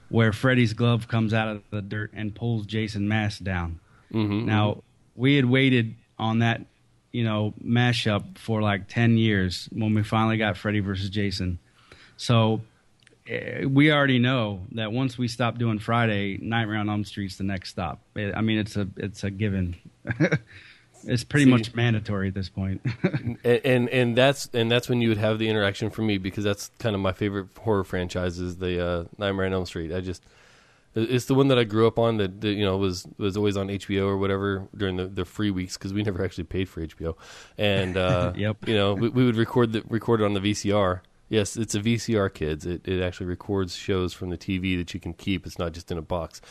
where 0.07 0.31
Freddy's 0.31 0.71
glove 0.71 1.09
comes 1.09 1.33
out 1.33 1.49
of 1.49 1.63
the 1.71 1.81
dirt 1.81 2.11
and 2.13 2.33
pulls 2.33 2.65
Jason 2.65 3.09
mask 3.09 3.43
down. 3.43 3.81
Mm-hmm, 4.13 4.45
Now 4.45 4.83
we 5.15 5.35
had 5.35 5.43
waited 5.43 5.95
on 6.17 6.39
that, 6.39 6.61
you 7.11 7.25
know, 7.25 7.53
mashup 7.61 8.37
for 8.37 8.61
like 8.61 8.87
ten 8.87 9.17
years 9.17 9.67
when 9.73 9.93
we 9.93 10.03
finally 10.03 10.37
got 10.37 10.55
Freddy 10.55 10.79
versus 10.79 11.09
Jason. 11.09 11.59
So 12.15 12.61
we 13.67 13.91
already 13.91 14.19
know 14.19 14.61
that 14.73 14.91
once 14.91 15.17
we 15.17 15.27
stop 15.27 15.57
doing 15.57 15.79
Friday, 15.79 16.37
Nightmare 16.41 16.77
on 16.77 16.89
Elm 16.89 17.03
Street's 17.05 17.37
the 17.37 17.43
next 17.43 17.69
stop. 17.69 18.01
Eh, 18.15 18.31
I 18.35 18.41
mean, 18.41 18.57
it's 18.59 18.75
a 18.75 18.87
it's 18.97 19.23
a 19.23 19.31
given. 19.31 19.75
it's 21.05 21.23
pretty 21.23 21.45
See- 21.45 21.51
much 21.51 21.73
mandatory 21.75 22.27
at 22.29 22.33
this 22.33 22.49
point. 22.49 22.81
and, 23.43 23.61
and 23.65 23.89
and 23.89 24.15
that's 24.17 24.49
and 24.53 24.69
that's 24.71 24.89
when 24.89 25.01
you 25.01 25.09
would 25.09 25.17
have 25.17 25.39
the 25.39 25.47
interaction 25.49 25.89
for 25.89 26.01
me 26.01 26.17
because 26.17 26.43
that's 26.43 26.69
kind 26.79 26.95
of 26.95 27.01
my 27.01 27.13
favorite 27.13 27.47
horror 27.59 27.83
franchise 27.83 28.39
is 28.39 28.57
the 28.57 28.85
uh, 28.85 29.03
Nightmare 29.17 29.45
on 29.45 29.53
Elm 29.53 29.65
Street. 29.65 29.93
I 29.93 30.01
just 30.01 30.23
it's 30.95 31.25
the 31.25 31.33
one 31.33 31.47
that 31.47 31.57
I 31.57 31.63
grew 31.63 31.87
up 31.87 31.97
on 31.97 32.17
that, 32.17 32.41
that 32.41 32.53
you 32.53 32.63
know 32.65 32.77
was 32.77 33.07
was 33.17 33.35
always 33.37 33.57
on 33.57 33.67
HBO 33.69 34.05
or 34.05 34.17
whatever 34.17 34.67
during 34.75 34.97
the, 34.97 35.07
the 35.07 35.25
free 35.25 35.49
weeks 35.49 35.75
because 35.77 35.91
we 35.93 36.03
never 36.03 36.23
actually 36.23 36.43
paid 36.43 36.69
for 36.69 36.85
HBO, 36.85 37.15
and 37.57 37.97
uh, 37.97 38.33
Yep. 38.35 38.67
you 38.67 38.75
know 38.75 38.93
we, 38.93 39.09
we 39.09 39.25
would 39.25 39.35
record 39.35 39.73
the 39.73 39.83
record 39.87 40.21
it 40.21 40.25
on 40.25 40.33
the 40.33 40.39
VCR. 40.39 40.99
Yes, 41.29 41.55
it's 41.57 41.73
a 41.73 41.79
VCR, 41.79 42.31
kids. 42.33 42.65
It 42.65 42.87
it 42.87 43.01
actually 43.01 43.27
records 43.27 43.75
shows 43.75 44.13
from 44.13 44.29
the 44.29 44.37
TV 44.37 44.77
that 44.77 44.93
you 44.93 44.99
can 44.99 45.13
keep. 45.13 45.45
It's 45.45 45.57
not 45.57 45.71
just 45.71 45.91
in 45.91 45.97
a 45.97 46.01
box, 46.01 46.41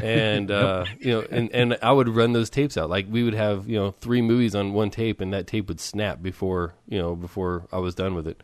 and 0.00 0.50
uh, 0.52 0.84
you 0.98 1.12
know, 1.12 1.26
and 1.30 1.50
and 1.52 1.78
I 1.82 1.92
would 1.92 2.08
run 2.08 2.34
those 2.34 2.50
tapes 2.50 2.76
out. 2.76 2.90
Like 2.90 3.06
we 3.10 3.22
would 3.22 3.34
have 3.34 3.68
you 3.68 3.76
know 3.76 3.90
three 3.90 4.22
movies 4.22 4.54
on 4.54 4.74
one 4.74 4.90
tape, 4.90 5.20
and 5.20 5.32
that 5.32 5.46
tape 5.46 5.68
would 5.68 5.80
snap 5.80 6.22
before 6.22 6.74
you 6.88 6.98
know 6.98 7.16
before 7.16 7.66
I 7.72 7.78
was 7.78 7.94
done 7.94 8.14
with 8.14 8.28
it. 8.28 8.42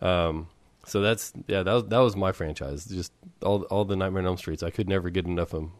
Um, 0.00 0.48
so 0.86 1.00
that's 1.00 1.32
yeah, 1.46 1.62
that 1.62 1.72
was 1.72 1.84
that 1.84 1.98
was 1.98 2.16
my 2.16 2.32
franchise. 2.32 2.84
Just 2.86 3.12
all 3.42 3.62
all 3.64 3.84
the 3.84 3.96
Nightmare 3.96 4.22
on 4.22 4.26
Elm 4.26 4.36
Streets. 4.36 4.62
I 4.62 4.70
could 4.70 4.88
never 4.88 5.10
get 5.10 5.26
enough 5.26 5.52
of 5.52 5.60
them. 5.60 5.72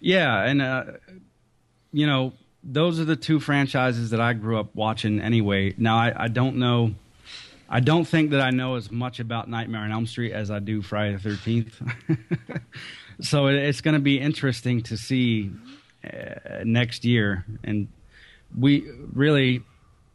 Yeah, 0.00 0.44
and 0.44 0.60
uh, 0.60 0.84
you 1.92 2.06
know, 2.06 2.32
those 2.62 3.00
are 3.00 3.04
the 3.04 3.16
two 3.16 3.40
franchises 3.40 4.10
that 4.10 4.20
I 4.20 4.32
grew 4.32 4.58
up 4.58 4.74
watching 4.74 5.20
anyway. 5.20 5.74
Now 5.78 5.96
I, 5.96 6.24
I 6.24 6.28
don't 6.28 6.56
know 6.56 6.94
I 7.72 7.78
don't 7.80 8.04
think 8.04 8.30
that 8.30 8.40
I 8.40 8.50
know 8.50 8.74
as 8.74 8.90
much 8.90 9.20
about 9.20 9.48
Nightmare 9.48 9.82
on 9.82 9.92
Elm 9.92 10.06
Street 10.06 10.32
as 10.32 10.50
I 10.50 10.58
do 10.58 10.82
Friday 10.82 11.14
the 11.14 11.20
Thirteenth. 11.20 11.80
so 13.20 13.46
it's 13.46 13.80
going 13.80 13.94
to 13.94 14.00
be 14.00 14.18
interesting 14.18 14.82
to 14.82 14.96
see 14.96 15.52
uh, 16.04 16.64
next 16.64 17.04
year, 17.04 17.44
and 17.62 17.86
we 18.58 18.90
really, 19.12 19.62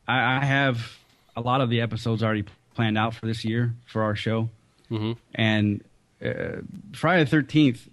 I, 0.07 0.37
I 0.37 0.45
have 0.45 0.97
a 1.35 1.41
lot 1.41 1.61
of 1.61 1.69
the 1.69 1.79
episodes 1.81 2.23
already 2.23 2.43
planned 2.73 2.97
out 2.97 3.13
for 3.13 3.25
this 3.25 3.45
year 3.45 3.73
for 3.85 4.03
our 4.03 4.15
show, 4.15 4.49
hmm 4.89 5.13
and 5.33 5.81
uh, 6.23 6.61
Friday 6.93 7.23
the 7.23 7.29
Thirteenth 7.29 7.87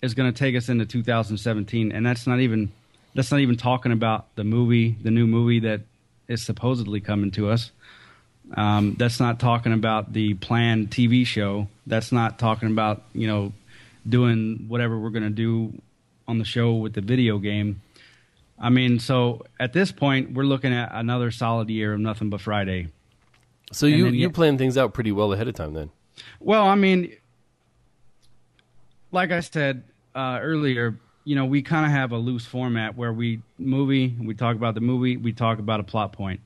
is 0.00 0.14
going 0.14 0.32
to 0.32 0.38
take 0.38 0.54
us 0.56 0.68
into 0.68 0.86
2017, 0.86 1.90
and 1.90 2.06
that's 2.06 2.26
not 2.26 2.38
even 2.38 2.70
that's 3.14 3.32
not 3.32 3.40
even 3.40 3.56
talking 3.56 3.90
about 3.90 4.34
the 4.36 4.44
movie, 4.44 4.96
the 5.02 5.10
new 5.10 5.26
movie 5.26 5.60
that 5.60 5.80
is 6.28 6.44
supposedly 6.44 7.00
coming 7.00 7.30
to 7.32 7.48
us. 7.50 7.72
Um, 8.54 8.94
that's 8.98 9.18
not 9.18 9.38
talking 9.40 9.72
about 9.72 10.12
the 10.12 10.34
planned 10.34 10.90
TV 10.90 11.26
show. 11.26 11.68
That's 11.86 12.12
not 12.12 12.38
talking 12.38 12.70
about 12.70 13.02
you 13.14 13.26
know 13.26 13.52
doing 14.08 14.66
whatever 14.68 14.98
we're 14.98 15.10
going 15.10 15.22
to 15.24 15.30
do 15.30 15.72
on 16.28 16.38
the 16.38 16.44
show 16.44 16.74
with 16.74 16.92
the 16.94 17.00
video 17.00 17.38
game. 17.38 17.80
I 18.58 18.68
mean, 18.70 18.98
so 18.98 19.44
at 19.58 19.72
this 19.72 19.90
point, 19.90 20.32
we're 20.34 20.44
looking 20.44 20.72
at 20.72 20.90
another 20.92 21.30
solid 21.30 21.68
year 21.70 21.94
of 21.94 22.00
nothing 22.00 22.30
but 22.30 22.40
Friday. 22.40 22.88
So 23.72 23.86
And 23.86 23.96
you 23.96 24.04
then 24.04 24.14
you 24.14 24.20
you- 24.20 24.30
plan 24.30 24.58
things 24.58 24.76
out 24.76 24.92
pretty 24.94 25.12
well 25.12 25.32
ahead 25.32 25.48
of 25.48 25.54
time 25.54 25.72
then. 25.74 25.90
Well, 26.40 26.66
I 26.66 26.74
mean, 26.74 27.12
like 29.10 29.30
I 29.32 29.40
said 29.40 29.82
uh, 30.14 30.38
earlier, 30.42 30.98
you 31.24 31.34
know, 31.36 31.44
we 31.46 31.62
kind 31.62 31.86
of 31.86 31.92
have 31.92 32.12
a 32.12 32.18
loose 32.18 32.44
format 32.44 32.96
where 32.96 33.12
we 33.12 33.40
movie, 33.58 34.14
we 34.20 34.34
talk 34.34 34.56
about 34.56 34.74
the 34.74 34.80
movie, 34.80 35.16
we 35.16 35.32
talk 35.32 35.58
about 35.58 35.80
a 35.80 35.84
plot 35.84 36.12
point. 36.12 36.40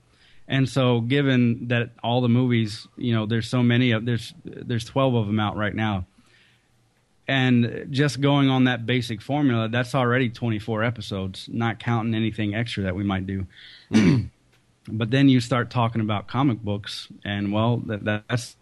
And 0.48 0.68
so, 0.68 1.00
given 1.00 1.68
that 1.68 1.90
all 2.02 2.20
the 2.20 2.28
movies, 2.28 2.86
you 2.96 3.12
know, 3.14 3.26
there's 3.26 3.48
so 3.48 3.62
many 3.62 3.90
of 3.90 4.04
there's 4.04 4.32
there's 4.44 4.84
12 4.84 5.14
of 5.14 5.26
them 5.26 5.40
out 5.40 5.56
right 5.56 5.74
now, 5.74 6.06
and 7.26 7.88
just 7.90 8.20
going 8.20 8.48
on 8.48 8.64
that 8.64 8.86
basic 8.86 9.20
formula, 9.20 9.68
that's 9.68 9.94
already 9.94 10.28
24 10.28 10.84
episodes, 10.84 11.48
not 11.52 11.80
counting 11.80 12.14
anything 12.14 12.54
extra 12.54 12.84
that 12.84 12.94
we 12.94 13.02
might 13.02 13.26
do. 13.26 13.46
but 14.88 15.10
then 15.10 15.28
you 15.28 15.40
start 15.40 15.70
talking 15.70 16.00
about 16.00 16.28
comic 16.28 16.62
books, 16.62 17.08
and 17.24 17.52
well, 17.52 17.78
that, 17.86 18.24
that's 18.28 18.56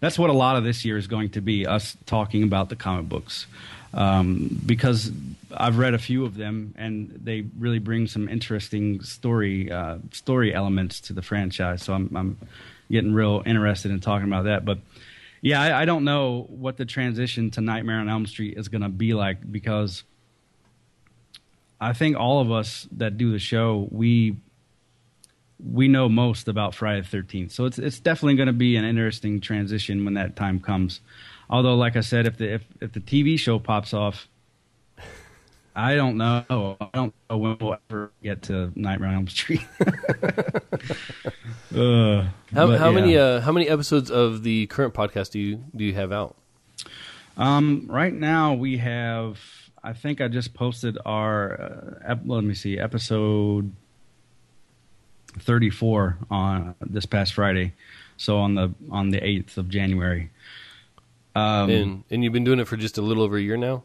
that's 0.00 0.18
what 0.18 0.30
a 0.30 0.32
lot 0.32 0.56
of 0.56 0.64
this 0.64 0.82
year 0.82 0.96
is 0.96 1.06
going 1.06 1.28
to 1.30 1.42
be 1.42 1.66
us 1.66 1.96
talking 2.06 2.42
about 2.42 2.70
the 2.70 2.76
comic 2.76 3.06
books 3.06 3.46
um, 3.94 4.60
because 4.64 5.10
I've 5.56 5.78
read 5.78 5.94
a 5.94 5.98
few 5.98 6.24
of 6.24 6.36
them 6.36 6.74
and 6.76 7.10
they 7.22 7.46
really 7.58 7.78
bring 7.78 8.06
some 8.06 8.28
interesting 8.28 9.00
story 9.02 9.70
uh, 9.70 9.98
story 10.12 10.54
elements 10.54 11.00
to 11.02 11.12
the 11.12 11.22
franchise. 11.22 11.82
So 11.82 11.94
I'm, 11.94 12.14
I'm 12.16 12.38
getting 12.90 13.14
real 13.14 13.42
interested 13.46 13.90
in 13.90 14.00
talking 14.00 14.26
about 14.26 14.44
that. 14.44 14.64
But 14.64 14.78
yeah, 15.40 15.60
I, 15.60 15.82
I 15.82 15.84
don't 15.84 16.04
know 16.04 16.46
what 16.48 16.76
the 16.76 16.84
transition 16.84 17.50
to 17.52 17.60
Nightmare 17.60 18.00
on 18.00 18.08
Elm 18.08 18.26
Street 18.26 18.56
is 18.56 18.68
going 18.68 18.82
to 18.82 18.88
be 18.88 19.14
like 19.14 19.50
because 19.50 20.02
I 21.80 21.92
think 21.92 22.16
all 22.16 22.40
of 22.40 22.50
us 22.50 22.88
that 22.92 23.18
do 23.18 23.32
the 23.32 23.38
show 23.38 23.88
we 23.90 24.36
we 25.58 25.88
know 25.88 26.08
most 26.08 26.48
about 26.48 26.74
Friday 26.74 27.00
the 27.00 27.06
Thirteenth, 27.08 27.52
so 27.52 27.64
it's 27.64 27.78
it's 27.78 27.98
definitely 27.98 28.36
going 28.36 28.48
to 28.48 28.52
be 28.52 28.76
an 28.76 28.84
interesting 28.84 29.40
transition 29.40 30.04
when 30.04 30.14
that 30.14 30.36
time 30.36 30.60
comes. 30.60 31.00
Although, 31.48 31.76
like 31.76 31.96
I 31.96 32.00
said, 32.00 32.26
if 32.26 32.36
the 32.38 32.54
if, 32.54 32.64
if 32.80 32.92
the 32.92 33.00
TV 33.00 33.38
show 33.38 33.58
pops 33.58 33.94
off, 33.94 34.28
I 35.76 35.94
don't 35.94 36.16
know. 36.16 36.44
I 36.80 36.88
don't 36.94 37.14
know 37.28 37.36
when 37.36 37.58
we'll 37.60 37.76
ever 37.90 38.10
get 38.22 38.42
to 38.44 38.72
Nightmare 38.74 39.10
on 39.10 39.14
Elm 39.14 39.28
Street. 39.28 39.60
uh, 41.74 42.24
How, 42.54 42.66
but 42.66 42.78
how 42.78 42.90
many 42.90 43.16
uh, 43.18 43.40
how 43.40 43.52
many 43.52 43.68
episodes 43.68 44.10
of 44.10 44.42
the 44.42 44.66
current 44.68 44.94
podcast 44.94 45.32
do 45.32 45.38
you 45.38 45.62
do 45.74 45.84
you 45.84 45.92
have 45.94 46.12
out? 46.12 46.34
Um, 47.36 47.86
right 47.88 48.14
now 48.14 48.54
we 48.54 48.78
have. 48.78 49.38
I 49.84 49.92
think 49.92 50.20
I 50.20 50.28
just 50.28 50.54
posted 50.54 50.98
our. 51.04 51.60
Uh, 51.60 52.12
ep- 52.12 52.22
let 52.24 52.42
me 52.42 52.54
see, 52.54 52.78
episode 52.78 53.72
thirty-four 55.38 56.16
on 56.30 56.74
this 56.80 57.04
past 57.04 57.34
Friday, 57.34 57.74
so 58.16 58.38
on 58.38 58.54
the 58.54 58.74
on 58.90 59.10
the 59.10 59.22
eighth 59.24 59.58
of 59.58 59.68
January. 59.68 60.30
Um, 61.36 61.68
and 61.68 62.04
and 62.10 62.24
you've 62.24 62.32
been 62.32 62.44
doing 62.44 62.60
it 62.60 62.66
for 62.66 62.78
just 62.78 62.96
a 62.96 63.02
little 63.02 63.22
over 63.22 63.36
a 63.36 63.42
year 63.42 63.58
now. 63.58 63.84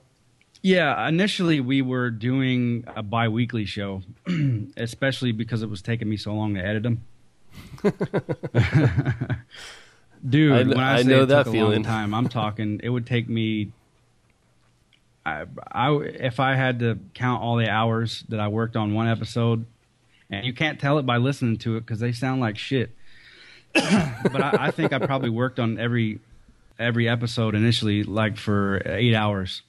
Yeah, 0.61 1.05
initially 1.07 1.59
we 1.59 1.81
were 1.81 2.09
doing 2.09 2.85
a 2.95 3.03
bi-weekly 3.03 3.65
show, 3.65 4.03
especially 4.77 5.33
because 5.33 5.61
it 5.61 5.69
was 5.69 5.81
taking 5.81 6.07
me 6.07 6.15
so 6.15 6.33
long 6.33 6.53
to 6.55 6.65
edit 6.65 6.83
them. 6.83 7.03
Dude, 10.27 10.53
I 10.53 10.63
when 10.63 10.79
I, 10.79 10.93
I 10.93 11.01
say 11.01 11.09
know 11.09 11.23
it 11.23 11.25
that 11.25 11.39
took 11.39 11.47
a 11.47 11.51
feeling. 11.51 11.83
long 11.83 11.83
time, 11.83 12.13
I'm 12.13 12.29
talking. 12.29 12.79
It 12.81 12.89
would 12.89 13.05
take 13.05 13.27
me. 13.27 13.73
I, 15.25 15.43
I 15.69 15.91
if 15.93 16.39
I 16.39 16.55
had 16.55 16.79
to 16.79 16.99
count 17.13 17.43
all 17.43 17.57
the 17.57 17.69
hours 17.69 18.23
that 18.29 18.39
I 18.39 18.47
worked 18.47 18.77
on 18.77 18.93
one 18.93 19.09
episode, 19.09 19.65
and 20.29 20.45
you 20.45 20.53
can't 20.53 20.79
tell 20.79 20.99
it 20.99 21.05
by 21.05 21.17
listening 21.17 21.57
to 21.57 21.75
it 21.75 21.81
because 21.81 21.99
they 21.99 22.13
sound 22.13 22.39
like 22.39 22.57
shit. 22.57 22.95
but 23.73 24.41
I, 24.41 24.67
I 24.67 24.71
think 24.71 24.93
I 24.93 24.99
probably 24.99 25.29
worked 25.29 25.59
on 25.59 25.77
every 25.79 26.21
every 26.82 27.07
episode 27.07 27.55
initially 27.55 28.03
like 28.03 28.38
for 28.38 28.82
eight 28.86 29.15
hours 29.15 29.61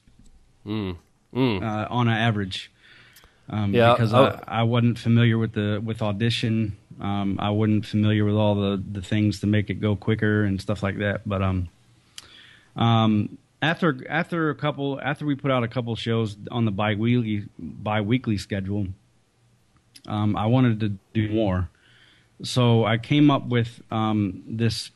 Mm. 0.65 0.95
Mm. 1.33 1.61
uh, 1.61 1.87
on 1.89 2.07
an 2.07 2.13
average. 2.15 2.71
Um, 3.49 3.73
Yeah, 3.73 3.93
because 3.93 4.13
I, 4.13 4.41
I 4.47 4.63
wasn't 4.63 4.97
familiar 4.97 5.37
with 5.37 5.53
the 5.53 5.81
with 5.83 6.01
audition. 6.01 6.77
Um, 7.01 7.37
I 7.39 7.49
wasn't 7.49 7.85
familiar 7.85 8.23
with 8.23 8.35
all 8.35 8.55
the, 8.55 8.81
the 8.91 9.01
things 9.01 9.39
to 9.41 9.47
make 9.47 9.69
it 9.69 9.75
go 9.81 9.95
quicker 9.95 10.43
and 10.45 10.61
stuff 10.61 10.81
like 10.83 10.99
that. 10.99 11.27
But 11.27 11.41
um, 11.41 11.67
um, 12.75 13.37
after 13.61 14.05
after 14.09 14.49
a 14.49 14.55
couple 14.55 14.99
after 15.01 15.25
we 15.25 15.35
put 15.35 15.51
out 15.51 15.63
a 15.63 15.67
couple 15.67 15.95
shows 15.95 16.37
on 16.51 16.65
the 16.65 16.71
bi-weekly 16.71 17.45
bi-weekly 17.59 18.37
schedule, 18.37 18.87
um, 20.07 20.35
I 20.37 20.45
wanted 20.45 20.79
to 20.81 20.89
do 21.13 21.29
more. 21.33 21.69
So 22.43 22.85
I 22.85 22.97
came 22.97 23.29
up 23.31 23.47
with 23.47 23.81
um, 23.91 24.43
this 24.47 24.91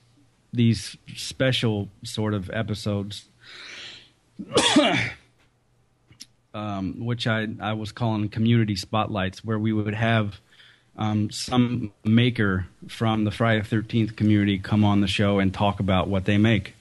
these 0.54 0.98
special 1.16 1.90
sort 2.04 2.34
of 2.34 2.50
episodes 2.52 3.26
um, 6.54 7.06
which 7.06 7.28
I, 7.28 7.48
I 7.60 7.74
was 7.74 7.92
calling 7.92 8.30
community 8.30 8.76
spotlights, 8.76 9.44
where 9.44 9.60
we 9.60 9.74
would 9.74 9.94
have 9.94 10.40
um, 10.98 11.30
some 11.30 11.92
maker 12.04 12.66
from 12.88 13.24
the 13.24 13.32
Friday 13.32 13.62
the 13.62 13.76
13th 13.76 14.16
community 14.16 14.58
come 14.58 14.84
on 14.84 15.02
the 15.02 15.08
show 15.08 15.40
and 15.40 15.54
talk 15.54 15.80
about 15.80 16.08
what 16.08 16.26
they 16.26 16.38
make. 16.38 16.74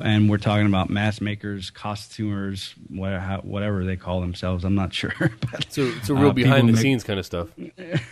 and 0.00 0.28
we're 0.28 0.36
talking 0.38 0.66
about 0.66 0.90
mask 0.90 1.22
makers, 1.22 1.70
costumers, 1.70 2.74
whatever, 2.88 3.36
whatever 3.42 3.84
they 3.84 3.96
call 3.96 4.20
themselves. 4.20 4.64
I'm 4.64 4.74
not 4.74 4.92
sure. 5.00 5.12
but, 5.18 5.66
So 5.70 5.82
it's 5.84 6.10
a 6.10 6.14
real 6.14 6.30
uh, 6.30 6.32
behind 6.32 6.68
the 6.68 6.72
make- 6.74 6.82
scenes 6.82 7.04
kind 7.04 7.18
of 7.18 7.24
stuff. 7.26 7.48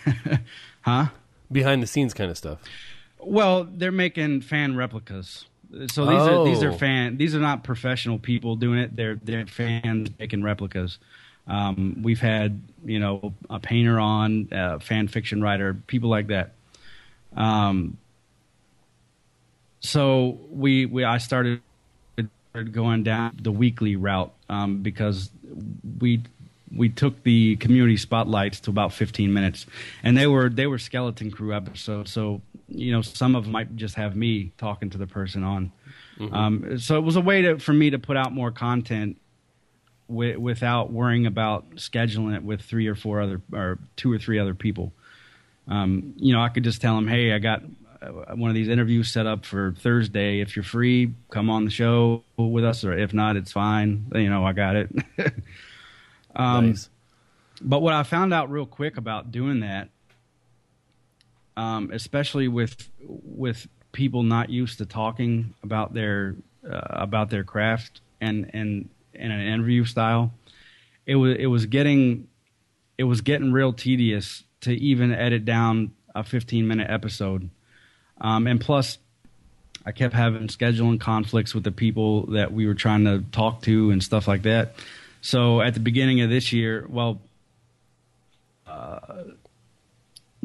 huh? 0.81 1.07
Behind 1.51 1.83
the 1.83 1.87
scenes 1.87 2.13
kind 2.15 2.31
of 2.31 2.37
stuff. 2.37 2.59
Well, 3.25 3.63
they're 3.69 3.91
making 3.91 4.41
fan 4.41 4.75
replicas. 4.75 5.45
So 5.87 6.05
these 6.05 6.21
are 6.21 6.45
these 6.45 6.63
are 6.63 6.71
Oh. 6.71 6.77
fan. 6.77 7.17
These 7.17 7.35
are 7.35 7.39
not 7.39 7.63
professional 7.63 8.17
people 8.19 8.55
doing 8.55 8.79
it. 8.79 8.95
They're 8.95 9.15
they're 9.15 9.45
fans 9.45 10.09
making 10.19 10.43
replicas. 10.43 10.99
Um, 11.47 12.01
we've 12.01 12.21
had 12.21 12.61
you 12.85 12.99
know 12.99 13.33
a 13.49 13.59
painter 13.59 13.99
on, 13.99 14.47
a 14.51 14.79
fan 14.79 15.07
fiction 15.07 15.41
writer, 15.41 15.73
people 15.87 16.09
like 16.09 16.27
that. 16.27 16.53
Um, 17.35 17.97
so 19.79 20.39
we 20.49 20.85
we 20.85 21.03
I 21.03 21.17
started 21.17 21.61
going 22.71 23.03
down 23.03 23.37
the 23.41 23.51
weekly 23.51 23.95
route 23.95 24.33
um, 24.49 24.81
because 24.81 25.29
we 25.99 26.21
we 26.75 26.89
took 26.89 27.21
the 27.23 27.55
community 27.57 27.97
spotlights 27.97 28.59
to 28.61 28.69
about 28.69 28.93
15 28.93 29.33
minutes 29.33 29.65
and 30.03 30.17
they 30.17 30.25
were 30.27 30.49
they 30.49 30.65
were 30.67 30.77
skeleton 30.77 31.31
crew 31.31 31.53
episodes 31.53 32.11
so 32.11 32.41
you 32.67 32.91
know 32.91 33.01
some 33.01 33.35
of 33.35 33.43
them 33.43 33.51
might 33.53 33.75
just 33.75 33.95
have 33.95 34.15
me 34.15 34.51
talking 34.57 34.89
to 34.91 34.97
the 34.97 35.07
person 35.07 35.43
on. 35.43 35.71
Um, 36.31 36.77
so 36.79 36.97
it 36.97 37.01
was 37.01 37.15
a 37.17 37.21
way 37.21 37.41
to, 37.41 37.59
for 37.59 37.73
me 37.73 37.89
to 37.89 37.99
put 37.99 38.15
out 38.15 38.31
more 38.31 38.49
content 38.49 39.17
wi- 40.07 40.37
without 40.37 40.91
worrying 40.91 41.25
about 41.25 41.75
scheduling 41.75 42.35
it 42.35 42.43
with 42.43 42.61
three 42.61 42.87
or 42.87 42.95
four 42.95 43.19
other 43.21 43.41
or 43.51 43.79
two 43.97 44.11
or 44.11 44.17
three 44.17 44.39
other 44.39 44.55
people. 44.55 44.93
Um, 45.67 46.13
you 46.17 46.31
know 46.33 46.41
i 46.41 46.49
could 46.49 46.63
just 46.63 46.79
tell 46.79 46.95
them 46.95 47.07
hey 47.07 47.33
i 47.33 47.39
got 47.39 47.63
uh, 48.01 48.35
one 48.35 48.49
of 48.51 48.55
these 48.55 48.67
interviews 48.69 49.11
set 49.11 49.25
up 49.25 49.45
for 49.45 49.73
thursday. 49.79 50.39
If 50.39 50.55
you're 50.55 50.63
free 50.63 51.13
come 51.31 51.49
on 51.49 51.65
the 51.65 51.71
show 51.71 52.23
with 52.37 52.63
us 52.63 52.83
or 52.85 52.93
if 52.93 53.13
not 53.13 53.35
it's 53.35 53.51
fine. 53.51 54.05
You 54.13 54.29
know 54.29 54.45
i 54.45 54.53
got 54.53 54.75
it. 54.75 54.89
Um, 56.35 56.67
nice. 56.71 56.89
but 57.61 57.81
what 57.81 57.93
I 57.93 58.03
found 58.03 58.33
out 58.33 58.51
real 58.51 58.65
quick 58.65 58.97
about 58.97 59.31
doing 59.31 59.61
that, 59.61 59.87
um, 61.57 61.91
especially 61.91 62.47
with 62.47 62.89
with 62.99 63.67
people 63.91 64.23
not 64.23 64.49
used 64.49 64.77
to 64.79 64.85
talking 64.85 65.53
about 65.63 65.93
their 65.93 66.35
uh, 66.69 66.81
about 66.89 67.29
their 67.29 67.43
craft 67.43 68.01
and 68.21 68.49
and 68.53 68.89
in 69.13 69.31
an 69.31 69.41
interview 69.41 69.85
style, 69.85 70.33
it 71.05 71.15
was 71.15 71.37
it 71.39 71.47
was 71.47 71.65
getting 71.65 72.27
it 72.97 73.03
was 73.05 73.21
getting 73.21 73.51
real 73.51 73.73
tedious 73.73 74.43
to 74.61 74.71
even 74.73 75.13
edit 75.13 75.45
down 75.45 75.93
a 76.13 76.23
15 76.23 76.67
minute 76.67 76.89
episode, 76.89 77.49
um, 78.21 78.47
and 78.47 78.59
plus. 78.59 78.97
I 79.87 79.91
kept 79.91 80.15
having 80.15 80.47
scheduling 80.47 80.99
conflicts 80.99 81.53
with 81.53 81.63
the 81.63 81.71
people 81.71 82.25
that 82.31 82.51
we 82.51 82.65
were 82.65 82.73
trying 82.73 83.03
to 83.03 83.23
talk 83.31 83.61
to 83.63 83.91
and 83.91 84.01
stuff 84.01 84.27
like 84.27 84.41
that. 84.41 84.73
So 85.21 85.61
at 85.61 85.75
the 85.75 85.79
beginning 85.79 86.21
of 86.21 86.31
this 86.31 86.51
year, 86.51 86.87
well, 86.89 87.21
uh, 88.65 88.99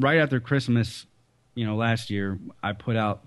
right 0.01 0.19
after 0.19 0.39
Christmas, 0.39 1.05
you 1.55 1.65
know, 1.65 1.75
last 1.75 2.09
year, 2.09 2.39
I 2.61 2.73
put 2.73 2.95
out, 2.95 3.21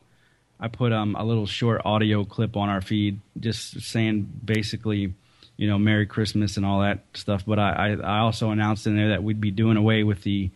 I 0.61 0.69
put 0.69 0.93
um, 0.93 1.17
a 1.17 1.25
little 1.25 1.47
short 1.47 1.83
audio 1.85 2.25
clip 2.25 2.57
on 2.57 2.69
our 2.69 2.81
feed, 2.81 3.21
just 3.39 3.81
saying 3.81 4.31
basically, 4.45 5.15
you 5.57 5.69
know, 5.69 5.79
Merry 5.79 6.07
Christmas 6.07 6.57
and 6.57 6.67
all 6.67 6.81
that 6.81 7.01
stuff. 7.15 7.45
But 7.47 7.59
I, 7.59 7.71
I, 7.71 8.17
I 8.17 8.19
also 8.21 8.51
announced 8.51 8.87
in 8.87 8.97
there 8.97 9.11
that 9.11 9.23
we'd 9.23 9.41
be 9.41 9.51
doing 9.51 9.77
away 9.77 10.05
with 10.05 10.23
the 10.23 10.51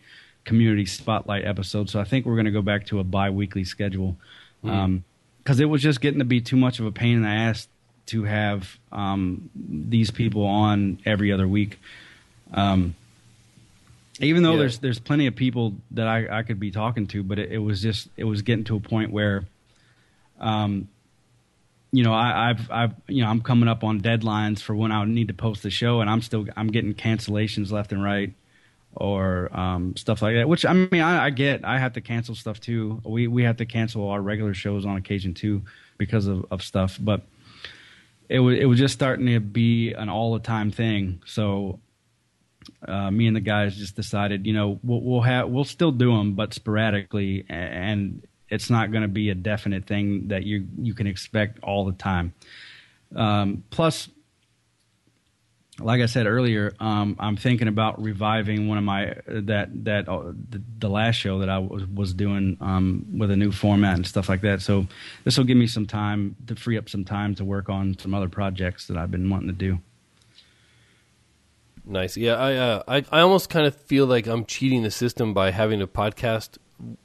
community 0.45 0.85
spotlight 0.85 1.45
episode. 1.45 1.89
So 1.89 1.99
I 1.99 2.03
think 2.03 2.25
we're 2.25 2.35
going 2.35 2.45
to 2.45 2.51
go 2.51 2.61
back 2.61 2.85
to 2.87 2.99
a 2.99 3.03
bi-weekly 3.03 3.63
schedule. 3.63 4.17
Um 4.63 5.03
'cause 5.45 5.55
because 5.55 5.59
it 5.61 5.65
was 5.65 5.81
just 5.81 6.01
getting 6.01 6.19
to 6.19 6.25
be 6.25 6.41
too 6.41 6.57
much 6.57 6.79
of 6.79 6.85
a 6.85 6.91
pain 6.91 7.15
in 7.15 7.21
the 7.23 7.29
ass 7.29 7.67
to 8.07 8.23
have 8.23 8.77
um, 8.91 9.49
these 9.55 10.11
people 10.11 10.45
on 10.45 10.99
every 11.05 11.31
other 11.31 11.47
week. 11.47 11.79
Um, 12.53 12.93
even 14.19 14.43
though 14.43 14.53
Yeah. 14.53 14.59
there's 14.59 14.79
there's 14.79 14.99
plenty 14.99 15.27
of 15.27 15.35
people 15.35 15.75
that 15.91 16.07
I, 16.07 16.39
I 16.39 16.43
could 16.43 16.59
be 16.59 16.71
talking 16.71 17.07
to, 17.07 17.23
but 17.23 17.39
it, 17.39 17.51
it 17.51 17.57
was 17.59 17.81
just 17.81 18.09
it 18.17 18.25
was 18.25 18.41
getting 18.41 18.65
to 18.65 18.75
a 18.75 18.79
point 18.79 19.11
where, 19.11 19.45
um, 20.39 20.87
you 21.91 22.03
know, 22.03 22.13
I, 22.13 22.49
I've 22.51 22.71
I've 22.71 22.93
you 23.07 23.23
know 23.23 23.29
I'm 23.29 23.41
coming 23.41 23.69
up 23.69 23.83
on 23.83 24.01
deadlines 24.01 24.61
for 24.61 24.75
when 24.75 24.91
I 24.91 25.03
need 25.05 25.29
to 25.29 25.33
post 25.33 25.63
the 25.63 25.69
show, 25.69 26.01
and 26.01 26.09
I'm 26.09 26.21
still 26.21 26.45
I'm 26.55 26.67
getting 26.67 26.93
cancellations 26.93 27.71
left 27.71 27.91
and 27.91 28.03
right, 28.03 28.33
or 28.95 29.49
um, 29.57 29.95
stuff 29.95 30.21
like 30.21 30.35
that. 30.35 30.47
Which 30.47 30.65
I 30.65 30.73
mean 30.73 31.01
I, 31.01 31.25
I 31.25 31.29
get 31.31 31.63
I 31.65 31.79
have 31.79 31.93
to 31.93 32.01
cancel 32.01 32.35
stuff 32.35 32.59
too. 32.59 33.01
We 33.05 33.27
we 33.27 33.43
have 33.43 33.57
to 33.57 33.65
cancel 33.65 34.09
our 34.09 34.21
regular 34.21 34.53
shows 34.53 34.85
on 34.85 34.97
occasion 34.97 35.33
too 35.33 35.63
because 35.97 36.27
of, 36.27 36.45
of 36.51 36.61
stuff, 36.61 36.97
but 37.01 37.21
it 38.29 38.39
was 38.39 38.59
it 38.59 38.65
was 38.65 38.77
just 38.77 38.93
starting 38.93 39.25
to 39.27 39.39
be 39.39 39.93
an 39.93 40.09
all 40.09 40.33
the 40.33 40.39
time 40.39 40.71
thing. 40.71 41.21
So 41.25 41.79
uh, 42.87 43.11
me 43.11 43.27
and 43.27 43.35
the 43.35 43.41
guys 43.41 43.75
just 43.75 43.95
decided, 43.95 44.45
you 44.45 44.53
know, 44.53 44.79
we'll, 44.83 45.01
we'll 45.01 45.21
have 45.21 45.49
we'll 45.49 45.63
still 45.63 45.91
do 45.91 46.15
them, 46.15 46.33
but 46.33 46.53
sporadically, 46.53 47.45
and 47.49 48.27
it's 48.49 48.69
not 48.69 48.91
going 48.91 49.03
to 49.03 49.07
be 49.07 49.29
a 49.29 49.35
definite 49.35 49.85
thing 49.85 50.29
that 50.29 50.43
you 50.43 50.67
you 50.77 50.93
can 50.93 51.07
expect 51.07 51.59
all 51.63 51.85
the 51.85 51.93
time. 51.93 52.33
Um, 53.15 53.63
plus, 53.69 54.09
like 55.79 56.01
I 56.01 56.05
said 56.05 56.25
earlier, 56.25 56.73
um, 56.79 57.15
I'm 57.19 57.37
thinking 57.37 57.67
about 57.67 58.01
reviving 58.01 58.67
one 58.67 58.77
of 58.77 58.83
my 58.83 59.15
that 59.27 59.69
that 59.85 60.09
uh, 60.09 60.33
the, 60.49 60.61
the 60.79 60.89
last 60.89 61.15
show 61.15 61.39
that 61.39 61.49
I 61.49 61.59
was 61.59 61.85
was 61.85 62.13
doing 62.13 62.57
um, 62.61 63.05
with 63.17 63.31
a 63.31 63.35
new 63.35 63.51
format 63.51 63.95
and 63.95 64.05
stuff 64.05 64.29
like 64.29 64.41
that. 64.41 64.61
So 64.61 64.87
this 65.23 65.37
will 65.37 65.45
give 65.45 65.57
me 65.57 65.67
some 65.67 65.85
time 65.85 66.35
to 66.47 66.55
free 66.55 66.77
up 66.77 66.89
some 66.89 67.05
time 67.05 67.35
to 67.35 67.45
work 67.45 67.69
on 67.69 67.97
some 67.99 68.13
other 68.13 68.29
projects 68.29 68.87
that 68.87 68.97
I've 68.97 69.11
been 69.11 69.29
wanting 69.29 69.47
to 69.47 69.53
do. 69.53 69.79
Nice. 71.89 72.17
Yeah, 72.17 72.35
I, 72.35 72.55
uh, 72.55 72.83
I 72.87 73.05
I 73.11 73.21
almost 73.21 73.49
kind 73.49 73.65
of 73.65 73.75
feel 73.75 74.05
like 74.05 74.27
I'm 74.27 74.45
cheating 74.45 74.83
the 74.83 74.91
system 74.91 75.33
by 75.33 75.49
having 75.49 75.81
a 75.81 75.87
podcast 75.87 76.59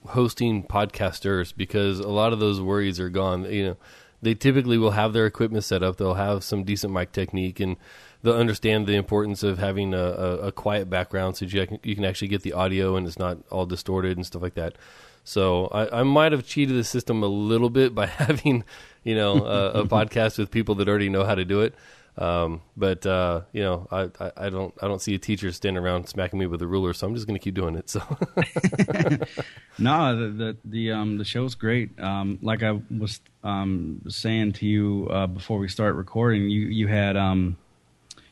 hosting 0.08 0.62
podcasters 0.62 1.56
because 1.56 2.00
a 2.00 2.08
lot 2.08 2.34
of 2.34 2.38
those 2.38 2.60
worries 2.60 3.00
are 3.00 3.08
gone. 3.08 3.50
You 3.50 3.64
know, 3.64 3.76
they 4.20 4.34
typically 4.34 4.76
will 4.76 4.90
have 4.90 5.14
their 5.14 5.24
equipment 5.24 5.64
set 5.64 5.82
up. 5.82 5.96
They'll 5.96 6.14
have 6.14 6.44
some 6.44 6.64
decent 6.64 6.92
mic 6.92 7.12
technique 7.12 7.60
and 7.60 7.76
they'll 8.22 8.34
understand 8.34 8.86
the 8.86 8.94
importance 8.94 9.42
of 9.42 9.58
having 9.58 9.94
a, 9.94 9.98
a, 9.98 10.36
a 10.48 10.52
quiet 10.52 10.90
background 10.90 11.38
so 11.38 11.46
you 11.46 11.66
can, 11.66 11.78
you 11.82 11.94
can 11.94 12.04
actually 12.04 12.28
get 12.28 12.42
the 12.42 12.52
audio 12.52 12.94
and 12.96 13.06
it's 13.06 13.18
not 13.18 13.38
all 13.50 13.64
distorted 13.64 14.18
and 14.18 14.26
stuff 14.26 14.42
like 14.42 14.54
that. 14.54 14.76
So 15.24 15.68
I, 15.68 16.00
I 16.00 16.02
might 16.02 16.32
have 16.32 16.46
cheated 16.46 16.76
the 16.76 16.84
system 16.84 17.22
a 17.22 17.26
little 17.26 17.70
bit 17.70 17.94
by 17.94 18.06
having, 18.22 18.64
you 19.02 19.14
know, 19.14 19.46
a, 19.46 19.70
a 19.80 19.84
podcast 19.86 20.36
with 20.36 20.50
people 20.50 20.74
that 20.76 20.88
already 20.88 21.08
know 21.08 21.24
how 21.24 21.34
to 21.34 21.46
do 21.46 21.62
it. 21.62 21.74
Um, 22.16 22.60
but 22.76 23.04
uh, 23.06 23.40
you 23.52 23.62
know, 23.62 23.88
I, 23.90 24.08
I, 24.20 24.32
I 24.36 24.48
don't 24.50 24.72
I 24.80 24.86
don't 24.86 25.02
see 25.02 25.14
a 25.14 25.18
teacher 25.18 25.50
standing 25.50 25.82
around 25.82 26.08
smacking 26.08 26.38
me 26.38 26.46
with 26.46 26.62
a 26.62 26.66
ruler, 26.66 26.92
so 26.92 27.06
I'm 27.08 27.14
just 27.14 27.26
going 27.26 27.38
to 27.38 27.42
keep 27.42 27.54
doing 27.54 27.74
it. 27.74 27.90
So 27.90 28.00
No, 29.78 30.16
the 30.16 30.28
the 30.28 30.56
the, 30.64 30.92
um, 30.92 31.18
the 31.18 31.24
show's 31.24 31.54
great. 31.54 31.98
Um, 31.98 32.38
like 32.40 32.62
I 32.62 32.78
was 32.96 33.20
um, 33.42 34.00
saying 34.08 34.52
to 34.54 34.66
you 34.66 35.08
uh, 35.10 35.26
before 35.26 35.58
we 35.58 35.68
start 35.68 35.96
recording, 35.96 36.48
you 36.48 36.60
you 36.66 36.86
had 36.86 37.16
um, 37.16 37.56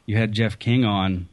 you 0.06 0.16
had 0.16 0.30
Jeff 0.32 0.58
King 0.60 0.84
on, 0.84 1.28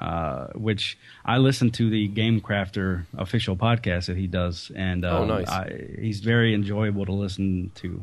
uh, 0.00 0.46
which 0.54 0.96
I 1.24 1.36
listened 1.36 1.74
to 1.74 1.90
the 1.90 2.08
Game 2.08 2.40
Crafter 2.40 3.04
official 3.18 3.56
podcast 3.56 4.06
that 4.06 4.16
he 4.16 4.26
does, 4.26 4.72
and 4.74 5.04
Oh, 5.04 5.22
um, 5.22 5.28
nice. 5.28 5.48
I, 5.48 5.88
he's 6.00 6.20
very 6.20 6.54
enjoyable 6.54 7.04
to 7.06 7.12
listen 7.12 7.72
to. 7.76 8.02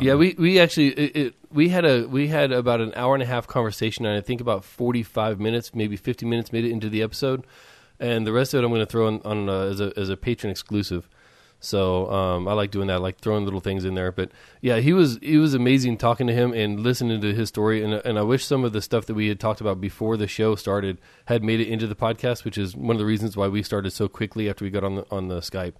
Yeah, 0.00 0.14
we 0.14 0.34
we 0.36 0.58
actually 0.58 0.88
it, 0.88 1.16
it, 1.16 1.34
we 1.52 1.68
had 1.68 1.84
a 1.84 2.06
we 2.06 2.28
had 2.28 2.50
about 2.50 2.80
an 2.80 2.92
hour 2.96 3.14
and 3.14 3.22
a 3.22 3.26
half 3.26 3.46
conversation, 3.46 4.04
and 4.06 4.16
I 4.16 4.20
think 4.20 4.40
about 4.40 4.64
45 4.64 5.38
minutes, 5.38 5.74
maybe 5.74 5.96
50 5.96 6.26
minutes, 6.26 6.52
made 6.52 6.64
it 6.64 6.72
into 6.72 6.88
the 6.88 7.00
episode, 7.02 7.46
and 8.00 8.26
the 8.26 8.32
rest 8.32 8.54
of 8.54 8.58
it 8.58 8.64
I'm 8.64 8.72
going 8.72 8.80
to 8.84 8.86
throw 8.86 9.06
on, 9.06 9.20
on 9.24 9.48
uh, 9.48 9.66
as 9.66 9.80
a 9.80 9.92
as 9.96 10.10
a 10.10 10.16
Patreon 10.16 10.50
exclusive. 10.50 11.08
So 11.60 12.10
um, 12.12 12.46
I 12.46 12.52
like 12.52 12.70
doing 12.70 12.86
that, 12.86 12.94
I 12.94 12.98
like 12.98 13.18
throwing 13.18 13.44
little 13.44 13.60
things 13.60 13.84
in 13.84 13.94
there. 13.94 14.12
But 14.12 14.30
yeah, 14.60 14.78
he 14.78 14.92
was 14.92 15.18
he 15.22 15.36
was 15.38 15.54
amazing 15.54 15.98
talking 15.98 16.26
to 16.26 16.32
him 16.32 16.52
and 16.52 16.80
listening 16.80 17.20
to 17.20 17.32
his 17.32 17.48
story. 17.48 17.82
And 17.82 17.94
and 17.94 18.18
I 18.18 18.22
wish 18.22 18.44
some 18.44 18.64
of 18.64 18.72
the 18.72 18.82
stuff 18.82 19.06
that 19.06 19.14
we 19.14 19.28
had 19.28 19.38
talked 19.38 19.60
about 19.60 19.80
before 19.80 20.16
the 20.16 20.28
show 20.28 20.56
started 20.56 21.00
had 21.26 21.44
made 21.44 21.60
it 21.60 21.68
into 21.68 21.86
the 21.86 21.96
podcast, 21.96 22.44
which 22.44 22.58
is 22.58 22.76
one 22.76 22.96
of 22.96 23.00
the 23.00 23.06
reasons 23.06 23.36
why 23.36 23.46
we 23.46 23.62
started 23.62 23.92
so 23.92 24.08
quickly 24.08 24.48
after 24.48 24.64
we 24.64 24.70
got 24.70 24.84
on 24.84 24.96
the 24.96 25.06
on 25.10 25.28
the 25.28 25.38
Skype. 25.38 25.74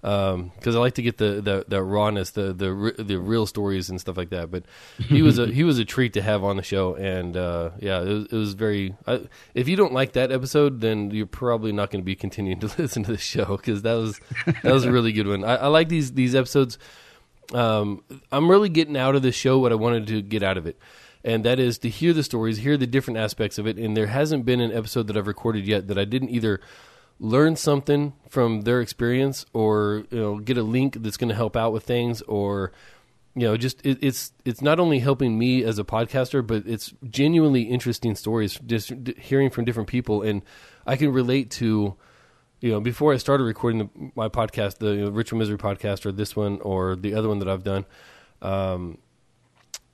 Because 0.00 0.76
I 0.76 0.78
like 0.78 0.94
to 0.94 1.02
get 1.02 1.18
the, 1.18 1.40
the, 1.40 1.64
the 1.66 1.82
rawness, 1.82 2.30
the 2.30 2.52
the 2.52 2.94
the 3.02 3.18
real 3.18 3.46
stories 3.46 3.90
and 3.90 4.00
stuff 4.00 4.16
like 4.16 4.30
that. 4.30 4.48
But 4.50 4.64
he 4.96 5.22
was 5.22 5.38
a 5.38 5.46
he 5.46 5.64
was 5.64 5.78
a 5.78 5.84
treat 5.84 6.12
to 6.12 6.22
have 6.22 6.44
on 6.44 6.56
the 6.56 6.62
show, 6.62 6.94
and 6.94 7.36
uh, 7.36 7.70
yeah, 7.80 8.02
it 8.02 8.08
was, 8.08 8.24
it 8.26 8.36
was 8.36 8.54
very. 8.54 8.94
I, 9.06 9.22
if 9.54 9.68
you 9.68 9.74
don't 9.74 9.92
like 9.92 10.12
that 10.12 10.30
episode, 10.30 10.80
then 10.80 11.10
you're 11.10 11.26
probably 11.26 11.72
not 11.72 11.90
going 11.90 12.00
to 12.00 12.06
be 12.06 12.14
continuing 12.14 12.60
to 12.66 12.70
listen 12.80 13.02
to 13.04 13.12
the 13.12 13.18
show 13.18 13.56
because 13.56 13.82
that 13.82 13.94
was 13.94 14.20
that 14.62 14.72
was 14.72 14.84
a 14.84 14.92
really 14.92 15.12
good 15.12 15.26
one. 15.26 15.42
I, 15.42 15.56
I 15.56 15.66
like 15.66 15.88
these 15.88 16.12
these 16.12 16.34
episodes. 16.34 16.78
Um, 17.52 18.04
I'm 18.30 18.48
really 18.48 18.68
getting 18.68 18.96
out 18.96 19.16
of 19.16 19.22
the 19.22 19.32
show 19.32 19.58
what 19.58 19.72
I 19.72 19.76
wanted 19.76 20.06
to 20.08 20.22
get 20.22 20.44
out 20.44 20.58
of 20.58 20.66
it, 20.66 20.78
and 21.24 21.44
that 21.44 21.58
is 21.58 21.78
to 21.78 21.88
hear 21.88 22.12
the 22.12 22.22
stories, 22.22 22.58
hear 22.58 22.76
the 22.76 22.86
different 22.86 23.18
aspects 23.18 23.58
of 23.58 23.66
it. 23.66 23.78
And 23.78 23.96
there 23.96 24.06
hasn't 24.06 24.44
been 24.44 24.60
an 24.60 24.70
episode 24.70 25.08
that 25.08 25.16
I've 25.16 25.26
recorded 25.26 25.66
yet 25.66 25.88
that 25.88 25.98
I 25.98 26.04
didn't 26.04 26.28
either 26.28 26.60
learn 27.20 27.56
something 27.56 28.12
from 28.28 28.62
their 28.62 28.80
experience 28.80 29.44
or 29.52 30.04
you 30.10 30.18
know 30.18 30.38
get 30.38 30.56
a 30.56 30.62
link 30.62 31.02
that's 31.02 31.16
going 31.16 31.28
to 31.28 31.34
help 31.34 31.56
out 31.56 31.72
with 31.72 31.84
things 31.84 32.22
or 32.22 32.72
you 33.38 33.46
know, 33.46 33.56
just 33.56 33.84
it, 33.86 33.98
it's 34.02 34.32
it's 34.44 34.60
not 34.60 34.80
only 34.80 34.98
helping 34.98 35.38
me 35.38 35.62
as 35.62 35.78
a 35.78 35.84
podcaster, 35.84 36.44
but 36.44 36.64
it's 36.66 36.92
genuinely 37.08 37.62
interesting 37.62 38.16
stories. 38.16 38.58
Just 38.66 38.92
hearing 39.16 39.48
from 39.48 39.64
different 39.64 39.88
people, 39.88 40.22
and 40.22 40.42
I 40.84 40.96
can 40.96 41.12
relate 41.12 41.52
to, 41.52 41.94
you 42.60 42.72
know, 42.72 42.80
before 42.80 43.12
I 43.12 43.16
started 43.16 43.44
recording 43.44 43.78
the, 43.78 44.10
my 44.16 44.28
podcast, 44.28 44.78
the 44.78 44.88
you 44.88 45.04
know, 45.04 45.10
Ritual 45.10 45.38
Misery 45.38 45.56
podcast, 45.56 46.04
or 46.04 46.10
this 46.10 46.34
one, 46.34 46.60
or 46.62 46.96
the 46.96 47.14
other 47.14 47.28
one 47.28 47.38
that 47.38 47.48
I've 47.48 47.62
done, 47.62 47.84
um, 48.42 48.98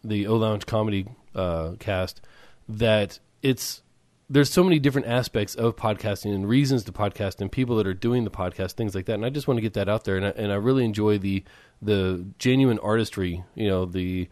the 0.03 0.27
O 0.27 0.37
Lounge 0.37 0.65
Comedy 0.65 1.07
uh, 1.35 1.73
cast, 1.79 2.23
that 2.67 3.19
it's 3.43 3.83
there's 4.29 4.51
so 4.51 4.65
many 4.65 4.79
different 4.79 5.07
aspects 5.07 5.55
of 5.55 5.77
podcasting 5.77 6.35
and 6.35 6.49
reasons 6.49 6.85
to 6.85 6.93
podcast 6.93 7.41
and 7.41 7.53
people 7.53 7.77
that 7.77 7.87
are 7.87 7.95
doing 7.95 8.25
the 8.25 8.31
podcast, 8.31 8.73
things 8.73 8.95
like 8.95 9.07
that. 9.07 9.15
And 9.15 9.27
I 9.27 9.31
just 9.31 9.47
want 9.47 9.59
to 9.59 9.63
get 9.63 9.75
that 9.75 9.89
out 9.89 10.05
there. 10.05 10.17
And 10.17 10.27
I, 10.27 10.31
and 10.31 10.53
I 10.53 10.57
really 10.57 10.85
enjoy 10.85 11.19
the 11.19 11.45
the 11.83 12.25
genuine 12.39 12.79
artistry, 12.79 13.45
you 13.55 13.69
know, 13.69 13.85
the 13.85 14.29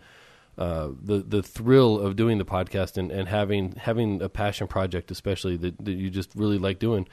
uh, 0.57 0.88
the 1.03 1.18
the 1.18 1.43
thrill 1.43 1.99
of 1.99 2.16
doing 2.16 2.38
the 2.38 2.45
podcast 2.45 2.97
and, 2.97 3.11
and 3.11 3.28
having 3.28 3.72
having 3.72 4.22
a 4.22 4.28
passion 4.28 4.66
project, 4.66 5.11
especially 5.11 5.57
that, 5.59 5.84
that 5.84 5.93
you 5.93 6.09
just 6.09 6.34
really 6.34 6.59
like 6.59 6.78
doing. 6.78 7.07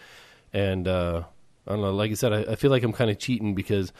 And 0.54 0.88
uh, 0.88 1.24
I 1.68 1.72
don't 1.72 1.82
know, 1.82 1.94
like 1.94 2.12
I 2.12 2.16
said, 2.16 2.34
I, 2.34 2.54
I 2.54 2.56
feel 2.56 2.72
like 2.72 2.84
I'm 2.84 2.94
kind 2.94 3.12
of 3.12 3.20
cheating 3.20 3.56
because 3.56 3.94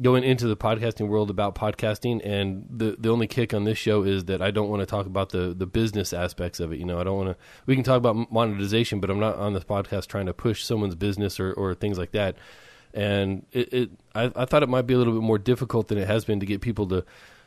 going 0.00 0.24
into 0.24 0.46
the 0.46 0.56
podcasting 0.56 1.08
world 1.08 1.30
about 1.30 1.54
podcasting 1.54 2.20
and 2.24 2.66
the 2.70 2.96
the 2.98 3.10
only 3.10 3.26
kick 3.26 3.52
on 3.52 3.64
this 3.64 3.78
show 3.78 4.02
is 4.02 4.24
that 4.26 4.40
I 4.40 4.50
don't 4.50 4.68
want 4.68 4.80
to 4.80 4.86
talk 4.86 5.06
about 5.06 5.30
the 5.30 5.54
the 5.54 5.66
business 5.66 6.12
aspects 6.12 6.60
of 6.60 6.72
it 6.72 6.78
you 6.78 6.84
know? 6.84 7.00
I 7.00 7.04
don't 7.04 7.16
want 7.16 7.30
to 7.30 7.36
we 7.66 7.74
can 7.74 7.84
talk 7.84 7.98
about 7.98 8.30
monetization 8.32 9.00
but 9.00 9.10
I'm 9.10 9.20
not 9.20 9.36
on 9.36 9.52
this 9.52 9.64
podcast 9.64 10.06
trying 10.06 10.26
to 10.26 10.34
push 10.34 10.64
someone's 10.64 10.94
business 10.94 11.38
or 11.38 11.52
or 11.52 11.74
things 11.74 11.98
like 11.98 12.12
that. 12.12 12.36
And 12.92 13.46
it, 13.52 13.72
it 13.72 13.90
I, 14.14 14.32
I 14.34 14.44
thought 14.46 14.62
it 14.62 14.68
might 14.68 14.86
be 14.86 14.94
a 14.94 14.98
little 14.98 15.12
bit 15.12 15.22
more 15.22 15.38
difficult 15.38 15.88
than 15.88 15.98
it 15.98 16.06
has 16.06 16.24
been 16.24 16.40
to 16.40 16.46
get 16.46 16.60
people 16.60 16.86
to 16.88 17.04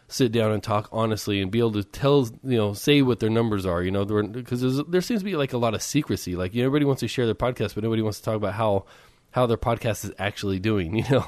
sit 0.07 0.31
down 0.31 0.51
and 0.51 0.61
talk 0.61 0.89
honestly 0.91 1.41
and 1.41 1.49
be 1.49 1.59
able 1.59 1.71
to 1.71 1.83
tell 1.83 2.29
you 2.43 2.57
know 2.57 2.73
say 2.73 3.01
what 3.01 3.19
their 3.19 3.31
numbers 3.31 3.65
are 3.65 3.81
you 3.81 3.89
know? 3.89 4.05
Because 4.05 4.83
there 4.85 5.01
seems 5.01 5.21
to 5.21 5.25
be 5.25 5.35
like 5.35 5.53
a 5.53 5.57
lot 5.57 5.73
of 5.73 5.81
secrecy. 5.81 6.35
Like 6.35 6.53
you 6.53 6.61
know, 6.61 6.67
everybody 6.67 6.85
wants 6.85 6.99
to 6.99 7.07
share 7.07 7.25
their 7.25 7.33
podcast 7.33 7.73
but 7.73 7.83
nobody 7.83 8.03
wants 8.03 8.19
to 8.19 8.25
talk 8.25 8.35
about 8.35 8.53
how 8.53 8.85
how 9.33 9.45
their 9.45 9.57
podcast 9.57 10.05
is 10.05 10.11
actually 10.17 10.59
doing 10.59 10.95
you 10.97 11.05
know 11.09 11.27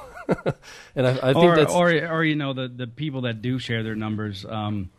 and 0.95 1.05
I, 1.07 1.11
I 1.11 1.33
think 1.33 1.37
or, 1.37 1.55
that's 1.55 1.73
or 1.73 1.89
or 2.07 2.23
you 2.23 2.35
know 2.35 2.53
the 2.53 2.67
the 2.67 2.87
people 2.87 3.21
that 3.21 3.41
do 3.41 3.59
share 3.59 3.83
their 3.83 3.95
numbers. 3.95 4.45
Um, 4.45 4.89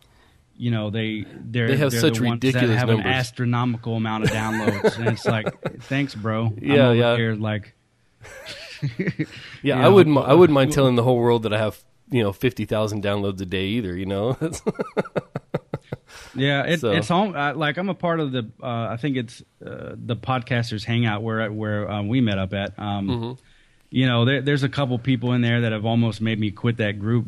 you 0.59 0.71
know 0.71 0.91
they 0.91 1.25
they're, 1.29 1.69
They 1.69 1.77
have 1.77 1.93
such 1.93 2.19
the 2.19 2.31
ridiculous 2.31 2.79
have 2.79 2.89
numbers. 2.89 3.07
an 3.07 3.13
astronomical 3.13 3.97
amount 3.97 4.25
of 4.25 4.31
downloads, 4.31 4.97
and 4.99 5.09
it's 5.09 5.27
like, 5.27 5.83
thanks, 5.83 6.15
bro. 6.15 6.47
I'm 6.47 6.59
Yeah, 6.63 6.87
over 6.87 6.95
yeah. 6.95 7.17
Here, 7.17 7.35
like, 7.35 7.75
yeah 9.63 9.79
I 9.79 9.83
know, 9.83 9.95
wouldn't 9.95 10.17
I 10.19 10.35
wouldn't 10.35 10.55
mind 10.55 10.73
telling 10.73 10.97
the 10.97 11.03
whole 11.03 11.19
world 11.19 11.43
that 11.45 11.53
I 11.53 11.59
have 11.59 11.83
you 12.11 12.23
know 12.23 12.33
fifty 12.33 12.65
thousand 12.65 13.03
downloads 13.03 13.41
a 13.41 13.47
day 13.47 13.67
either 13.67 13.97
you 13.97 14.07
know 14.07 14.37
yeah, 16.35 16.63
it, 16.65 16.81
So- 16.81 16.93
it's 16.93 17.11
all 17.11 17.37
uh, 17.37 17.55
like 17.55 17.77
I'm 17.79 17.89
a 17.89 17.95
part 17.95 18.21
of 18.21 18.33
the. 18.33 18.49
Uh, 18.63 18.67
I 18.91 18.97
think 18.97 19.17
it's 19.17 19.43
uh, 19.65 19.95
the 19.97 20.17
podcasters 20.17 20.85
hangout 20.85 21.23
where 21.23 21.51
where 21.53 21.91
um, 21.91 22.09
we 22.09 22.21
met 22.21 22.39
up 22.39 22.53
at. 22.55 22.79
Um, 22.79 23.09
Mm-hmm. 23.09 23.33
You 23.89 24.07
know, 24.07 24.25
there, 24.25 24.43
there's 24.43 24.65
a 24.65 24.69
couple 24.69 24.99
people 24.99 25.33
in 25.33 25.43
there 25.43 25.61
that 25.61 25.71
have 25.71 25.87
almost 25.87 26.21
made 26.21 26.41
me 26.41 26.51
quit 26.51 26.79
that 26.79 26.99
group. 26.99 27.27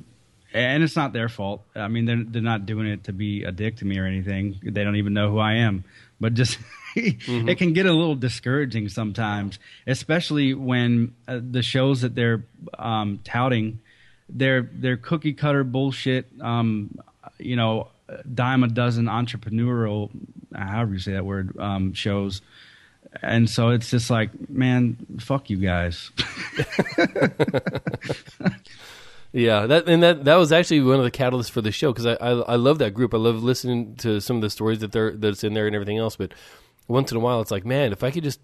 And 0.52 0.82
it's 0.82 0.96
not 0.96 1.12
their 1.12 1.28
fault. 1.28 1.62
I 1.76 1.86
mean, 1.88 2.04
they're 2.04 2.24
they're 2.24 2.42
not 2.42 2.66
doing 2.66 2.86
it 2.88 3.04
to 3.04 3.12
be 3.12 3.44
a 3.44 3.52
dick 3.52 3.76
to 3.76 3.84
me 3.84 3.96
or 3.98 4.06
anything. 4.06 4.58
They 4.62 4.82
don't 4.82 4.96
even 4.96 5.14
know 5.14 5.30
who 5.30 5.38
I 5.38 5.54
am. 5.54 5.84
But 6.20 6.34
just 6.34 6.58
Mm-hmm. 6.96 7.48
it 7.48 7.58
can 7.58 7.74
get 7.74 7.86
a 7.86 7.92
little 7.92 8.16
discouraging 8.16 8.88
sometimes, 8.88 9.58
especially 9.86 10.52
when 10.54 11.14
uh, 11.28 11.38
the 11.48 11.62
shows 11.62 12.00
that 12.00 12.14
they're 12.16 12.42
um, 12.76 13.20
touting, 13.22 13.78
they're 14.28 14.68
they're 14.72 14.96
cookie 14.96 15.34
cutter 15.34 15.62
bullshit. 15.64 16.26
Um, 16.40 16.98
you 17.38 17.54
know, 17.54 17.88
dime 18.32 18.64
a 18.64 18.68
dozen 18.68 19.06
entrepreneurial, 19.06 20.10
however 20.54 20.94
you 20.94 20.98
say 20.98 21.12
that 21.12 21.24
word, 21.24 21.58
um, 21.58 21.92
shows. 21.92 22.42
And 23.22 23.48
so 23.48 23.70
it's 23.70 23.90
just 23.90 24.10
like, 24.10 24.50
man, 24.50 24.96
fuck 25.20 25.50
you 25.50 25.56
guys. 25.56 26.10
Yeah, 29.32 29.66
that 29.66 29.88
and 29.88 30.02
that 30.02 30.24
that 30.24 30.36
was 30.36 30.52
actually 30.52 30.80
one 30.80 30.96
of 30.98 31.04
the 31.04 31.10
catalysts 31.10 31.50
for 31.50 31.60
the 31.60 31.70
show 31.70 31.92
because 31.92 32.06
I, 32.06 32.14
I 32.14 32.30
I 32.30 32.56
love 32.56 32.78
that 32.78 32.94
group. 32.94 33.12
I 33.12 33.18
love 33.18 33.42
listening 33.42 33.94
to 33.96 34.20
some 34.20 34.36
of 34.36 34.42
the 34.42 34.48
stories 34.48 34.78
that 34.78 34.92
they're 34.92 35.12
that's 35.12 35.44
in 35.44 35.52
there 35.52 35.66
and 35.66 35.74
everything 35.74 35.98
else. 35.98 36.16
But 36.16 36.32
once 36.86 37.10
in 37.10 37.18
a 37.18 37.20
while, 37.20 37.42
it's 37.42 37.50
like, 37.50 37.66
man, 37.66 37.92
if 37.92 38.02
I 38.02 38.10
could 38.10 38.24
just 38.24 38.40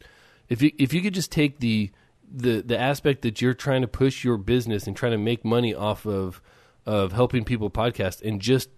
if 0.50 0.60
you 0.60 0.72
if 0.78 0.92
you 0.92 1.00
could 1.00 1.14
just 1.14 1.32
take 1.32 1.60
the 1.60 1.90
the 2.30 2.60
the 2.60 2.78
aspect 2.78 3.22
that 3.22 3.40
you're 3.40 3.54
trying 3.54 3.80
to 3.80 3.88
push 3.88 4.24
your 4.24 4.36
business 4.36 4.86
and 4.86 4.94
trying 4.94 5.12
to 5.12 5.18
make 5.18 5.42
money 5.42 5.74
off 5.74 6.06
of 6.06 6.42
of 6.84 7.12
helping 7.12 7.44
people 7.44 7.70
podcast 7.70 8.20
and 8.20 8.40
just 8.40 8.68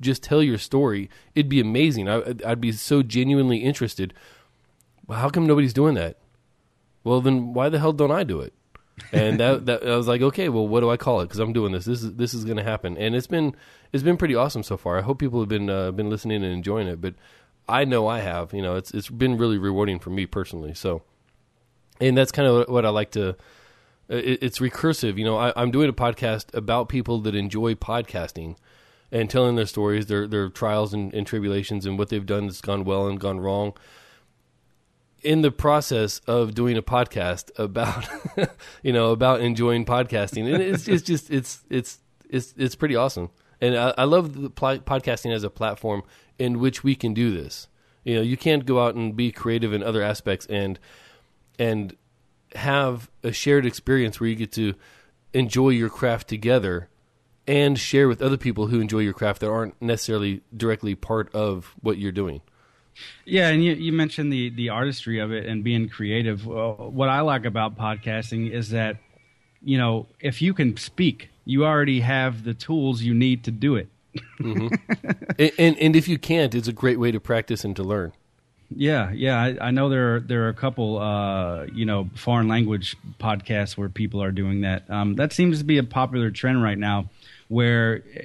just 0.00 0.22
tell 0.22 0.42
your 0.42 0.58
story, 0.58 1.10
it'd 1.34 1.48
be 1.48 1.60
amazing. 1.60 2.08
I, 2.08 2.34
I'd 2.46 2.60
be 2.60 2.72
so 2.72 3.02
genuinely 3.02 3.58
interested. 3.58 4.14
Well, 5.06 5.18
how 5.18 5.28
come 5.28 5.46
nobody's 5.46 5.72
doing 5.72 5.94
that? 5.94 6.18
Well, 7.04 7.20
then 7.20 7.54
why 7.54 7.68
the 7.68 7.78
hell 7.78 7.92
don't 7.92 8.10
I 8.10 8.24
do 8.24 8.40
it? 8.40 8.52
and 9.12 9.40
that, 9.40 9.66
that 9.66 9.86
I 9.86 9.96
was 9.96 10.08
like, 10.08 10.22
okay, 10.22 10.48
well, 10.48 10.66
what 10.66 10.80
do 10.80 10.90
I 10.90 10.96
call 10.96 11.20
it? 11.20 11.26
Because 11.26 11.38
I'm 11.38 11.52
doing 11.52 11.72
this. 11.72 11.84
This 11.84 12.02
is 12.02 12.14
this 12.14 12.34
is 12.34 12.44
going 12.44 12.56
to 12.56 12.62
happen, 12.62 12.96
and 12.96 13.14
it's 13.14 13.26
been 13.26 13.54
it's 13.92 14.02
been 14.02 14.16
pretty 14.16 14.34
awesome 14.34 14.62
so 14.62 14.76
far. 14.76 14.98
I 14.98 15.02
hope 15.02 15.18
people 15.18 15.40
have 15.40 15.48
been 15.48 15.70
uh, 15.70 15.90
been 15.92 16.10
listening 16.10 16.42
and 16.44 16.52
enjoying 16.52 16.86
it, 16.86 17.00
but 17.00 17.14
I 17.68 17.84
know 17.84 18.06
I 18.06 18.20
have. 18.20 18.52
You 18.52 18.62
know, 18.62 18.76
it's 18.76 18.90
it's 18.92 19.08
been 19.08 19.36
really 19.36 19.58
rewarding 19.58 19.98
for 19.98 20.10
me 20.10 20.26
personally. 20.26 20.74
So, 20.74 21.02
and 22.00 22.16
that's 22.16 22.32
kind 22.32 22.48
of 22.48 22.68
what 22.68 22.84
I 22.84 22.90
like 22.90 23.12
to. 23.12 23.36
It, 24.08 24.42
it's 24.42 24.58
recursive. 24.58 25.18
You 25.18 25.24
know, 25.24 25.36
I, 25.36 25.52
I'm 25.56 25.70
doing 25.70 25.88
a 25.88 25.92
podcast 25.92 26.54
about 26.54 26.88
people 26.88 27.20
that 27.20 27.34
enjoy 27.34 27.74
podcasting 27.74 28.56
and 29.12 29.28
telling 29.28 29.56
their 29.56 29.66
stories, 29.66 30.06
their 30.06 30.26
their 30.26 30.48
trials 30.48 30.94
and, 30.94 31.12
and 31.14 31.26
tribulations, 31.26 31.86
and 31.86 31.98
what 31.98 32.08
they've 32.08 32.26
done 32.26 32.46
that's 32.46 32.60
gone 32.60 32.84
well 32.84 33.06
and 33.06 33.20
gone 33.20 33.40
wrong. 33.40 33.72
In 35.22 35.42
the 35.42 35.50
process 35.50 36.20
of 36.26 36.54
doing 36.54 36.76
a 36.76 36.82
podcast 36.82 37.50
about 37.58 38.08
you 38.82 38.92
know 38.92 39.10
about 39.12 39.40
enjoying 39.40 39.84
podcasting 39.84 40.52
and 40.52 40.62
it's, 40.62 40.88
it's 40.88 41.02
just 41.02 41.30
it's 41.30 41.62
it's 41.68 41.98
it's 42.28 42.54
it's 42.56 42.74
pretty 42.74 42.96
awesome. 42.96 43.30
And 43.60 43.76
I, 43.76 43.92
I 43.98 44.04
love 44.04 44.40
the 44.40 44.48
pl- 44.48 44.78
podcasting 44.78 45.34
as 45.34 45.44
a 45.44 45.50
platform 45.50 46.02
in 46.38 46.58
which 46.58 46.82
we 46.82 46.94
can 46.94 47.12
do 47.12 47.30
this. 47.30 47.68
You 48.04 48.16
know 48.16 48.22
you 48.22 48.36
can't 48.36 48.64
go 48.64 48.82
out 48.82 48.94
and 48.94 49.14
be 49.14 49.30
creative 49.30 49.72
in 49.72 49.82
other 49.82 50.02
aspects 50.02 50.46
and 50.46 50.78
and 51.58 51.96
have 52.54 53.10
a 53.22 53.32
shared 53.32 53.66
experience 53.66 54.18
where 54.18 54.28
you 54.28 54.36
get 54.36 54.52
to 54.52 54.74
enjoy 55.32 55.68
your 55.68 55.90
craft 55.90 56.28
together 56.28 56.88
and 57.46 57.78
share 57.78 58.08
with 58.08 58.22
other 58.22 58.36
people 58.36 58.68
who 58.68 58.80
enjoy 58.80 58.98
your 58.98 59.12
craft 59.12 59.40
that 59.40 59.50
aren't 59.50 59.80
necessarily 59.80 60.42
directly 60.56 60.94
part 60.94 61.32
of 61.34 61.74
what 61.80 61.98
you're 61.98 62.12
doing 62.12 62.40
Yeah, 63.24 63.48
and 63.48 63.64
you, 63.64 63.72
you 63.72 63.92
mentioned 63.92 64.32
the 64.32 64.50
the 64.50 64.68
artistry 64.68 65.18
of 65.20 65.32
it 65.32 65.46
and 65.46 65.64
being 65.64 65.88
creative. 65.88 66.46
Well, 66.46 66.90
what 66.92 67.08
I 67.08 67.20
like 67.20 67.44
about 67.44 67.78
podcasting 67.78 68.50
is 68.50 68.70
that 68.70 68.96
you 69.62 69.78
know 69.78 70.06
if 70.20 70.42
you 70.42 70.52
can 70.54 70.76
speak, 70.76 71.30
you 71.44 71.64
already 71.64 72.00
have 72.00 72.44
the 72.44 72.54
tools 72.54 73.02
you 73.02 73.14
need 73.14 73.44
to 73.44 73.50
do 73.50 73.76
it. 73.76 73.88
and, 74.40 75.52
and 75.58 75.78
and 75.78 75.96
if 75.96 76.08
you 76.08 76.18
can't, 76.18 76.54
it's 76.54 76.68
a 76.68 76.72
great 76.72 76.98
way 76.98 77.10
to 77.12 77.20
practice 77.20 77.64
and 77.64 77.76
to 77.76 77.82
learn. 77.82 78.12
Yeah, 78.74 79.10
yeah, 79.12 79.40
I, 79.40 79.68
I 79.68 79.70
know 79.72 79.88
there 79.88 80.16
are 80.16 80.20
there 80.20 80.44
are 80.44 80.48
a 80.48 80.54
couple 80.54 80.98
uh, 80.98 81.66
you 81.72 81.84
know 81.84 82.08
foreign 82.14 82.48
language 82.48 82.96
podcasts 83.18 83.76
where 83.76 83.88
people 83.88 84.22
are 84.22 84.30
doing 84.30 84.60
that. 84.60 84.88
Um, 84.88 85.16
that 85.16 85.32
seems 85.32 85.58
to 85.58 85.64
be 85.64 85.78
a 85.78 85.82
popular 85.82 86.30
trend 86.30 86.62
right 86.62 86.78
now, 86.78 87.08
where 87.50 88.02
uh, 88.16 88.20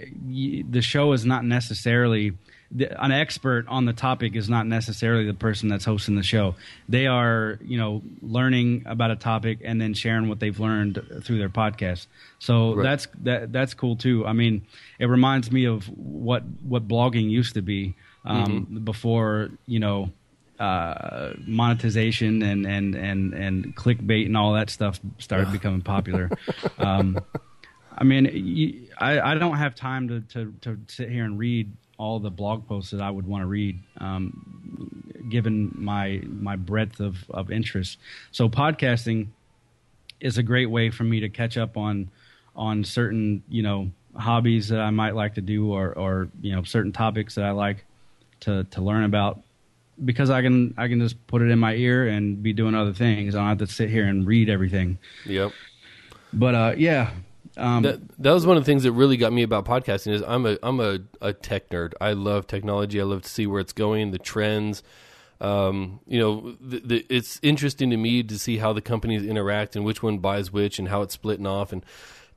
the 0.69 0.81
show 0.81 1.11
is 1.13 1.25
not 1.25 1.43
necessarily 1.43 2.33
the, 2.71 2.85
an 3.03 3.11
expert 3.11 3.65
on 3.67 3.85
the 3.85 3.93
topic 3.93 4.35
is 4.35 4.49
not 4.49 4.65
necessarily 4.67 5.25
the 5.25 5.33
person 5.33 5.69
that's 5.69 5.85
hosting 5.85 6.15
the 6.15 6.23
show. 6.23 6.55
They 6.89 7.07
are 7.07 7.59
you 7.63 7.77
know 7.77 8.01
learning 8.21 8.83
about 8.85 9.11
a 9.11 9.15
topic 9.15 9.59
and 9.63 9.79
then 9.81 9.93
sharing 9.93 10.29
what 10.29 10.39
they've 10.39 10.59
learned 10.59 11.01
through 11.23 11.37
their 11.39 11.49
podcast. 11.49 12.07
So 12.39 12.75
Right. 12.75 12.83
that's 12.83 13.07
that 13.23 13.51
that's 13.51 13.73
cool 13.73 13.95
too. 13.95 14.25
I 14.25 14.33
mean, 14.33 14.61
it 14.99 15.05
reminds 15.07 15.51
me 15.51 15.65
of 15.65 15.85
what 15.97 16.43
what 16.63 16.87
blogging 16.87 17.29
used 17.29 17.53
to 17.55 17.61
be 17.61 17.95
um, 18.25 18.81
before 18.83 19.49
you 19.67 19.79
know 19.79 20.11
uh, 20.59 21.33
monetization 21.45 22.41
and, 22.41 22.65
and, 22.65 22.95
and, 22.95 23.33
and 23.33 23.75
clickbait 23.75 24.25
and 24.25 24.37
all 24.37 24.53
that 24.53 24.69
stuff 24.69 24.99
started 25.19 25.51
becoming 25.51 25.81
popular. 25.81 26.29
um, 26.79 27.19
I 27.97 28.03
mean, 28.03 28.29
you, 28.33 28.87
I, 28.97 29.19
I 29.19 29.35
don't 29.35 29.57
have 29.57 29.75
time 29.75 30.07
to, 30.09 30.21
to, 30.33 30.53
to 30.61 30.79
sit 30.87 31.09
here 31.09 31.23
and 31.23 31.39
read 31.39 31.71
all 31.97 32.19
the 32.19 32.29
blog 32.29 32.67
posts 32.67 32.91
that 32.91 33.01
I 33.01 33.09
would 33.09 33.25
want 33.25 33.43
to 33.43 33.47
read, 33.47 33.79
um, 33.99 35.13
given 35.29 35.71
my 35.75 36.21
my 36.25 36.55
breadth 36.55 36.99
of, 36.99 37.17
of 37.29 37.51
interest. 37.51 37.97
So 38.31 38.49
podcasting 38.49 39.27
is 40.19 40.37
a 40.37 40.43
great 40.43 40.67
way 40.67 40.89
for 40.89 41.03
me 41.03 41.21
to 41.21 41.29
catch 41.29 41.57
up 41.57 41.77
on 41.77 42.09
on 42.55 42.83
certain 42.83 43.43
you 43.49 43.63
know 43.63 43.91
hobbies 44.15 44.69
that 44.69 44.79
I 44.79 44.89
might 44.89 45.15
like 45.15 45.35
to 45.35 45.41
do 45.41 45.71
or 45.71 45.93
or 45.93 46.27
you 46.41 46.55
know 46.55 46.63
certain 46.63 46.91
topics 46.91 47.35
that 47.35 47.45
I 47.45 47.51
like 47.51 47.85
to 48.41 48.65
to 48.65 48.81
learn 48.81 49.03
about 49.03 49.41
because 50.03 50.29
I 50.29 50.41
can 50.41 50.73
I 50.77 50.87
can 50.87 50.99
just 50.99 51.25
put 51.27 51.41
it 51.41 51.49
in 51.49 51.59
my 51.59 51.75
ear 51.75 52.07
and 52.07 52.41
be 52.41 52.53
doing 52.53 52.75
other 52.75 52.93
things. 52.93 53.35
I 53.35 53.39
don't 53.39 53.47
have 53.47 53.57
to 53.59 53.67
sit 53.67 53.89
here 53.89 54.05
and 54.05 54.27
read 54.27 54.49
everything. 54.49 54.97
Yep. 55.25 55.53
But 56.33 56.55
uh, 56.55 56.73
yeah, 56.77 57.11
Um, 57.57 57.83
that 57.83 57.99
that 58.19 58.31
was 58.31 58.45
one 58.45 58.57
of 58.57 58.63
the 58.63 58.65
things 58.65 58.83
that 58.83 58.91
really 58.91 59.17
got 59.17 59.31
me 59.31 59.43
about 59.43 59.65
podcasting 59.65 60.13
is 60.13 60.21
I'm 60.21 60.45
a 60.45 60.57
I'm 60.61 60.79
a, 60.79 60.99
a 61.21 61.33
tech 61.33 61.69
nerd. 61.69 61.93
I 62.01 62.13
love 62.13 62.47
technology. 62.47 62.99
I 62.99 63.03
love 63.03 63.21
to 63.23 63.29
see 63.29 63.47
where 63.47 63.59
it's 63.59 63.73
going, 63.73 64.11
the 64.11 64.19
trends. 64.19 64.83
Um, 65.41 65.99
you 66.07 66.17
know, 66.19 66.55
the, 66.61 66.79
the, 66.79 67.05
it's 67.09 67.39
interesting 67.43 67.89
to 67.89 67.97
me 67.97 68.23
to 68.23 68.39
see 68.39 68.57
how 68.57 68.71
the 68.71 68.81
companies 68.81 69.25
interact 69.25 69.75
and 69.75 69.83
which 69.83 70.01
one 70.01 70.19
buys 70.19 70.51
which 70.51 70.79
and 70.79 70.87
how 70.87 71.01
it's 71.01 71.13
splitting 71.13 71.45
off 71.45 71.73
and 71.73 71.85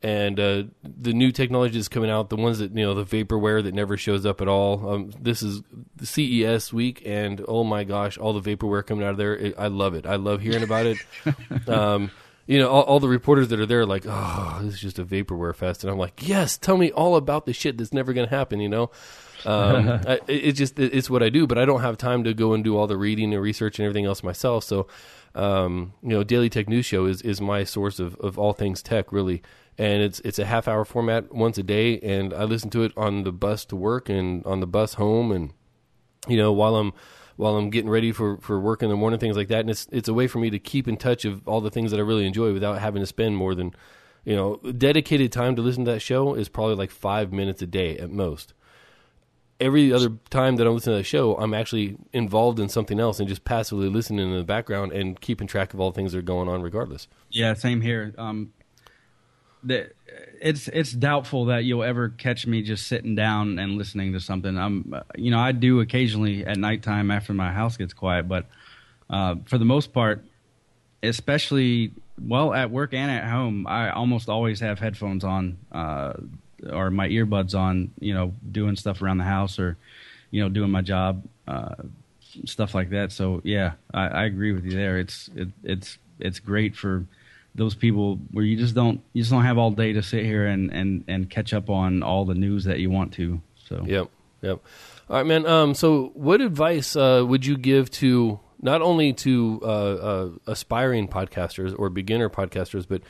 and 0.03 0.39
uh, 0.39 0.63
the 0.83 1.13
new 1.13 1.33
technology 1.33 1.75
that's 1.77 1.89
coming 1.89 2.11
out, 2.11 2.31
the 2.31 2.37
ones 2.37 2.61
that 2.61 2.71
you 2.71 2.85
know, 2.85 2.95
the 2.95 3.05
vaporware 3.05 3.63
that 3.63 3.75
never 3.75 3.97
shows 3.97 4.25
up 4.25 4.41
at 4.41 4.47
all. 4.47 4.89
Um, 4.89 5.13
this 5.21 5.43
is 5.43 5.63
the 5.97 6.07
CES 6.07 6.73
week, 6.73 7.03
and 7.05 7.45
oh 7.49 7.65
my 7.65 7.83
gosh, 7.83 8.17
all 8.17 8.39
the 8.39 8.57
vaporware 8.57 8.87
coming 8.87 9.05
out 9.05 9.13
of 9.13 9.17
there. 9.17 9.37
It, 9.37 9.55
I 9.59 9.67
love 9.67 9.95
it. 9.95 10.07
I 10.07 10.17
love 10.17 10.41
hearing 10.41 10.63
about 10.63 10.87
it. 10.87 10.99
you 12.49 12.59
know, 12.59 12.69
all, 12.69 12.83
all, 12.83 12.99
the 12.99 13.09
reporters 13.09 13.49
that 13.49 13.61
are 13.61 13.67
there 13.67 13.81
are 13.81 13.87
like, 13.87 14.05
oh, 14.09 14.59
this 14.63 14.75
is 14.75 14.81
just 14.81 14.99
a 14.99 15.05
vaporware 15.05 15.55
fest, 15.55 15.85
and 15.85 15.93
I'm 15.93 15.99
like, 15.99 16.27
yes, 16.27 16.57
tell 16.57 16.77
me 16.77 16.91
all 16.91 17.15
about 17.15 17.47
the 17.47 17.53
shit 17.53 17.79
that's 17.79 17.93
never 17.93 18.13
going 18.13 18.27
to 18.27 18.35
happen. 18.35 18.59
You 18.59 18.71
know, 18.71 18.91
um, 19.45 19.89
I, 20.07 20.19
it, 20.27 20.53
just 20.53 20.79
it, 20.79 20.95
it's 20.95 21.09
what 21.09 21.23
I 21.23 21.29
do, 21.29 21.47
but 21.47 21.59
I 21.59 21.67
don't 21.67 21.83
have 21.83 21.99
time 21.99 22.25
to 22.25 22.35
go 22.35 22.55
and 22.55 22.65
do 22.65 22.77
all 22.77 22.87
the 22.87 22.97
reading 22.97 23.33
and 23.33 23.43
research 23.43 23.79
and 23.79 23.85
everything 23.85 24.07
else 24.07 24.23
myself. 24.23 24.65
So, 24.65 24.89
um, 25.35 25.93
you 26.03 26.09
know, 26.09 26.25
Daily 26.25 26.49
Tech 26.49 26.69
News 26.69 26.87
Show 26.87 27.05
is 27.05 27.23
is 27.23 27.41
my 27.41 27.65
source 27.65 28.01
of 28.01 28.17
of 28.17 28.39
all 28.39 28.55
things 28.55 28.83
tech, 28.83 29.13
really 29.13 29.43
and 29.79 30.03
it's 30.03 30.21
it's 30.21 30.41
a 30.41 30.45
half 30.45 30.67
hour 30.67 30.85
format 30.85 31.33
once 31.33 31.57
a 31.57 31.63
day, 31.63 32.01
and 32.01 32.35
I 32.35 32.45
listen 32.45 32.69
to 32.71 32.83
it 32.83 32.93
on 32.97 33.23
the 33.23 33.33
bus 33.33 33.65
to 33.67 33.77
work 33.77 34.09
and 34.09 34.45
on 34.45 34.61
the 34.61 34.67
bus 34.67 34.95
home, 34.95 35.31
and 35.31 35.53
you 36.27 36.37
know 36.37 36.53
while 36.53 36.77
I'm 36.77 36.93
while 37.39 37.57
I'm 37.57 37.71
getting 37.71 37.89
ready 37.89 38.11
for, 38.11 38.37
for 38.39 38.59
work 38.59 38.83
in 38.83 38.89
the 38.89 38.97
morning, 38.97 39.21
things 39.21 39.37
like 39.37 39.47
that. 39.49 39.61
And 39.61 39.71
it's 39.71 39.87
it's 39.93 40.09
a 40.09 40.13
way 40.13 40.27
for 40.27 40.41
me 40.41 40.51
to 40.51 40.59
keep 40.59 40.89
in 40.89 40.97
touch 40.97 41.25
of 41.25 41.47
all 41.47 41.61
the 41.61 41.71
things 41.71 41.93
that 41.93 41.99
I 41.99 42.03
really 42.03 42.27
enjoy 42.27 42.53
without 42.53 42.81
having 42.81 43.01
to 43.01 43.07
spend 43.07 43.37
more 43.37 43.55
than 43.55 43.75
you 44.25 44.35
know 44.35 44.57
dedicated 44.73 45.31
time 45.31 45.55
to 45.55 45.63
listen 45.63 45.85
to 45.85 45.93
that 45.93 46.01
show 46.01 46.35
is 46.35 46.49
probably 46.49 46.75
like 46.75 46.91
five 46.91 47.33
minutes 47.33 47.63
a 47.63 47.67
day 47.67 47.97
at 47.97 48.11
most. 48.11 48.55
Every 49.61 49.93
other 49.93 50.11
time 50.31 50.57
that 50.57 50.67
I'm 50.67 50.75
listening 50.75 50.95
to 50.95 50.99
that 50.99 51.05
show, 51.05 51.37
I'm 51.37 51.55
actually 51.55 51.97
involved 52.13 52.59
in 52.59 52.69
something 52.69 52.99
else 52.99 53.21
and 53.21 53.29
just 53.29 53.45
passively 53.45 53.89
listening 53.89 54.31
in 54.31 54.37
the 54.37 54.45
background 54.45 54.93
and 54.93 55.21
keeping 55.21 55.47
track 55.47 55.75
of 55.75 55.81
all 55.81 55.91
the 55.91 55.97
things 55.97 56.13
that 56.13 56.19
are 56.19 56.23
going 56.23 56.49
on, 56.49 56.63
regardless. 56.63 57.07
Yeah, 57.31 57.55
same 57.55 57.81
here. 57.81 58.15
Um, 58.19 58.53
it's 60.41 60.69
it's 60.69 60.93
doubtful 60.93 61.47
that 61.47 61.65
you'll 61.65 61.83
ever 61.83 62.09
catch 62.09 62.47
me 62.47 62.63
just 62.63 62.87
sitting 62.87 63.15
down 63.15 63.59
and 63.59 63.77
listening 63.77 64.13
to 64.13 64.21
something. 64.21 64.57
I'm, 64.57 64.95
you 65.17 65.31
know, 65.31 65.39
I 65.39 65.53
do 65.53 65.81
occasionally 65.81 66.45
at 66.45 66.57
nighttime 66.57 67.11
after 67.11 67.35
my 67.35 67.53
house 67.53 67.77
gets 67.77 67.93
quiet, 67.93 68.29
but 68.29 68.47
uh, 69.11 69.37
for 69.47 69.59
the 69.59 69.65
most 69.65 69.93
part, 69.93 70.25
especially 71.03 71.93
well 72.21 72.53
at 72.53 72.71
work 72.71 72.95
and 72.95 73.11
at 73.11 73.29
home, 73.29 73.67
I 73.67 73.91
almost 73.91 74.29
always 74.29 74.61
have 74.61 74.79
headphones 74.79 75.25
on 75.25 75.59
uh, 75.73 76.15
or 76.71 76.91
my 76.91 77.09
earbuds 77.09 77.59
on. 77.59 77.93
You 77.99 78.15
know, 78.15 78.35
doing 78.51 78.77
stuff 78.77 79.03
around 79.03 79.19
the 79.19 79.25
house 79.25 79.59
or 79.59 79.77
you 80.31 80.43
know 80.43 80.49
doing 80.49 80.71
my 80.71 80.83
job, 80.83 81.25
uh, 81.47 81.75
stuff 82.45 82.75
like 82.75 82.91
that. 82.91 83.13
So 83.13 83.41
yeah, 83.45 83.73
I, 83.93 84.09
I 84.09 84.25
agree 84.25 84.53
with 84.53 84.65
you 84.65 84.73
there. 84.73 84.99
It's 84.99 85.31
it, 85.35 85.49
it's 85.63 85.99
it's 86.19 86.41
great 86.41 86.77
for 86.77 87.07
those 87.59 87.75
people 87.75 88.19
where 88.31 88.45
you 88.45 88.57
just 88.57 88.75
don't 88.75 89.01
you 89.13 89.23
just 89.23 89.31
don't 89.31 89.45
have 89.45 89.59
all 89.59 89.71
day 89.71 89.93
to 89.93 90.03
sit 90.03 90.25
here 90.25 90.47
and 90.47 90.73
and 90.73 91.05
and 91.09 91.29
catch 91.29 91.53
up 91.53 91.69
on 91.69 92.03
all 92.03 92.25
the 92.25 92.35
news 92.35 92.65
that 92.65 92.79
you 92.79 92.91
want 92.91 93.13
to. 93.15 93.41
So 93.69 93.85
yep, 93.87 94.09
yep. 94.41 94.61
All 95.11 95.17
right, 95.17 95.27
man. 95.27 95.45
Um, 95.47 95.75
so 95.75 96.13
what 96.15 96.41
advice 96.41 96.97
uh, 96.97 97.25
would 97.27 97.45
you 97.45 97.57
give 97.57 97.91
to 97.93 98.41
not 98.63 98.81
only 98.81 99.13
to 99.13 99.61
uh, 99.63 99.67
uh, 99.67 100.31
aspiring 100.47 101.09
podcasters 101.09 101.79
or 101.79 101.91
beginner 101.91 102.31
podcasters, 102.31 102.87
but 102.89 103.03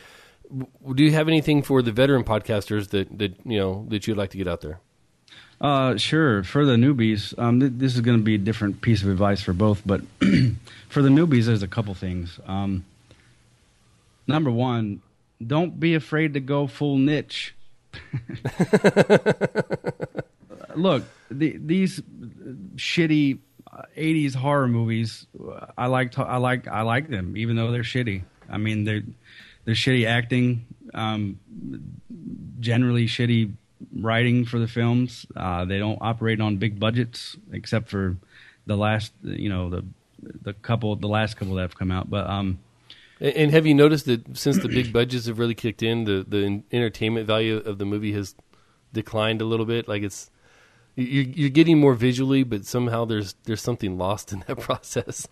do 0.95 1.05
you 1.05 1.13
have 1.13 1.29
anything 1.29 1.63
for 1.63 1.83
the 1.83 1.93
veteran 1.93 2.25
podcasters 2.25 2.89
that 2.89 3.19
that 3.19 3.37
you 3.45 3.59
know 3.59 3.87
that 3.89 4.07
you'd 4.07 4.17
like 4.17 4.31
to 4.31 4.39
get 4.39 4.49
out 4.49 4.63
there? 4.63 4.81
Uh, 5.61 5.97
sure. 5.97 6.45
For 6.45 6.65
the 6.65 6.77
newbies, 6.77 7.37
um, 7.39 7.61
th- 7.61 7.73
this 7.75 7.95
is 7.97 8.01
going 8.01 8.17
to 8.17 8.23
be 8.23 8.37
a 8.37 8.39
different 8.39 8.81
piece 8.81 9.03
of 9.03 9.09
advice 9.09 9.41
for 9.41 9.53
both, 9.53 9.83
but 9.85 10.01
for 10.89 11.03
the 11.03 11.09
newbies, 11.09 11.47
there's 11.47 11.65
a 11.65 11.69
couple 11.69 11.95
things. 11.95 12.39
Um, 12.47 12.85
number 14.29 14.51
one, 14.51 15.03
don't 15.45 15.79
be 15.81 15.95
afraid 15.95 16.35
to 16.35 16.41
go 16.41 16.67
full 16.67 16.99
niche. 16.99 17.55
Look, 20.75 21.05
the, 21.31 21.57
these 21.57 22.01
shitty 22.77 23.39
'80s 23.97 24.37
uh, 24.37 24.39
horror 24.39 24.69
movies, 24.69 25.27
I 25.77 25.87
like. 25.87 26.19
I 26.19 26.37
like. 26.37 26.69
I 26.69 26.83
like 26.83 27.09
them, 27.09 27.37
even 27.37 27.57
though 27.57 27.73
they're 27.73 27.83
shitty. 27.83 28.23
I 28.49 28.59
mean, 28.59 28.85
they're 28.85 29.03
they're 29.65 29.75
shitty 29.75 30.07
acting, 30.07 30.67
um, 30.95 31.39
generally 32.61 33.07
shitty 33.07 33.53
writing 33.95 34.45
for 34.45 34.59
the 34.59 34.69
films. 34.69 35.27
Uh, 35.37 35.65
they 35.65 35.79
don't 35.79 35.99
operate 36.01 36.41
on 36.41 36.57
big 36.57 36.79
budgets, 36.79 37.37
except 37.53 37.89
for 37.89 38.17
the 38.67 38.77
last, 38.77 39.13
you 39.23 39.49
know, 39.49 39.71
the 39.71 39.85
the 40.43 40.53
couple, 40.53 40.97
the 40.97 41.09
last 41.09 41.37
couple 41.37 41.55
that 41.57 41.63
have 41.63 41.77
come 41.77 41.91
out. 41.91 42.11
But 42.11 42.29
um, 42.29 42.59
and 43.21 43.51
have 43.51 43.67
you 43.67 43.75
noticed 43.75 44.07
that 44.07 44.37
since 44.37 44.59
the 44.59 44.69
big 44.69 44.93
budgets 44.93 45.27
have 45.27 45.39
really 45.39 45.55
kicked 45.55 45.83
in, 45.83 46.05
the 46.05 46.25
the 46.27 46.63
entertainment 46.73 47.27
value 47.27 47.57
of 47.57 47.79
the 47.79 47.85
movie 47.85 48.13
has 48.13 48.35
declined 48.93 49.41
a 49.41 49.45
little 49.45 49.67
bit? 49.67 49.89
Like 49.89 50.03
it's 50.03 50.31
you're, 50.97 51.25
you're 51.25 51.51
getting 51.51 51.79
more 51.79 51.95
visually, 51.95 52.43
but 52.43 52.65
somehow 52.65 53.05
there's 53.05 53.35
there's 53.45 53.63
something 53.63 53.99
lost 53.99 54.33
in 54.33 54.45
that 54.47 54.59
process. 54.61 55.27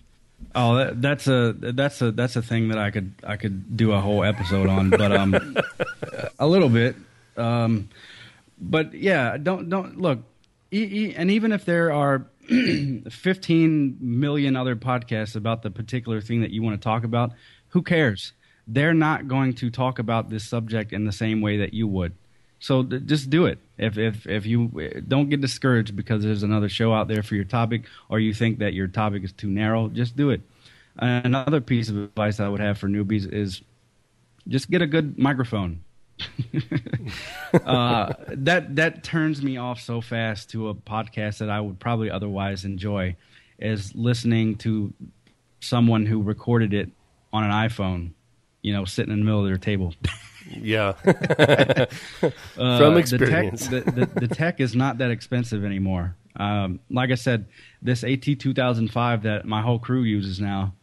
oh, 0.54 0.76
that, 0.76 1.00
that's 1.00 1.26
a 1.26 1.54
that's 1.58 2.02
a 2.02 2.12
that's 2.12 2.36
a 2.36 2.42
thing 2.42 2.68
that 2.68 2.78
I 2.78 2.90
could 2.90 3.14
I 3.24 3.36
could 3.36 3.76
do 3.76 3.92
a 3.92 4.00
whole 4.00 4.24
episode 4.24 4.68
on, 4.68 4.90
but 4.90 5.12
um, 5.12 5.56
a 6.38 6.46
little 6.46 6.68
bit. 6.68 6.96
Um, 7.36 7.88
but 8.58 8.94
yeah, 8.94 9.36
don't 9.36 9.68
don't 9.68 9.98
look, 10.00 10.20
e- 10.70 11.08
e- 11.08 11.14
and 11.16 11.30
even 11.30 11.52
if 11.52 11.64
there 11.64 11.92
are 11.92 12.26
15 13.10 13.98
million 14.00 14.56
other 14.56 14.76
podcasts 14.76 15.36
about 15.36 15.62
the 15.62 15.70
particular 15.70 16.20
thing 16.20 16.40
that 16.42 16.50
you 16.50 16.62
want 16.62 16.80
to 16.80 16.84
talk 16.84 17.04
about, 17.04 17.32
who 17.68 17.82
cares? 17.82 18.32
They're 18.66 18.94
not 18.94 19.28
going 19.28 19.54
to 19.54 19.70
talk 19.70 19.98
about 19.98 20.30
this 20.30 20.48
subject 20.48 20.92
in 20.92 21.04
the 21.04 21.12
same 21.12 21.40
way 21.40 21.58
that 21.58 21.74
you 21.74 21.86
would. 21.88 22.14
So 22.58 22.82
th- 22.82 23.04
just 23.06 23.30
do 23.30 23.46
it. 23.46 23.58
If 23.78 23.98
if 23.98 24.26
if 24.26 24.46
you 24.46 24.68
don't 25.06 25.28
get 25.28 25.40
discouraged 25.40 25.94
because 25.94 26.22
there's 26.22 26.42
another 26.42 26.68
show 26.68 26.92
out 26.92 27.08
there 27.08 27.22
for 27.22 27.34
your 27.34 27.44
topic, 27.44 27.84
or 28.08 28.18
you 28.18 28.32
think 28.32 28.58
that 28.60 28.72
your 28.72 28.88
topic 28.88 29.24
is 29.24 29.32
too 29.32 29.48
narrow, 29.48 29.88
just 29.88 30.16
do 30.16 30.30
it. 30.30 30.40
Another 30.96 31.60
piece 31.60 31.90
of 31.90 31.96
advice 31.98 32.40
I 32.40 32.48
would 32.48 32.60
have 32.60 32.78
for 32.78 32.88
newbies 32.88 33.30
is 33.30 33.60
just 34.48 34.70
get 34.70 34.80
a 34.80 34.86
good 34.86 35.18
microphone. 35.18 35.80
uh, 37.64 38.12
that 38.28 38.76
that 38.76 39.04
turns 39.04 39.42
me 39.42 39.56
off 39.56 39.80
so 39.80 40.00
fast 40.00 40.50
to 40.50 40.68
a 40.68 40.74
podcast 40.74 41.38
that 41.38 41.50
I 41.50 41.60
would 41.60 41.78
probably 41.78 42.10
otherwise 42.10 42.64
enjoy, 42.64 43.16
is 43.58 43.94
listening 43.94 44.56
to 44.58 44.92
someone 45.60 46.06
who 46.06 46.22
recorded 46.22 46.72
it 46.72 46.90
on 47.32 47.44
an 47.44 47.50
iPhone, 47.50 48.10
you 48.62 48.72
know, 48.72 48.84
sitting 48.84 49.12
in 49.12 49.20
the 49.20 49.24
middle 49.24 49.40
of 49.40 49.46
their 49.46 49.58
table. 49.58 49.94
yeah, 50.50 50.94
uh, 51.04 51.86
from 52.56 52.96
experience, 52.96 53.68
the 53.68 53.80
tech, 53.82 53.94
the, 53.94 54.06
the, 54.06 54.20
the 54.26 54.28
tech 54.28 54.60
is 54.60 54.74
not 54.74 54.98
that 54.98 55.10
expensive 55.10 55.64
anymore. 55.64 56.16
Um, 56.36 56.80
like 56.90 57.10
I 57.10 57.14
said, 57.14 57.46
this 57.82 58.04
AT 58.04 58.22
2005 58.22 59.22
that 59.22 59.44
my 59.46 59.62
whole 59.62 59.78
crew 59.78 60.02
uses 60.02 60.40
now, 60.40 60.74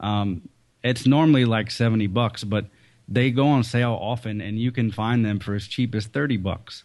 um, 0.00 0.48
it's 0.82 1.06
normally 1.06 1.44
like 1.44 1.70
70 1.70 2.06
bucks, 2.08 2.44
but 2.44 2.66
they 3.08 3.30
go 3.30 3.46
on 3.48 3.64
sale 3.64 3.98
often, 4.00 4.40
and 4.40 4.58
you 4.58 4.72
can 4.72 4.90
find 4.90 5.24
them 5.24 5.38
for 5.38 5.54
as 5.54 5.66
cheap 5.66 5.94
as 5.94 6.06
thirty 6.06 6.36
bucks. 6.36 6.84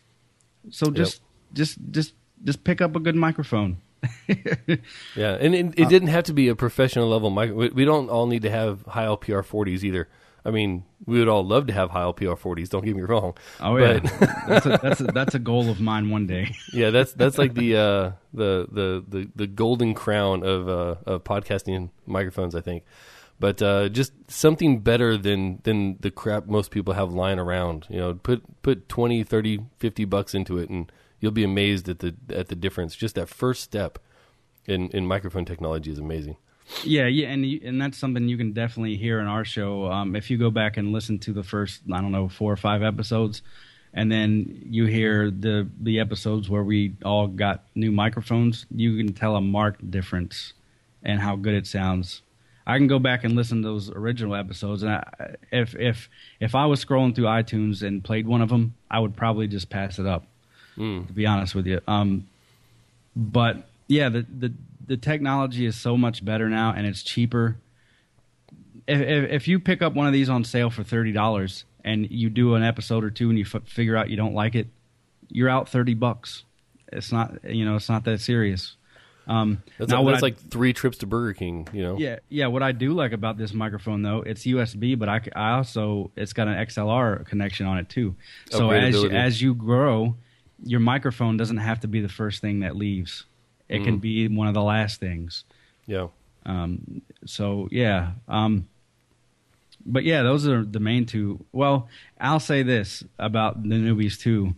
So 0.69 0.91
just 0.91 1.21
yep. 1.21 1.53
just 1.53 1.77
just 1.91 2.13
just 2.43 2.63
pick 2.63 2.81
up 2.81 2.95
a 2.95 2.99
good 2.99 3.15
microphone. 3.15 3.77
yeah, 4.27 5.37
and 5.39 5.55
it, 5.55 5.73
it, 5.77 5.85
uh, 5.85 5.89
didn't 5.89 6.09
have 6.09 6.25
to 6.25 6.33
be 6.33 6.47
a 6.47 6.55
professional 6.55 7.07
level 7.07 7.29
mic. 7.29 7.53
We 7.53 7.85
don't 7.85 8.09
all 8.09 8.27
need 8.27 8.43
to 8.43 8.49
have 8.49 8.83
Heil 8.85 9.17
PR 9.17 9.39
40s 9.39 9.83
either. 9.83 10.07
I 10.45 10.51
mean, 10.51 10.85
we 11.05 11.19
would 11.19 11.27
all 11.27 11.45
love 11.45 11.67
to 11.67 11.73
have 11.73 11.89
Heil 11.89 12.13
PR 12.13 12.27
40s. 12.27 12.69
Don't 12.69 12.85
get 12.85 12.95
me 12.95 13.01
wrong. 13.01 13.35
Oh 13.59 13.75
yeah, 13.75 13.99
that's 14.47 14.65
a, 14.65 14.79
that's 14.81 15.01
a, 15.01 15.03
that's 15.05 15.35
a 15.35 15.39
goal 15.39 15.69
of 15.69 15.81
mine 15.81 16.09
one 16.09 16.25
day. 16.25 16.55
yeah, 16.73 16.89
that's 16.89 17.11
that's 17.13 17.37
like 17.37 17.53
the 17.53 17.75
uh, 17.75 18.11
the 18.33 18.67
the 18.71 19.03
the 19.07 19.29
the 19.35 19.47
golden 19.47 19.93
crown 19.93 20.43
of 20.43 20.69
uh, 20.69 20.95
of 21.05 21.23
podcasting 21.25 21.89
microphones. 22.05 22.55
I 22.55 22.61
think 22.61 22.83
but 23.39 23.61
uh, 23.61 23.89
just 23.89 24.13
something 24.27 24.79
better 24.79 25.17
than 25.17 25.59
than 25.63 25.97
the 25.99 26.11
crap 26.11 26.47
most 26.47 26.71
people 26.71 26.93
have 26.93 27.13
lying 27.13 27.39
around. 27.39 27.85
You 27.89 27.97
know, 27.97 28.13
put 28.15 28.43
put 28.61 28.89
20, 28.89 29.23
30, 29.23 29.59
50 29.77 30.05
bucks 30.05 30.33
into 30.33 30.57
it, 30.57 30.69
and 30.69 30.91
you'll 31.19 31.31
be 31.31 31.43
amazed 31.43 31.87
at 31.89 31.99
the 31.99 32.15
at 32.29 32.47
the 32.47 32.55
difference. 32.55 32.95
Just 32.95 33.15
that 33.15 33.29
first 33.29 33.63
step 33.63 33.99
in 34.65 34.89
in 34.89 35.05
microphone 35.05 35.45
technology 35.45 35.91
is 35.91 35.99
amazing. 35.99 36.37
Yeah, 36.83 37.07
yeah, 37.07 37.29
and 37.29 37.45
and 37.63 37.81
that's 37.81 37.97
something 37.97 38.27
you 38.27 38.37
can 38.37 38.53
definitely 38.53 38.97
hear 38.97 39.19
in 39.19 39.27
our 39.27 39.45
show. 39.45 39.85
Um, 39.91 40.15
if 40.15 40.29
you 40.29 40.37
go 40.37 40.49
back 40.49 40.77
and 40.77 40.91
listen 40.91 41.19
to 41.19 41.33
the 41.33 41.43
first, 41.43 41.81
I 41.93 42.01
don't 42.01 42.11
know, 42.11 42.27
four 42.27 42.51
or 42.51 42.57
five 42.57 42.81
episodes, 42.83 43.41
and 43.93 44.11
then 44.11 44.63
you 44.65 44.85
hear 44.85 45.29
the 45.31 45.69
the 45.79 45.99
episodes 45.99 46.49
where 46.49 46.63
we 46.63 46.95
all 47.05 47.27
got 47.27 47.65
new 47.75 47.91
microphones, 47.91 48.65
you 48.71 48.97
can 48.97 49.13
tell 49.13 49.35
a 49.35 49.41
marked 49.41 49.89
difference 49.89 50.53
and 51.03 51.21
how 51.21 51.35
good 51.35 51.53
it 51.53 51.67
sounds 51.67 52.23
I 52.67 52.77
can 52.77 52.87
go 52.87 52.99
back 52.99 53.23
and 53.23 53.33
listen 53.33 53.61
to 53.61 53.67
those 53.69 53.89
original 53.89 54.35
episodes, 54.35 54.83
and 54.83 54.91
I, 54.91 55.35
if 55.53 55.73
if 55.75 56.09
if 56.41 56.53
I 56.53 56.65
was 56.65 56.83
scrolling 56.83 57.15
through 57.15 57.25
iTunes 57.25 57.81
and 57.81 58.03
played 58.03 58.27
one 58.27 58.41
of 58.41 58.49
them, 58.49 58.75
I 58.91 58.99
would 58.99 59.15
probably 59.15 59.47
just 59.47 59.69
pass 59.69 59.99
it 59.99 60.05
up. 60.05 60.27
Mm. 60.77 61.07
To 61.07 61.13
be 61.13 61.25
honest 61.25 61.55
with 61.55 61.65
you, 61.65 61.79
um, 61.87 62.27
but 63.15 63.69
yeah, 63.87 64.09
the 64.09 64.25
the 64.37 64.53
the 64.85 64.97
technology 64.97 65.65
is 65.65 65.77
so 65.77 65.95
much 65.95 66.23
better 66.25 66.49
now, 66.49 66.73
and 66.75 66.85
it's 66.85 67.03
cheaper. 67.03 67.55
If 68.85 68.99
if, 68.99 69.31
if 69.31 69.47
you 69.47 69.61
pick 69.61 69.81
up 69.81 69.93
one 69.93 70.05
of 70.05 70.13
these 70.13 70.27
on 70.27 70.43
sale 70.43 70.69
for 70.69 70.83
thirty 70.83 71.13
dollars 71.13 71.63
and 71.85 72.11
you 72.11 72.29
do 72.29 72.55
an 72.55 72.63
episode 72.63 73.05
or 73.05 73.09
two 73.09 73.29
and 73.29 73.39
you 73.39 73.45
f- 73.45 73.63
figure 73.65 73.95
out 73.95 74.09
you 74.09 74.17
don't 74.17 74.33
like 74.33 74.55
it, 74.55 74.67
you're 75.29 75.49
out 75.49 75.69
thirty 75.69 75.93
bucks. 75.93 76.43
It's 76.91 77.13
not 77.13 77.45
you 77.45 77.63
know 77.63 77.77
it's 77.77 77.87
not 77.87 78.03
that 78.03 78.19
serious. 78.19 78.75
Um, 79.27 79.61
That's, 79.77 79.91
now 79.91 80.01
like, 80.03 80.13
that's 80.13 80.23
I- 80.23 80.25
like 80.27 80.37
three 80.49 80.71
trips 80.71 80.99
to 80.99 81.05
Burger 81.05 81.33
King. 81.33 81.67
You 81.73 81.83
know. 81.83 81.97
yeah, 81.97 82.19
yeah. 82.29 82.47
What 82.47 82.63
I 82.63 82.71
do 82.71 82.93
like 82.93 83.11
about 83.11 83.37
this 83.37 83.53
microphone 83.53 84.01
though, 84.01 84.21
it's 84.21 84.43
USB, 84.45 84.97
but 84.97 85.09
I, 85.09 85.21
I 85.35 85.51
also 85.51 86.11
it's 86.15 86.31
got 86.33 86.47
an 86.47 86.53
XLR 86.55 87.25
connection 87.25 87.65
on 87.65 87.77
it 87.77 87.89
too. 87.89 88.15
So 88.49 88.71
as 88.71 88.95
Upgradability. 88.95 89.13
as 89.13 89.41
you 89.41 89.53
grow, 89.53 90.15
your 90.63 90.79
microphone 90.79 91.35
doesn't 91.35 91.57
have 91.57 91.81
to 91.81 91.87
be 91.89 91.99
the 91.99 92.07
first 92.09 92.39
thing 92.41 92.61
that 92.61 92.75
leaves. 92.77 93.25
It 93.67 93.83
can 93.83 93.97
Mhm. 93.97 94.01
be 94.01 94.27
one 94.29 94.47
of 94.47 94.53
the 94.53 94.63
last 94.63 94.99
things. 95.01 95.43
Yeah. 95.87 96.07
Um, 96.45 97.01
so 97.25 97.67
yeah. 97.69 98.13
Um, 98.29 98.67
but 99.85 100.03
yeah, 100.05 100.23
those 100.23 100.47
are 100.47 100.63
the 100.63 100.79
main 100.79 101.05
two. 101.05 101.45
Well, 101.51 101.89
I'll 102.19 102.39
say 102.39 102.63
this 102.63 103.03
about 103.19 103.61
the 103.61 103.75
newbies 103.75 104.17
too: 104.19 104.55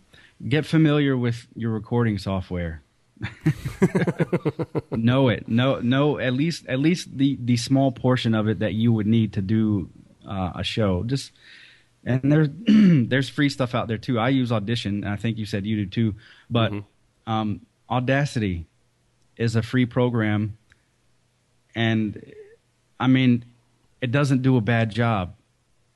get 0.48 0.64
familiar 0.64 1.16
with 1.16 1.46
your 1.56 1.72
recording 1.72 2.18
software. 2.18 2.82
know 4.90 5.28
it. 5.28 5.48
No, 5.48 5.80
know 5.80 6.18
at 6.18 6.32
least 6.32 6.66
at 6.66 6.78
least 6.78 7.16
the 7.16 7.38
the 7.42 7.56
small 7.56 7.92
portion 7.92 8.34
of 8.34 8.48
it 8.48 8.60
that 8.60 8.74
you 8.74 8.92
would 8.92 9.06
need 9.06 9.34
to 9.34 9.42
do 9.42 9.90
uh, 10.26 10.52
a 10.56 10.64
show. 10.64 11.02
Just 11.04 11.32
and 12.04 12.20
there's 12.32 12.48
there's 13.08 13.28
free 13.28 13.48
stuff 13.48 13.74
out 13.74 13.88
there 13.88 13.98
too. 13.98 14.18
I 14.18 14.28
use 14.30 14.52
Audition, 14.52 15.04
and 15.04 15.08
I 15.12 15.16
think 15.16 15.38
you 15.38 15.46
said 15.46 15.66
you 15.66 15.76
do 15.84 15.86
too. 15.86 16.14
But 16.50 16.72
Mhm. 16.72 16.84
um, 17.26 17.60
Audacity 17.88 18.66
is 19.36 19.56
a 19.56 19.62
free 19.62 19.86
program, 19.86 20.56
and 21.74 22.22
I 22.98 23.06
mean, 23.06 23.44
it 24.00 24.12
doesn't 24.12 24.42
do 24.42 24.56
a 24.56 24.60
bad 24.60 24.90
job. 24.90 25.34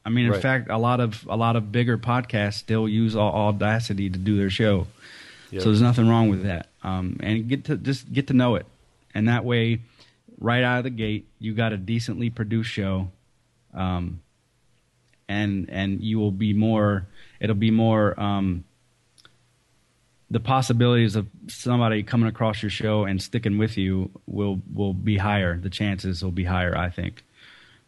I 0.07 0.11
mean, 0.11 0.27
in 0.27 0.33
Right. 0.33 0.43
fact, 0.43 0.71
a 0.71 0.77
lot 0.77 1.01
of 1.01 1.27
a 1.29 1.37
lot 1.37 1.57
of 1.57 1.73
bigger 1.73 1.97
podcasts 1.97 2.55
still 2.55 2.89
use 2.89 3.17
Audacity 3.17 4.11
to 4.11 4.19
do 4.19 4.37
their 4.37 4.51
show. 4.51 4.87
Yeah. 5.55 5.61
So 5.61 5.67
there's 5.67 5.81
nothing 5.81 6.09
wrong 6.09 6.31
with 6.31 6.43
that. 6.43 6.67
Um, 6.83 7.19
and 7.23 7.49
get 7.49 7.65
to 7.67 7.77
just 7.77 8.13
get 8.13 8.27
to 8.27 8.35
know 8.35 8.57
it, 8.57 8.67
and 9.15 9.29
that 9.29 9.45
way, 9.45 9.83
right 10.41 10.65
out 10.65 10.79
of 10.79 10.85
the 10.85 10.91
gate, 10.91 11.29
you 11.39 11.55
got 11.55 11.73
a 11.73 11.77
decently 11.77 12.29
produced 12.29 12.71
show, 12.71 13.09
um, 13.73 14.21
and 15.29 15.71
and 15.71 16.03
you 16.03 16.19
will 16.19 16.33
be 16.33 16.53
more. 16.53 17.07
It'll 17.39 17.55
be 17.55 17.71
more. 17.71 18.19
Um, 18.21 18.65
the 20.29 20.41
possibilities 20.41 21.15
of 21.15 21.29
somebody 21.47 22.03
coming 22.03 22.29
across 22.29 22.61
your 22.61 22.71
show 22.71 23.05
and 23.05 23.23
sticking 23.23 23.57
with 23.57 23.77
you 23.77 24.11
will 24.27 24.61
will 24.75 24.93
be 24.93 25.19
higher. 25.19 25.57
The 25.57 25.71
chances 25.71 26.25
will 26.25 26.33
be 26.33 26.45
higher, 26.45 26.77
I 26.77 26.91
think. 26.91 27.23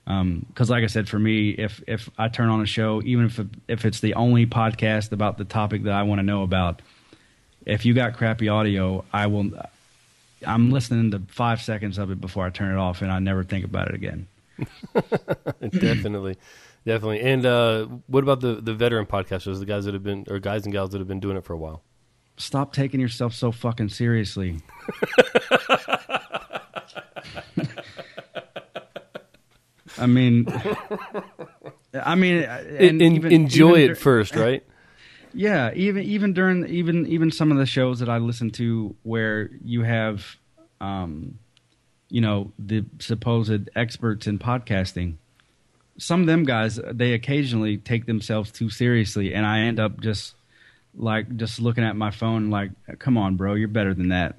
Because, 0.04 0.70
like 0.70 0.84
I 0.84 0.86
said, 0.86 1.08
for 1.08 1.18
me, 1.18 1.50
if 1.50 1.82
if 1.88 2.08
I 2.16 2.28
turn 2.28 2.48
on 2.48 2.60
a 2.60 2.66
show, 2.66 3.02
even 3.04 3.24
if 3.24 3.40
if 3.66 3.84
it's 3.84 3.98
the 3.98 4.14
only 4.14 4.46
podcast 4.46 5.10
about 5.10 5.36
the 5.36 5.44
topic 5.44 5.82
that 5.82 5.94
I 5.94 6.04
want 6.04 6.20
to 6.20 6.22
know 6.22 6.44
about, 6.44 6.82
if 7.66 7.84
you 7.84 7.92
got 7.92 8.16
crappy 8.16 8.48
audio, 8.48 9.04
I 9.12 9.26
will. 9.26 9.50
I'm 10.46 10.70
listening 10.70 11.10
to 11.10 11.20
five 11.28 11.60
seconds 11.60 11.98
of 11.98 12.10
it 12.10 12.20
before 12.20 12.46
I 12.46 12.50
turn 12.50 12.72
it 12.72 12.78
off, 12.78 13.02
and 13.02 13.10
I 13.12 13.18
never 13.18 13.42
think 13.44 13.64
about 13.64 13.88
it 13.88 13.94
again. 13.94 14.28
definitely, 15.60 16.36
definitely. 16.86 17.20
And 17.20 17.44
uh, 17.44 17.86
what 18.06 18.22
about 18.22 18.40
the 18.40 18.54
the 18.54 18.72
veteran 18.74 19.06
podcasters, 19.06 19.58
the 19.58 19.66
guys 19.66 19.84
that 19.84 19.94
have 19.94 20.04
been 20.04 20.24
or 20.30 20.38
guys 20.38 20.64
and 20.64 20.72
gals 20.72 20.90
that 20.90 20.98
have 20.98 21.08
been 21.08 21.20
doing 21.20 21.36
it 21.36 21.44
for 21.44 21.52
a 21.52 21.58
while? 21.58 21.82
Stop 22.38 22.72
taking 22.72 23.00
yourself 23.00 23.34
so 23.34 23.50
fucking 23.50 23.88
seriously. 23.88 24.60
I 29.98 30.06
mean, 30.06 30.46
I 31.94 32.14
mean, 32.14 32.42
and 32.42 33.00
En- 33.00 33.12
even- 33.14 33.32
enjoy 33.32 33.76
even 33.78 33.90
it 33.92 33.98
first, 33.98 34.34
right? 34.36 34.62
Yeah, 35.36 35.70
even 35.74 36.02
even 36.02 36.32
during 36.32 36.66
even 36.66 37.06
even 37.08 37.30
some 37.30 37.52
of 37.52 37.58
the 37.58 37.66
shows 37.66 37.98
that 37.98 38.08
I 38.08 38.16
listen 38.16 38.50
to 38.52 38.96
where 39.02 39.50
you 39.62 39.82
have, 39.82 40.24
um, 40.80 41.38
you 42.08 42.22
know, 42.22 42.52
the 42.58 42.86
supposed 43.00 43.68
experts 43.76 44.26
in 44.26 44.38
podcasting. 44.38 45.16
Some 45.98 46.22
of 46.22 46.26
them 46.26 46.44
guys, 46.44 46.80
they 46.90 47.12
occasionally 47.12 47.76
take 47.76 48.06
themselves 48.06 48.50
too 48.50 48.70
seriously, 48.70 49.34
and 49.34 49.44
I 49.44 49.60
end 49.60 49.78
up 49.78 50.00
just 50.00 50.34
like 50.96 51.36
just 51.36 51.60
looking 51.60 51.84
at 51.84 51.96
my 51.96 52.10
phone, 52.10 52.48
like, 52.48 52.70
"Come 52.98 53.18
on, 53.18 53.36
bro, 53.36 53.56
you're 53.56 53.68
better 53.68 53.92
than 53.92 54.08
that. 54.08 54.36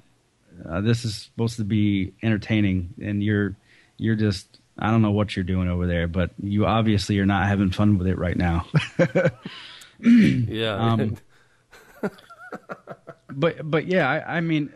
Uh, 0.68 0.80
this 0.80 1.04
is 1.04 1.14
supposed 1.14 1.58
to 1.58 1.64
be 1.64 2.12
entertaining, 2.24 2.94
and 3.00 3.22
you're 3.22 3.54
you're 3.98 4.16
just." 4.16 4.58
I 4.80 4.92
don't 4.92 5.02
know 5.02 5.10
what 5.10 5.34
you're 5.34 5.44
doing 5.44 5.68
over 5.68 5.88
there, 5.88 6.06
but 6.06 6.30
you 6.40 6.64
obviously 6.64 7.18
are 7.18 7.26
not 7.26 7.48
having 7.48 7.70
fun 7.72 7.98
with 7.98 8.06
it 8.06 8.16
right 8.16 8.36
now. 8.36 8.66
Yeah. 10.48 10.74
Um, 10.76 11.16
but 13.30 13.70
but 13.70 13.86
yeah, 13.86 14.08
I, 14.08 14.38
I 14.38 14.40
mean, 14.40 14.72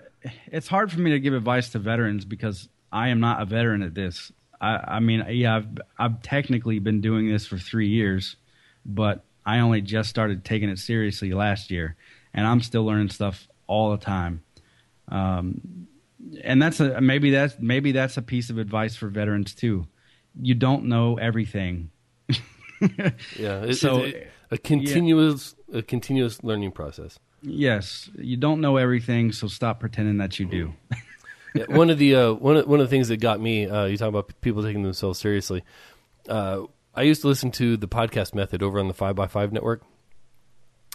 it's 0.46 0.68
hard 0.68 0.92
for 0.92 1.00
me 1.00 1.12
to 1.12 1.20
give 1.20 1.34
advice 1.34 1.70
to 1.70 1.78
veterans 1.78 2.24
because 2.24 2.68
I 2.90 3.08
am 3.08 3.20
not 3.20 3.40
a 3.42 3.44
veteran 3.44 3.82
at 3.82 3.94
this. 3.94 4.32
I, 4.60 4.96
I 4.96 5.00
mean, 5.00 5.24
yeah, 5.30 5.56
I've 5.56 5.68
I've 5.98 6.22
technically 6.22 6.78
been 6.78 7.00
doing 7.00 7.28
this 7.30 7.46
for 7.46 7.58
three 7.58 7.88
years, 7.88 8.36
but 8.84 9.24
I 9.44 9.58
only 9.60 9.80
just 9.80 10.08
started 10.10 10.44
taking 10.44 10.68
it 10.68 10.78
seriously 10.78 11.32
last 11.32 11.70
year, 11.70 11.96
and 12.34 12.46
I'm 12.46 12.60
still 12.60 12.84
learning 12.84 13.10
stuff 13.10 13.48
all 13.66 13.90
the 13.92 13.98
time. 14.04 14.42
Um, 15.08 15.86
and 16.42 16.62
that's 16.62 16.80
a 16.80 17.00
maybe 17.00 17.30
that's 17.30 17.56
maybe 17.58 17.92
that's 17.92 18.16
a 18.16 18.22
piece 18.22 18.50
of 18.50 18.58
advice 18.58 18.94
for 18.96 19.08
veterans 19.08 19.54
too. 19.54 19.86
You 20.40 20.54
don't 20.54 20.84
know 20.84 21.16
everything. 21.18 21.90
yeah. 23.36 23.64
It, 23.64 23.74
so, 23.74 23.98
it- 23.98 24.28
a 24.52 24.58
continuous 24.58 25.56
a 25.72 25.82
continuous 25.82 26.44
learning 26.44 26.70
process. 26.72 27.18
Yes, 27.40 28.08
you 28.16 28.36
don't 28.36 28.60
know 28.60 28.76
everything, 28.76 29.32
so 29.32 29.48
stop 29.48 29.80
pretending 29.80 30.18
that 30.18 30.38
you 30.38 30.46
do. 30.46 30.74
Yeah, 31.54 31.64
one 31.68 31.90
of 31.90 31.98
the 31.98 32.14
uh, 32.14 32.32
one 32.32 32.56
of, 32.56 32.66
one 32.66 32.80
of 32.80 32.88
the 32.88 32.90
things 32.90 33.08
that 33.08 33.18
got 33.18 33.40
me, 33.40 33.68
uh, 33.68 33.84
you 33.86 33.96
talk 33.96 34.08
about 34.08 34.32
people 34.40 34.62
taking 34.62 34.82
themselves 34.82 35.18
seriously. 35.18 35.64
Uh, 36.28 36.62
I 36.94 37.02
used 37.02 37.22
to 37.22 37.28
listen 37.28 37.50
to 37.52 37.76
the 37.76 37.88
podcast 37.88 38.34
method 38.34 38.62
over 38.62 38.78
on 38.78 38.88
the 38.88 38.94
Five 38.94 39.16
by 39.16 39.26
Five 39.26 39.52
network, 39.52 39.82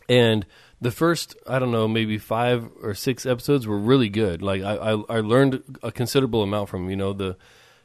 and 0.07 0.45
the 0.79 0.91
first 0.91 1.35
I 1.47 1.59
don't 1.59 1.71
know 1.71 1.87
maybe 1.87 2.17
five 2.17 2.69
or 2.81 2.95
six 2.95 3.25
episodes 3.25 3.67
were 3.67 3.77
really 3.77 4.09
good. 4.09 4.41
Like 4.41 4.61
I 4.61 4.75
I, 4.75 5.17
I 5.17 5.19
learned 5.19 5.79
a 5.83 5.91
considerable 5.91 6.43
amount 6.43 6.69
from 6.69 6.89
you 6.89 6.95
know 6.95 7.13
the 7.13 7.37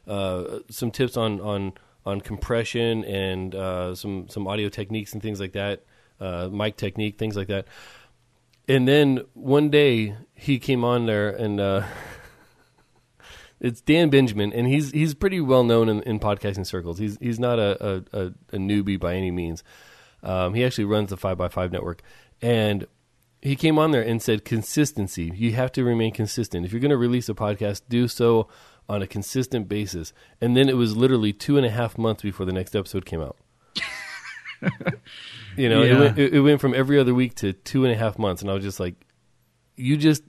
uh, 0.07 0.59
some 0.69 0.89
tips 0.89 1.17
on 1.17 1.41
on 1.41 1.73
on 2.05 2.21
compression 2.21 3.03
and 3.05 3.55
uh, 3.55 3.95
some 3.95 4.27
some 4.29 4.47
audio 4.47 4.69
techniques 4.69 5.13
and 5.13 5.21
things 5.21 5.39
like 5.39 5.53
that, 5.53 5.83
uh, 6.19 6.49
mic 6.51 6.77
technique 6.77 7.17
things 7.17 7.35
like 7.35 7.47
that. 7.47 7.65
And 8.67 8.87
then 8.87 9.21
one 9.33 9.69
day 9.69 10.15
he 10.33 10.59
came 10.59 10.83
on 10.83 11.05
there 11.05 11.29
and. 11.29 11.59
Uh, 11.59 11.83
it's 13.63 13.79
Dan 13.79 14.09
Benjamin, 14.09 14.51
and 14.51 14.67
he's 14.67 14.91
he's 14.91 15.13
pretty 15.13 15.39
well 15.39 15.63
known 15.63 15.87
in, 15.87 16.03
in 16.03 16.19
podcasting 16.19 16.65
circles. 16.65 16.99
He's 16.99 17.17
he's 17.19 17.39
not 17.39 17.59
a 17.59 18.03
a, 18.11 18.33
a, 18.51 18.57
newbie 18.57 18.99
by 18.99 19.15
any 19.15 19.31
means. 19.31 19.63
Um, 20.21 20.53
he 20.53 20.65
actually 20.65 20.85
runs 20.85 21.09
the 21.09 21.17
Five 21.17 21.37
by 21.37 21.47
Five 21.47 21.71
network, 21.71 22.03
and 22.41 22.85
he 23.41 23.55
came 23.55 23.79
on 23.79 23.91
there 23.91 24.01
and 24.01 24.21
said 24.21 24.45
consistency. 24.45 25.31
You 25.33 25.53
have 25.53 25.71
to 25.73 25.83
remain 25.83 26.13
consistent. 26.13 26.65
If 26.65 26.71
you're 26.71 26.81
going 26.81 26.91
to 26.91 26.97
release 26.97 27.29
a 27.29 27.33
podcast, 27.33 27.83
do 27.89 28.07
so 28.07 28.47
on 28.89 29.01
a 29.01 29.07
consistent 29.07 29.67
basis. 29.67 30.13
And 30.41 30.55
then 30.57 30.69
it 30.69 30.75
was 30.77 30.95
literally 30.95 31.33
two 31.33 31.57
and 31.57 31.65
a 31.65 31.69
half 31.69 31.97
months 31.97 32.21
before 32.23 32.45
the 32.45 32.51
next 32.53 32.75
episode 32.75 33.05
came 33.05 33.21
out. 33.21 33.37
you 35.57 35.69
know, 35.69 35.83
it, 35.83 35.99
went, 35.99 36.19
it, 36.19 36.33
it 36.35 36.39
went 36.41 36.61
from 36.61 36.73
every 36.73 36.99
other 36.99 37.13
week 37.13 37.35
to 37.35 37.53
two 37.53 37.83
and 37.85 37.93
a 37.93 37.97
half 37.97 38.17
months, 38.17 38.41
and 38.41 38.49
I 38.49 38.53
was 38.53 38.63
just 38.63 38.79
like, 38.79 38.95
you 39.75 39.97
just 39.97 40.23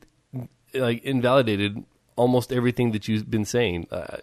like 0.73 1.03
invalidated 1.05 1.85
almost 2.17 2.53
everything 2.53 2.93
that 2.93 3.09
you've 3.09 3.31
been 3.31 3.45
saying, 3.45 3.87
uh, 3.91 4.19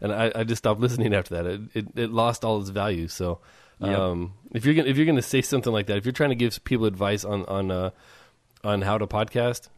and 0.00 0.12
I, 0.12 0.32
I 0.34 0.44
just 0.44 0.58
stopped 0.58 0.80
listening 0.80 1.14
after 1.14 1.34
that. 1.36 1.46
It, 1.46 1.60
it, 1.74 1.86
it 1.96 2.10
lost 2.10 2.44
all 2.44 2.60
its 2.60 2.70
value. 2.70 3.08
So, 3.08 3.40
Yep. 3.80 3.98
um, 3.98 4.34
if 4.52 4.64
you're 4.64 4.74
gonna, 4.74 4.88
if 4.88 4.96
you're 4.96 5.06
going 5.06 5.16
to 5.16 5.22
say 5.22 5.42
something 5.42 5.72
like 5.72 5.86
that, 5.86 5.96
if 5.96 6.04
you're 6.04 6.12
trying 6.12 6.30
to 6.30 6.36
give 6.36 6.62
people 6.62 6.86
advice 6.86 7.24
on 7.24 7.44
on 7.46 7.70
uh, 7.72 7.90
on 8.62 8.82
how 8.82 8.96
to 8.96 9.08
podcast, 9.08 9.68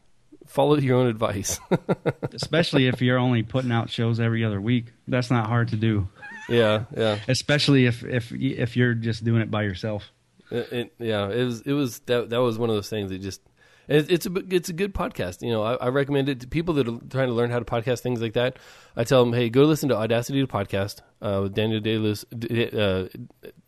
follow 0.46 0.76
your 0.76 0.96
own 0.98 1.06
advice. 1.06 1.60
Especially 2.32 2.86
if 2.86 3.00
you're 3.02 3.18
only 3.18 3.42
putting 3.42 3.72
out 3.72 3.90
shows 3.90 4.20
every 4.20 4.44
other 4.44 4.60
week. 4.60 4.92
That's 5.08 5.30
not 5.30 5.46
hard 5.46 5.68
to 5.68 5.76
do. 5.76 6.08
yeah, 6.48 6.84
yeah, 6.96 7.18
Especially 7.28 7.86
if 7.86 8.04
if 8.04 8.32
if 8.32 8.76
you're 8.76 8.94
just 8.94 9.24
doing 9.24 9.40
it 9.42 9.50
by 9.50 9.62
yourself. 9.62 10.10
it, 10.50 10.72
it- 10.72 10.94
yeah. 10.98 11.28
It 11.30 11.44
was 11.44 11.60
it 11.62 11.72
was 11.72 12.00
that 12.00 12.30
that 12.30 12.40
was 12.40 12.58
one 12.58 12.68
of 12.70 12.76
those 12.76 12.90
things 12.90 13.10
that 13.10 13.20
just 13.20 13.40
It, 13.88 14.10
it's 14.10 14.26
a 14.26 14.32
it's 14.50 14.68
a 14.68 14.72
good 14.72 14.94
podcast. 14.94 15.42
You 15.42 15.52
know, 15.52 15.62
I, 15.62 15.74
I, 15.74 15.88
recommend 15.88 16.28
it 16.28 16.40
to 16.40 16.46
people 16.48 16.74
that 16.74 16.88
are 16.88 16.98
trying 17.10 17.28
to 17.28 17.34
learn 17.34 17.50
how 17.50 17.58
to 17.58 17.64
podcast 17.64 18.00
things 18.00 18.20
like 18.20 18.32
that. 18.34 18.58
I 18.96 19.04
tell 19.04 19.24
them, 19.24 19.32
hey, 19.34 19.50
go 19.50 19.62
listen 19.64 19.88
to 19.90 19.96
Audacity 19.96 20.40
to 20.40 20.46
Podcast 20.46 21.00
uh, 21.20 21.40
with 21.42 21.54
Daniel 21.54 21.80
J. 21.80 21.98
Lewis. 21.98 22.24
Uh, 22.32 23.08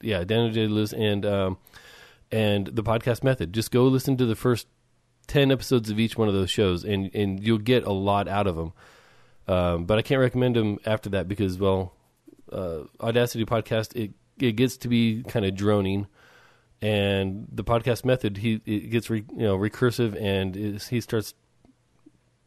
yeah, 0.00 0.24
Daniel 0.24 0.50
J. 0.50 0.66
Lewis 0.68 0.92
and 0.92 1.26
um, 1.26 1.58
and 2.32 2.66
the 2.68 2.82
podcast 2.82 3.22
method. 3.24 3.52
Just 3.52 3.70
go 3.70 3.84
listen 3.84 4.16
to 4.16 4.26
the 4.26 4.36
first 4.36 4.66
ten 5.26 5.50
episodes 5.50 5.90
of 5.90 5.98
each 5.98 6.16
one 6.16 6.28
of 6.28 6.34
those 6.34 6.50
shows, 6.50 6.84
and 6.84 7.14
and 7.14 7.42
you'll 7.44 7.58
get 7.58 7.84
a 7.84 7.92
lot 7.92 8.28
out 8.28 8.46
of 8.46 8.56
them. 8.56 8.72
Um, 9.48 9.84
but 9.84 9.98
I 9.98 10.02
can't 10.02 10.20
recommend 10.20 10.56
them 10.56 10.78
after 10.84 11.10
that 11.10 11.28
because, 11.28 11.56
well, 11.56 11.92
uh, 12.50 12.80
Audacity 13.00 13.44
podcast 13.44 13.94
it 13.94 14.12
it 14.38 14.52
gets 14.52 14.76
to 14.78 14.88
be 14.88 15.22
kind 15.22 15.44
of 15.44 15.54
droning 15.54 16.06
and 16.82 17.46
the 17.50 17.64
podcast 17.64 18.04
method 18.04 18.36
he 18.36 18.60
it 18.66 18.90
gets 18.90 19.08
re, 19.08 19.24
you 19.32 19.42
know 19.42 19.56
recursive 19.56 20.20
and 20.20 20.54
he 20.82 21.00
starts 21.00 21.34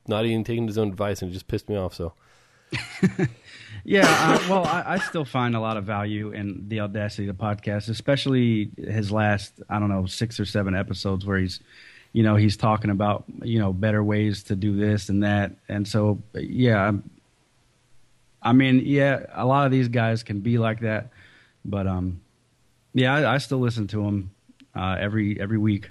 not 0.08 0.26
even 0.26 0.44
taking 0.44 0.68
his 0.68 0.78
own 0.78 0.88
advice 0.90 1.22
and 1.22 1.32
it 1.32 1.34
just 1.34 1.48
pissed 1.48 1.68
me 1.68 1.76
off 1.76 1.94
so 1.94 2.14
yeah 3.84 4.06
uh, 4.06 4.48
well 4.48 4.64
I, 4.64 4.84
I, 4.86 4.98
still 5.00 5.26
find 5.26 5.56
a 5.56 5.60
lot 5.60 5.78
of 5.78 5.86
value 5.86 6.30
in 6.30 6.66
the 6.68 6.82
audacity 6.82 7.28
of 7.28 7.36
the 7.36 7.44
podcast 7.44 7.90
especially 7.90 8.70
his 8.78 9.12
last 9.12 9.60
i 9.68 9.80
don't 9.80 9.90
know 9.90 10.06
six 10.06 10.40
or 10.40 10.46
seven 10.46 10.76
episodes 10.76 11.26
where 11.26 11.40
he's 11.40 11.60
you 12.14 12.24
know 12.24 12.36
he's 12.36 12.58
talking 12.58 12.90
about 12.90 13.24
you 13.44 13.60
know 13.60 13.72
better 13.74 14.04
ways 14.04 14.44
to 14.44 14.56
do 14.56 14.76
this 14.76 15.10
and 15.10 15.24
that 15.24 15.52
and 15.68 15.88
so 15.88 16.20
yeah 16.34 16.92
i 18.42 18.52
mean 18.52 18.82
yeah 18.84 19.26
a 19.34 19.46
lot 19.46 19.66
of 19.66 19.72
these 19.72 19.88
guys 19.88 20.24
can 20.24 20.40
be 20.40 20.58
like 20.58 20.80
that 20.80 21.10
but 21.66 21.88
um 21.88 22.20
yeah, 22.94 23.14
I, 23.16 23.36
I 23.36 23.38
still 23.38 23.60
listen 23.60 23.88
to 23.88 24.04
them 24.04 24.32
uh, 24.76 24.98
every 25.00 25.40
every 25.40 25.58
week. 25.58 25.90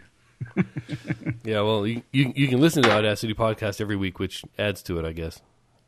yeah, 1.45 1.61
well, 1.62 1.87
you, 1.87 2.03
you, 2.12 2.33
you 2.35 2.49
can 2.49 2.61
listen 2.61 2.83
to 2.83 2.89
the 2.89 2.95
Audacity 2.95 3.35
podcast 3.35 3.81
every 3.81 3.97
week, 3.97 4.19
which 4.19 4.45
adds 4.59 4.83
to 4.85 4.99
it, 4.99 5.05
I 5.05 5.12
guess. 5.12 5.41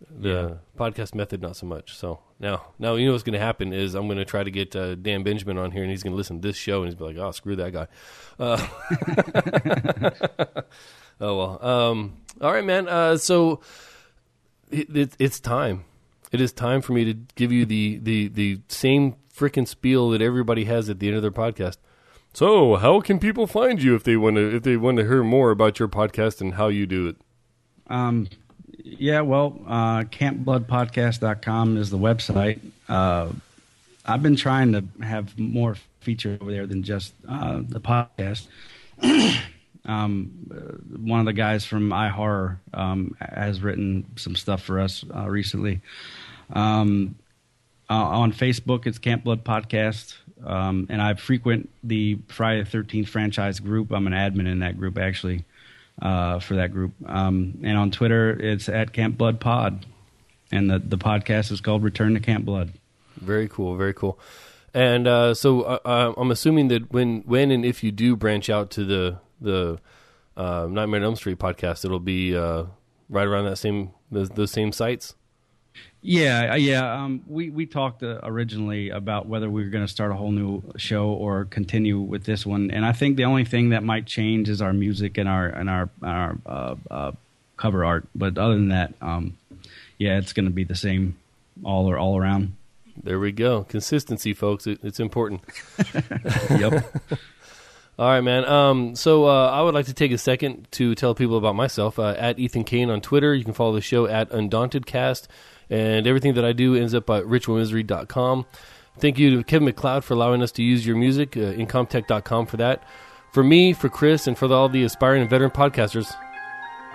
The 0.08 0.28
yeah. 0.28 0.54
podcast 0.78 1.14
method, 1.14 1.42
not 1.42 1.56
so 1.56 1.66
much. 1.66 1.94
So 1.94 2.20
now, 2.38 2.72
now 2.78 2.94
you 2.94 3.06
know 3.06 3.12
what's 3.12 3.22
going 3.22 3.34
to 3.34 3.38
happen 3.38 3.72
is 3.72 3.94
I'm 3.94 4.06
going 4.06 4.18
to 4.18 4.24
try 4.24 4.42
to 4.42 4.50
get 4.50 4.74
uh, 4.74 4.94
Dan 4.94 5.22
Benjamin 5.22 5.58
on 5.58 5.70
here, 5.72 5.82
and 5.82 5.90
he's 5.90 6.02
going 6.02 6.12
to 6.12 6.16
listen 6.16 6.40
to 6.40 6.48
this 6.48 6.56
show, 6.56 6.82
and 6.82 6.86
he's 6.86 6.94
be 6.94 7.04
like, 7.04 7.18
"Oh, 7.18 7.30
screw 7.32 7.56
that 7.56 7.72
guy." 7.72 7.86
Uh, 8.38 8.66
oh 11.20 11.36
well. 11.36 11.64
Um, 11.64 12.16
all 12.40 12.52
right, 12.52 12.64
man. 12.64 12.88
Uh, 12.88 13.18
so 13.18 13.60
it, 14.70 14.96
it, 14.96 15.12
it's 15.18 15.38
time. 15.38 15.84
It 16.32 16.40
is 16.40 16.52
time 16.52 16.80
for 16.80 16.92
me 16.92 17.04
to 17.04 17.14
give 17.34 17.52
you 17.52 17.66
the 17.66 17.98
the 17.98 18.28
the 18.28 18.60
same 18.68 19.16
freaking 19.34 19.66
spiel 19.68 20.10
that 20.10 20.22
everybody 20.22 20.64
has 20.64 20.88
at 20.88 20.98
the 20.98 21.08
end 21.08 21.16
of 21.16 21.22
their 21.22 21.30
podcast. 21.30 21.76
So, 22.32 22.76
how 22.76 23.00
can 23.00 23.18
people 23.18 23.46
find 23.46 23.82
you 23.82 23.94
if 23.96 24.04
they 24.04 24.16
want 24.16 24.36
to 24.36 24.56
if 24.56 24.62
they 24.62 24.76
want 24.76 24.98
to 24.98 25.04
hear 25.04 25.24
more 25.24 25.50
about 25.50 25.78
your 25.78 25.88
podcast 25.88 26.40
and 26.40 26.54
how 26.54 26.68
you 26.68 26.86
do 26.86 27.08
it? 27.08 27.16
Um, 27.88 28.28
yeah, 28.84 29.20
well, 29.22 29.60
uh, 29.66 30.02
campbloodpodcast.com 30.04 31.76
is 31.76 31.90
the 31.90 31.98
website. 31.98 32.60
Uh, 32.88 33.30
I've 34.04 34.22
been 34.22 34.36
trying 34.36 34.72
to 34.72 34.84
have 35.02 35.38
more 35.38 35.76
features 36.00 36.38
over 36.40 36.50
there 36.50 36.66
than 36.66 36.82
just 36.82 37.14
uh, 37.28 37.60
the 37.66 37.80
podcast. 37.80 38.46
um, 39.84 40.32
uh, 40.50 40.98
one 40.98 41.20
of 41.20 41.26
the 41.26 41.32
guys 41.32 41.64
from 41.64 41.90
iHorror 41.90 42.56
um, 42.74 43.16
has 43.20 43.60
written 43.60 44.06
some 44.16 44.34
stuff 44.34 44.62
for 44.62 44.80
us 44.80 45.04
uh, 45.14 45.28
recently. 45.28 45.80
Um, 46.52 47.16
uh, 47.88 47.94
on 47.94 48.32
Facebook, 48.32 48.86
it's 48.86 48.98
Camp 48.98 49.24
Blood 49.24 49.44
Podcast, 49.44 50.16
um, 50.44 50.86
and 50.90 51.02
I 51.02 51.14
frequent 51.14 51.68
the 51.82 52.18
Friday 52.28 52.62
the 52.62 52.70
Thirteenth 52.70 53.08
franchise 53.08 53.58
group. 53.58 53.90
I'm 53.90 54.06
an 54.06 54.12
admin 54.12 54.46
in 54.46 54.60
that 54.60 54.78
group, 54.78 54.96
actually, 54.96 55.44
uh, 56.00 56.38
for 56.40 56.56
that 56.56 56.72
group. 56.72 56.92
Um, 57.06 57.58
and 57.62 57.76
on 57.76 57.90
Twitter, 57.90 58.30
it's 58.30 58.68
at 58.68 58.92
Camp 58.92 59.18
Blood 59.18 59.40
Pod, 59.40 59.86
and 60.50 60.70
the 60.70 60.78
the 60.78 60.98
podcast 60.98 61.50
is 61.52 61.60
called 61.60 61.82
Return 61.82 62.14
to 62.14 62.20
Camp 62.20 62.44
Blood. 62.44 62.72
Very 63.16 63.48
cool, 63.48 63.76
very 63.76 63.94
cool. 63.94 64.18
And 64.72 65.06
uh, 65.06 65.34
so 65.34 65.62
uh, 65.62 65.78
uh, 65.84 66.14
I'm 66.16 66.30
assuming 66.30 66.68
that 66.68 66.92
when 66.92 67.22
when 67.22 67.50
and 67.50 67.64
if 67.64 67.82
you 67.82 67.92
do 67.92 68.16
branch 68.16 68.48
out 68.48 68.70
to 68.72 68.84
the 68.84 69.18
the 69.40 69.78
uh, 70.36 70.66
Nightmare 70.70 71.00
on 71.00 71.04
Elm 71.04 71.16
Street 71.16 71.38
podcast, 71.38 71.84
it'll 71.84 71.98
be 72.00 72.34
right 72.34 73.26
around 73.26 73.46
that 73.46 73.56
same 73.56 73.90
those, 74.10 74.30
those 74.30 74.50
same 74.50 74.72
sites. 74.72 75.14
Yeah, 76.02 76.52
uh, 76.52 76.56
yeah. 76.56 76.94
Um, 76.94 77.22
we 77.26 77.50
we 77.50 77.66
talked 77.66 78.02
uh, 78.02 78.20
originally 78.22 78.88
about 78.88 79.26
whether 79.26 79.50
we 79.50 79.62
were 79.62 79.70
going 79.70 79.84
to 79.84 79.92
start 79.92 80.12
a 80.12 80.14
whole 80.14 80.32
new 80.32 80.62
show 80.76 81.08
or 81.08 81.44
continue 81.44 82.00
with 82.00 82.24
this 82.24 82.46
one, 82.46 82.70
and 82.70 82.86
I 82.86 82.92
think 82.92 83.16
the 83.16 83.24
only 83.24 83.44
thing 83.44 83.70
that 83.70 83.82
might 83.82 84.06
change 84.06 84.48
is 84.48 84.62
our 84.62 84.72
music 84.72 85.18
and 85.18 85.28
our 85.28 85.46
and 85.46 85.68
our 85.68 85.90
our 86.02 86.38
uh, 86.46 86.74
uh, 86.90 87.12
cover 87.58 87.84
art. 87.84 88.08
But 88.14 88.38
other 88.38 88.54
than 88.54 88.68
that, 88.68 88.94
um, 89.02 89.36
yeah, 89.98 90.16
it's 90.16 90.32
going 90.32 90.46
to 90.46 90.52
be 90.52 90.64
the 90.64 90.74
same 90.74 91.18
all 91.64 91.90
or 91.90 91.98
all 91.98 92.16
around. 92.16 92.56
There 93.02 93.18
we 93.18 93.32
go. 93.32 93.64
Consistency, 93.64 94.32
folks. 94.32 94.66
It, 94.66 94.80
it's 94.82 95.00
important. 95.00 95.42
yep. 96.50 96.84
All 97.98 98.08
right, 98.08 98.22
man. 98.22 98.46
Um, 98.46 98.96
so 98.96 99.26
uh, 99.26 99.50
I 99.50 99.60
would 99.60 99.74
like 99.74 99.86
to 99.86 99.94
take 99.94 100.12
a 100.12 100.18
second 100.18 100.66
to 100.72 100.94
tell 100.94 101.14
people 101.14 101.36
about 101.36 101.54
myself. 101.54 101.98
Uh, 101.98 102.14
at 102.16 102.38
Ethan 102.38 102.64
Kane 102.64 102.88
on 102.88 103.02
Twitter. 103.02 103.34
You 103.34 103.44
can 103.44 103.52
follow 103.52 103.74
the 103.74 103.82
show 103.82 104.06
at 104.06 104.30
UndauntedCast. 104.30 105.28
And 105.70 106.06
everything 106.06 106.34
that 106.34 106.44
I 106.44 106.52
do 106.52 106.74
ends 106.74 106.94
up 106.94 107.08
at 107.10 107.24
ritualmisery.com. 107.24 108.46
Thank 108.98 109.18
you 109.18 109.36
to 109.36 109.44
Kevin 109.44 109.66
MacLeod 109.66 110.04
for 110.04 110.14
allowing 110.14 110.42
us 110.42 110.52
to 110.52 110.62
use 110.62 110.86
your 110.86 110.96
music, 110.96 111.36
uh, 111.36 111.52
Incompetech.com 111.52 112.46
for 112.46 112.56
that. 112.56 112.82
For 113.32 113.44
me, 113.44 113.72
for 113.72 113.88
Chris, 113.88 114.26
and 114.26 114.36
for 114.36 114.52
all 114.52 114.68
the 114.68 114.82
aspiring 114.82 115.22
and 115.22 115.30
veteran 115.30 115.52
podcasters, 115.52 116.12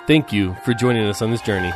thank 0.05 0.33
you 0.33 0.55
for 0.65 0.73
joining 0.73 1.05
us 1.05 1.21
on 1.21 1.31
this 1.31 1.41
journey. 1.41 1.71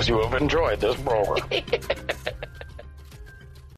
Hopes 0.00 0.08
you 0.08 0.18
have 0.20 0.32
enjoyed 0.40 0.80
this 0.80 0.96
program. 1.02 1.46